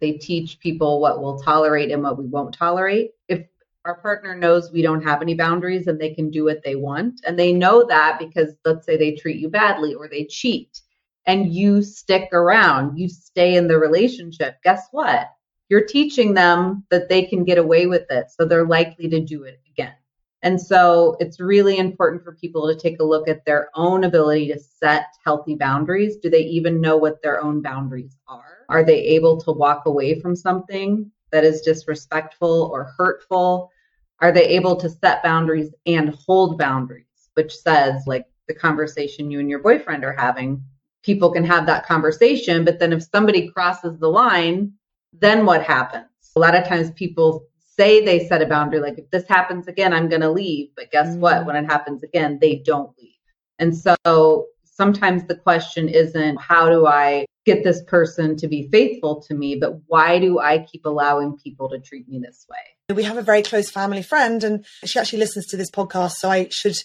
They 0.00 0.12
teach 0.12 0.58
people 0.58 1.00
what 1.00 1.20
we'll 1.20 1.38
tolerate 1.38 1.90
and 1.90 2.02
what 2.02 2.18
we 2.18 2.26
won't 2.26 2.54
tolerate. 2.54 3.12
If 3.28 3.46
our 3.84 4.00
partner 4.00 4.36
knows 4.36 4.70
we 4.70 4.82
don't 4.82 5.02
have 5.02 5.22
any 5.22 5.34
boundaries 5.34 5.86
and 5.86 6.00
they 6.00 6.14
can 6.14 6.30
do 6.30 6.44
what 6.44 6.62
they 6.64 6.76
want. 6.76 7.20
And 7.26 7.38
they 7.38 7.52
know 7.52 7.86
that 7.88 8.18
because 8.18 8.54
let's 8.64 8.86
say 8.86 8.96
they 8.96 9.14
treat 9.14 9.38
you 9.38 9.48
badly 9.48 9.94
or 9.94 10.08
they 10.08 10.24
cheat 10.24 10.80
and 11.26 11.52
you 11.52 11.82
stick 11.82 12.28
around, 12.32 12.98
you 12.98 13.08
stay 13.08 13.56
in 13.56 13.68
the 13.68 13.78
relationship. 13.78 14.56
Guess 14.62 14.86
what? 14.90 15.28
You're 15.68 15.86
teaching 15.86 16.34
them 16.34 16.84
that 16.90 17.08
they 17.08 17.24
can 17.24 17.44
get 17.44 17.58
away 17.58 17.86
with 17.86 18.10
it. 18.10 18.26
So 18.30 18.44
they're 18.44 18.66
likely 18.66 19.08
to 19.08 19.20
do 19.20 19.44
it 19.44 19.60
again. 19.70 19.94
And 20.42 20.60
so 20.60 21.16
it's 21.20 21.40
really 21.40 21.78
important 21.78 22.24
for 22.24 22.34
people 22.34 22.66
to 22.68 22.78
take 22.78 23.00
a 23.00 23.04
look 23.04 23.28
at 23.28 23.44
their 23.44 23.70
own 23.74 24.04
ability 24.04 24.48
to 24.48 24.58
set 24.58 25.06
healthy 25.24 25.54
boundaries. 25.54 26.16
Do 26.16 26.28
they 26.28 26.42
even 26.42 26.80
know 26.80 26.96
what 26.96 27.22
their 27.22 27.42
own 27.42 27.62
boundaries 27.62 28.16
are? 28.26 28.66
Are 28.68 28.84
they 28.84 28.98
able 29.00 29.40
to 29.42 29.52
walk 29.52 29.86
away 29.86 30.20
from 30.20 30.34
something 30.34 31.10
that 31.30 31.44
is 31.44 31.60
disrespectful 31.62 32.70
or 32.72 32.92
hurtful? 32.98 33.70
Are 34.18 34.32
they 34.32 34.46
able 34.48 34.76
to 34.76 34.90
set 34.90 35.22
boundaries 35.22 35.70
and 35.86 36.10
hold 36.26 36.58
boundaries, 36.58 37.06
which 37.34 37.54
says, 37.54 38.02
like 38.06 38.26
the 38.48 38.54
conversation 38.54 39.30
you 39.30 39.38
and 39.38 39.48
your 39.48 39.60
boyfriend 39.60 40.04
are 40.04 40.16
having, 40.16 40.64
people 41.02 41.32
can 41.32 41.44
have 41.44 41.66
that 41.66 41.86
conversation, 41.86 42.64
but 42.64 42.78
then 42.78 42.92
if 42.92 43.02
somebody 43.02 43.48
crosses 43.48 43.98
the 43.98 44.08
line, 44.08 44.72
then 45.12 45.46
what 45.46 45.62
happens? 45.62 46.06
A 46.36 46.40
lot 46.40 46.54
of 46.54 46.66
times 46.66 46.90
people 46.92 47.46
say 47.76 48.04
they 48.04 48.26
set 48.26 48.42
a 48.42 48.46
boundary, 48.46 48.80
like 48.80 48.98
if 48.98 49.10
this 49.10 49.26
happens 49.28 49.66
again, 49.66 49.92
I'm 49.92 50.08
going 50.08 50.22
to 50.22 50.30
leave. 50.30 50.70
But 50.76 50.90
guess 50.90 51.08
mm-hmm. 51.08 51.20
what? 51.20 51.46
When 51.46 51.56
it 51.56 51.66
happens 51.66 52.02
again, 52.02 52.38
they 52.40 52.56
don't 52.64 52.96
leave. 52.98 53.10
And 53.58 53.76
so 53.76 54.46
sometimes 54.64 55.24
the 55.24 55.36
question 55.36 55.88
isn't 55.88 56.40
how 56.40 56.68
do 56.68 56.86
I 56.86 57.26
get 57.44 57.64
this 57.64 57.82
person 57.84 58.36
to 58.36 58.48
be 58.48 58.68
faithful 58.70 59.22
to 59.22 59.34
me, 59.34 59.56
but 59.56 59.80
why 59.86 60.18
do 60.18 60.38
I 60.38 60.58
keep 60.58 60.84
allowing 60.84 61.38
people 61.42 61.68
to 61.70 61.78
treat 61.78 62.08
me 62.08 62.20
this 62.20 62.46
way? 62.48 62.94
We 62.94 63.02
have 63.04 63.16
a 63.16 63.22
very 63.22 63.42
close 63.42 63.70
family 63.70 64.02
friend, 64.02 64.44
and 64.44 64.64
she 64.84 64.98
actually 64.98 65.20
listens 65.20 65.46
to 65.46 65.56
this 65.56 65.70
podcast. 65.70 66.12
So 66.12 66.30
I 66.30 66.48
should 66.50 66.76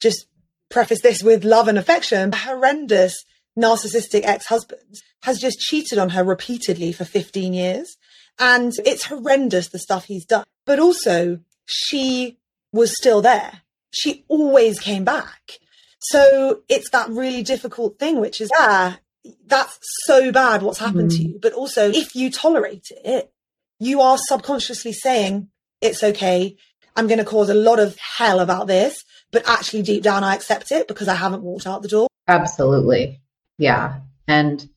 just 0.00 0.26
preface 0.70 1.02
this 1.02 1.22
with 1.22 1.44
love 1.44 1.68
and 1.68 1.78
affection. 1.78 2.32
Horrendous 2.32 3.24
narcissistic 3.58 4.22
ex 4.24 4.46
husband 4.46 5.00
has 5.22 5.38
just 5.38 5.58
cheated 5.58 5.98
on 5.98 6.10
her 6.10 6.22
repeatedly 6.24 6.92
for 6.92 7.04
15 7.04 7.52
years. 7.52 7.96
And 8.38 8.72
it's 8.84 9.06
horrendous 9.06 9.68
the 9.68 9.78
stuff 9.78 10.04
he's 10.04 10.26
done. 10.26 10.44
But 10.66 10.78
also, 10.78 11.40
she 11.64 12.38
was 12.72 12.94
still 12.96 13.22
there. 13.22 13.62
She 13.90 14.24
always 14.28 14.78
came 14.78 15.04
back. 15.04 15.58
So 16.00 16.60
it's 16.68 16.90
that 16.90 17.08
really 17.08 17.42
difficult 17.42 17.98
thing, 17.98 18.20
which 18.20 18.40
is, 18.40 18.50
yeah, 18.58 18.96
that's 19.46 19.78
so 20.04 20.30
bad 20.30 20.62
what's 20.62 20.78
happened 20.78 21.10
mm. 21.10 21.16
to 21.16 21.22
you. 21.22 21.38
But 21.40 21.54
also, 21.54 21.90
if 21.90 22.14
you 22.14 22.30
tolerate 22.30 22.86
it, 22.90 23.32
you 23.80 24.00
are 24.00 24.18
subconsciously 24.18 24.92
saying, 24.92 25.48
it's 25.80 26.02
okay. 26.02 26.56
I'm 26.94 27.06
going 27.06 27.18
to 27.18 27.24
cause 27.24 27.50
a 27.50 27.54
lot 27.54 27.78
of 27.78 27.96
hell 27.98 28.40
about 28.40 28.66
this, 28.66 29.02
but 29.30 29.48
actually 29.48 29.82
deep 29.82 30.02
down, 30.02 30.24
I 30.24 30.34
accept 30.34 30.70
it 30.70 30.88
because 30.88 31.08
I 31.08 31.14
haven't 31.14 31.42
walked 31.42 31.66
out 31.66 31.82
the 31.82 31.88
door. 31.88 32.08
Absolutely. 32.28 33.20
Yeah. 33.58 34.00
And 34.28 34.68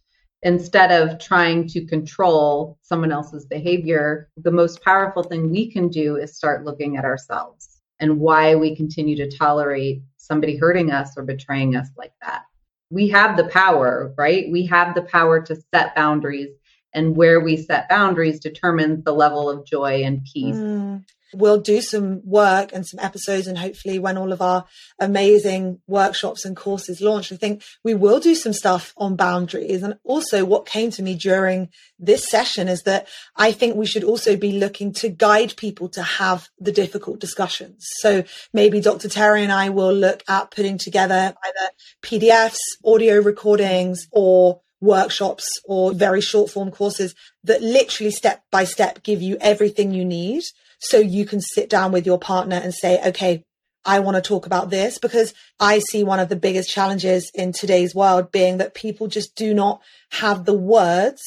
instead 0.41 0.91
of 0.91 1.19
trying 1.19 1.67
to 1.67 1.85
control 1.85 2.77
someone 2.81 3.11
else's 3.11 3.45
behavior, 3.45 4.29
the 4.37 4.51
most 4.51 4.81
powerful 4.83 5.23
thing 5.23 5.49
we 5.49 5.71
can 5.71 5.89
do 5.89 6.15
is 6.15 6.35
start 6.35 6.65
looking 6.65 6.97
at 6.97 7.05
ourselves 7.05 7.81
and 7.99 8.19
why 8.19 8.55
we 8.55 8.75
continue 8.75 9.15
to 9.17 9.37
tolerate 9.37 10.01
somebody 10.17 10.55
hurting 10.55 10.91
us 10.91 11.17
or 11.17 11.23
betraying 11.23 11.75
us 11.75 11.89
like 11.97 12.13
that. 12.21 12.43
We 12.89 13.09
have 13.09 13.35
the 13.37 13.47
power, 13.49 14.13
right? 14.17 14.49
We 14.49 14.65
have 14.67 14.95
the 14.95 15.01
power 15.03 15.41
to 15.41 15.55
set 15.73 15.95
boundaries, 15.95 16.49
and 16.93 17.15
where 17.15 17.39
we 17.39 17.57
set 17.57 17.89
boundaries 17.89 18.39
determines 18.39 19.03
the 19.03 19.13
level 19.13 19.49
of 19.49 19.65
joy 19.65 20.03
and 20.03 20.25
peace 20.33 20.57
mm. 20.57 21.03
We'll 21.33 21.59
do 21.59 21.81
some 21.81 22.21
work 22.25 22.71
and 22.73 22.85
some 22.85 22.99
episodes. 22.99 23.47
And 23.47 23.57
hopefully, 23.57 23.99
when 23.99 24.17
all 24.17 24.31
of 24.31 24.41
our 24.41 24.65
amazing 24.99 25.79
workshops 25.87 26.45
and 26.45 26.55
courses 26.55 27.01
launch, 27.01 27.31
I 27.31 27.35
think 27.35 27.63
we 27.83 27.93
will 27.93 28.19
do 28.19 28.35
some 28.35 28.53
stuff 28.53 28.93
on 28.97 29.15
boundaries. 29.15 29.83
And 29.83 29.97
also, 30.03 30.45
what 30.45 30.65
came 30.65 30.91
to 30.91 31.03
me 31.03 31.15
during 31.15 31.69
this 31.99 32.29
session 32.29 32.67
is 32.67 32.83
that 32.83 33.07
I 33.35 33.51
think 33.51 33.75
we 33.75 33.85
should 33.85 34.03
also 34.03 34.35
be 34.35 34.53
looking 34.53 34.93
to 34.93 35.09
guide 35.09 35.55
people 35.57 35.89
to 35.89 36.03
have 36.03 36.49
the 36.59 36.71
difficult 36.71 37.19
discussions. 37.19 37.85
So 37.99 38.23
maybe 38.53 38.81
Dr. 38.81 39.09
Tari 39.09 39.43
and 39.43 39.51
I 39.51 39.69
will 39.69 39.93
look 39.93 40.23
at 40.27 40.51
putting 40.51 40.77
together 40.77 41.33
either 41.45 41.69
PDFs, 42.01 42.57
audio 42.85 43.19
recordings, 43.21 44.07
or 44.11 44.61
workshops 44.81 45.45
or 45.65 45.93
very 45.93 46.21
short 46.21 46.49
form 46.49 46.71
courses 46.71 47.13
that 47.43 47.61
literally 47.61 48.11
step 48.11 48.43
by 48.51 48.63
step 48.63 49.03
give 49.03 49.21
you 49.21 49.37
everything 49.41 49.91
you 49.93 50.05
need. 50.05 50.43
So 50.79 50.97
you 50.97 51.25
can 51.25 51.41
sit 51.41 51.69
down 51.69 51.91
with 51.91 52.05
your 52.05 52.19
partner 52.19 52.55
and 52.55 52.73
say, 52.73 53.01
okay, 53.09 53.43
I 53.85 53.99
want 53.99 54.15
to 54.15 54.21
talk 54.21 54.45
about 54.45 54.69
this 54.69 54.97
because 54.97 55.33
I 55.59 55.79
see 55.79 56.03
one 56.03 56.19
of 56.19 56.29
the 56.29 56.35
biggest 56.35 56.69
challenges 56.69 57.31
in 57.33 57.53
today's 57.53 57.95
world 57.95 58.31
being 58.31 58.57
that 58.57 58.73
people 58.73 59.07
just 59.07 59.35
do 59.35 59.53
not 59.53 59.81
have 60.11 60.45
the 60.45 60.53
words 60.53 61.21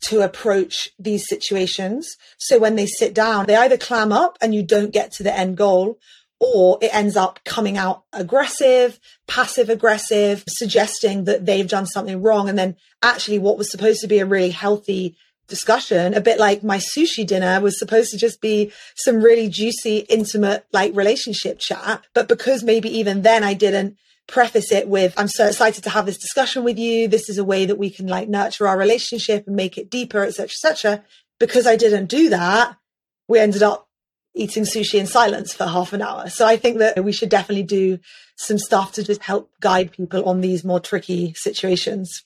to 0.00 0.20
approach 0.20 0.90
these 0.98 1.28
situations. 1.28 2.16
So 2.38 2.58
when 2.58 2.76
they 2.76 2.86
sit 2.86 3.14
down, 3.14 3.46
they 3.46 3.56
either 3.56 3.76
clam 3.76 4.12
up 4.12 4.38
and 4.40 4.54
you 4.54 4.62
don't 4.62 4.92
get 4.92 5.12
to 5.12 5.22
the 5.22 5.36
end 5.36 5.56
goal, 5.56 5.98
or 6.40 6.78
it 6.80 6.94
ends 6.94 7.16
up 7.16 7.40
coming 7.44 7.76
out 7.76 8.04
aggressive, 8.12 9.00
passive 9.26 9.68
aggressive, 9.68 10.44
suggesting 10.46 11.24
that 11.24 11.46
they've 11.46 11.68
done 11.68 11.86
something 11.86 12.22
wrong. 12.22 12.48
And 12.48 12.56
then 12.56 12.76
actually 13.02 13.40
what 13.40 13.58
was 13.58 13.70
supposed 13.70 14.00
to 14.02 14.06
be 14.06 14.20
a 14.20 14.26
really 14.26 14.50
healthy 14.50 15.16
discussion, 15.48 16.14
a 16.14 16.20
bit 16.20 16.38
like 16.38 16.62
my 16.62 16.78
sushi 16.78 17.26
dinner 17.26 17.60
was 17.60 17.78
supposed 17.78 18.10
to 18.12 18.18
just 18.18 18.40
be 18.40 18.72
some 18.94 19.20
really 19.20 19.48
juicy, 19.48 19.98
intimate, 20.08 20.66
like 20.72 20.94
relationship 20.94 21.58
chat. 21.58 22.04
But 22.14 22.28
because 22.28 22.62
maybe 22.62 22.88
even 22.98 23.22
then 23.22 23.42
I 23.42 23.54
didn't 23.54 23.96
preface 24.26 24.70
it 24.70 24.88
with, 24.88 25.14
I'm 25.16 25.28
so 25.28 25.46
excited 25.46 25.82
to 25.84 25.90
have 25.90 26.06
this 26.06 26.18
discussion 26.18 26.62
with 26.62 26.78
you. 26.78 27.08
This 27.08 27.28
is 27.28 27.38
a 27.38 27.44
way 27.44 27.66
that 27.66 27.78
we 27.78 27.90
can 27.90 28.06
like 28.06 28.28
nurture 28.28 28.68
our 28.68 28.78
relationship 28.78 29.46
and 29.46 29.56
make 29.56 29.78
it 29.78 29.90
deeper, 29.90 30.22
etc., 30.22 30.44
etc. 30.44 31.04
Because 31.38 31.66
I 31.66 31.76
didn't 31.76 32.06
do 32.06 32.28
that, 32.30 32.76
we 33.26 33.38
ended 33.38 33.62
up 33.62 33.88
eating 34.34 34.64
sushi 34.64 35.00
in 35.00 35.06
silence 35.06 35.52
for 35.52 35.66
half 35.66 35.92
an 35.92 36.02
hour. 36.02 36.28
So 36.28 36.46
I 36.46 36.56
think 36.56 36.78
that 36.78 37.02
we 37.02 37.12
should 37.12 37.28
definitely 37.28 37.64
do 37.64 37.98
some 38.36 38.58
stuff 38.58 38.92
to 38.92 39.02
just 39.02 39.22
help 39.22 39.50
guide 39.60 39.92
people 39.92 40.28
on 40.28 40.40
these 40.40 40.64
more 40.64 40.80
tricky 40.80 41.34
situations. 41.34 42.24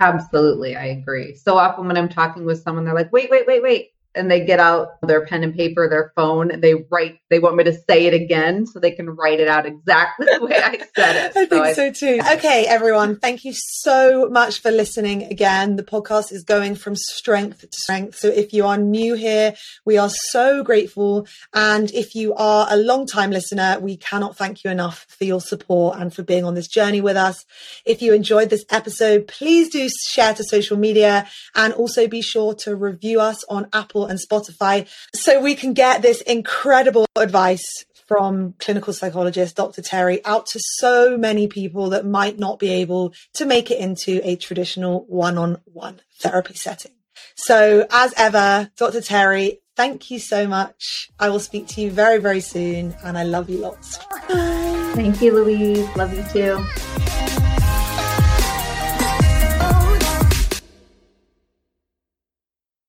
Absolutely. 0.00 0.76
I 0.76 0.86
agree. 0.86 1.34
So 1.34 1.58
often 1.58 1.86
when 1.86 1.96
I'm 1.96 2.08
talking 2.08 2.44
with 2.44 2.62
someone, 2.62 2.84
they're 2.84 2.94
like, 2.94 3.12
wait, 3.12 3.30
wait, 3.30 3.46
wait, 3.46 3.62
wait 3.62 3.92
and 4.18 4.30
they 4.30 4.44
get 4.44 4.60
out 4.60 5.00
their 5.02 5.24
pen 5.24 5.44
and 5.44 5.54
paper, 5.54 5.88
their 5.88 6.12
phone, 6.16 6.50
and 6.50 6.62
they 6.62 6.74
write, 6.90 7.20
they 7.30 7.38
want 7.38 7.56
me 7.56 7.64
to 7.64 7.72
say 7.72 8.06
it 8.06 8.14
again 8.14 8.66
so 8.66 8.78
they 8.78 8.90
can 8.90 9.10
write 9.10 9.40
it 9.40 9.48
out 9.48 9.66
exactly 9.66 10.26
the 10.26 10.44
way 10.44 10.56
I 10.56 10.78
said 10.96 11.16
it. 11.16 11.32
I 11.36 11.46
think 11.46 11.50
so, 11.50 11.62
I, 11.62 11.72
so 11.72 11.92
too. 11.92 12.20
Okay, 12.34 12.66
everyone, 12.66 13.18
thank 13.18 13.44
you 13.44 13.52
so 13.54 14.28
much 14.28 14.60
for 14.60 14.70
listening 14.70 15.24
again. 15.24 15.76
The 15.76 15.82
podcast 15.82 16.32
is 16.32 16.44
going 16.44 16.74
from 16.74 16.96
strength 16.96 17.60
to 17.60 17.68
strength. 17.72 18.18
So 18.18 18.28
if 18.28 18.52
you 18.52 18.66
are 18.66 18.76
new 18.76 19.14
here, 19.14 19.54
we 19.84 19.98
are 19.98 20.10
so 20.10 20.62
grateful. 20.62 21.26
And 21.54 21.90
if 21.92 22.14
you 22.14 22.34
are 22.34 22.66
a 22.70 22.76
long 22.76 23.06
time 23.06 23.30
listener, 23.30 23.78
we 23.80 23.96
cannot 23.96 24.36
thank 24.36 24.64
you 24.64 24.70
enough 24.70 25.06
for 25.08 25.24
your 25.24 25.40
support 25.40 25.98
and 25.98 26.12
for 26.12 26.22
being 26.22 26.44
on 26.44 26.54
this 26.54 26.68
journey 26.68 27.00
with 27.00 27.16
us. 27.16 27.44
If 27.84 28.02
you 28.02 28.12
enjoyed 28.12 28.50
this 28.50 28.64
episode, 28.70 29.28
please 29.28 29.68
do 29.68 29.88
share 30.08 30.34
to 30.34 30.44
social 30.44 30.76
media 30.76 31.26
and 31.54 31.72
also 31.74 32.08
be 32.08 32.22
sure 32.22 32.54
to 32.54 32.74
review 32.74 33.20
us 33.20 33.44
on 33.44 33.68
Apple 33.72 34.06
and 34.08 34.18
Spotify 34.18 34.88
so 35.14 35.40
we 35.40 35.54
can 35.54 35.72
get 35.72 36.02
this 36.02 36.20
incredible 36.22 37.06
advice 37.16 37.84
from 38.06 38.54
clinical 38.58 38.92
psychologist 38.92 39.54
Dr. 39.54 39.82
Tari 39.82 40.24
out 40.24 40.46
to 40.46 40.60
so 40.78 41.18
many 41.18 41.46
people 41.46 41.90
that 41.90 42.06
might 42.06 42.38
not 42.38 42.58
be 42.58 42.70
able 42.70 43.12
to 43.34 43.44
make 43.44 43.70
it 43.70 43.78
into 43.78 44.20
a 44.26 44.36
traditional 44.36 45.04
one 45.08 45.36
on 45.36 45.60
one 45.66 46.00
therapy 46.18 46.54
setting. 46.54 46.92
So, 47.36 47.86
as 47.90 48.14
ever, 48.16 48.70
Dr. 48.76 49.00
Tari, 49.00 49.60
thank 49.76 50.10
you 50.10 50.18
so 50.18 50.48
much. 50.48 51.10
I 51.20 51.28
will 51.28 51.40
speak 51.40 51.68
to 51.68 51.80
you 51.80 51.90
very, 51.90 52.18
very 52.18 52.40
soon, 52.40 52.96
and 53.04 53.18
I 53.18 53.24
love 53.24 53.50
you 53.50 53.58
lots. 53.58 53.98
Bye. 54.28 54.92
Thank 54.94 55.20
you, 55.20 55.34
Louise. 55.34 55.86
Love 55.96 56.14
you 56.14 56.24
too. 56.32 57.07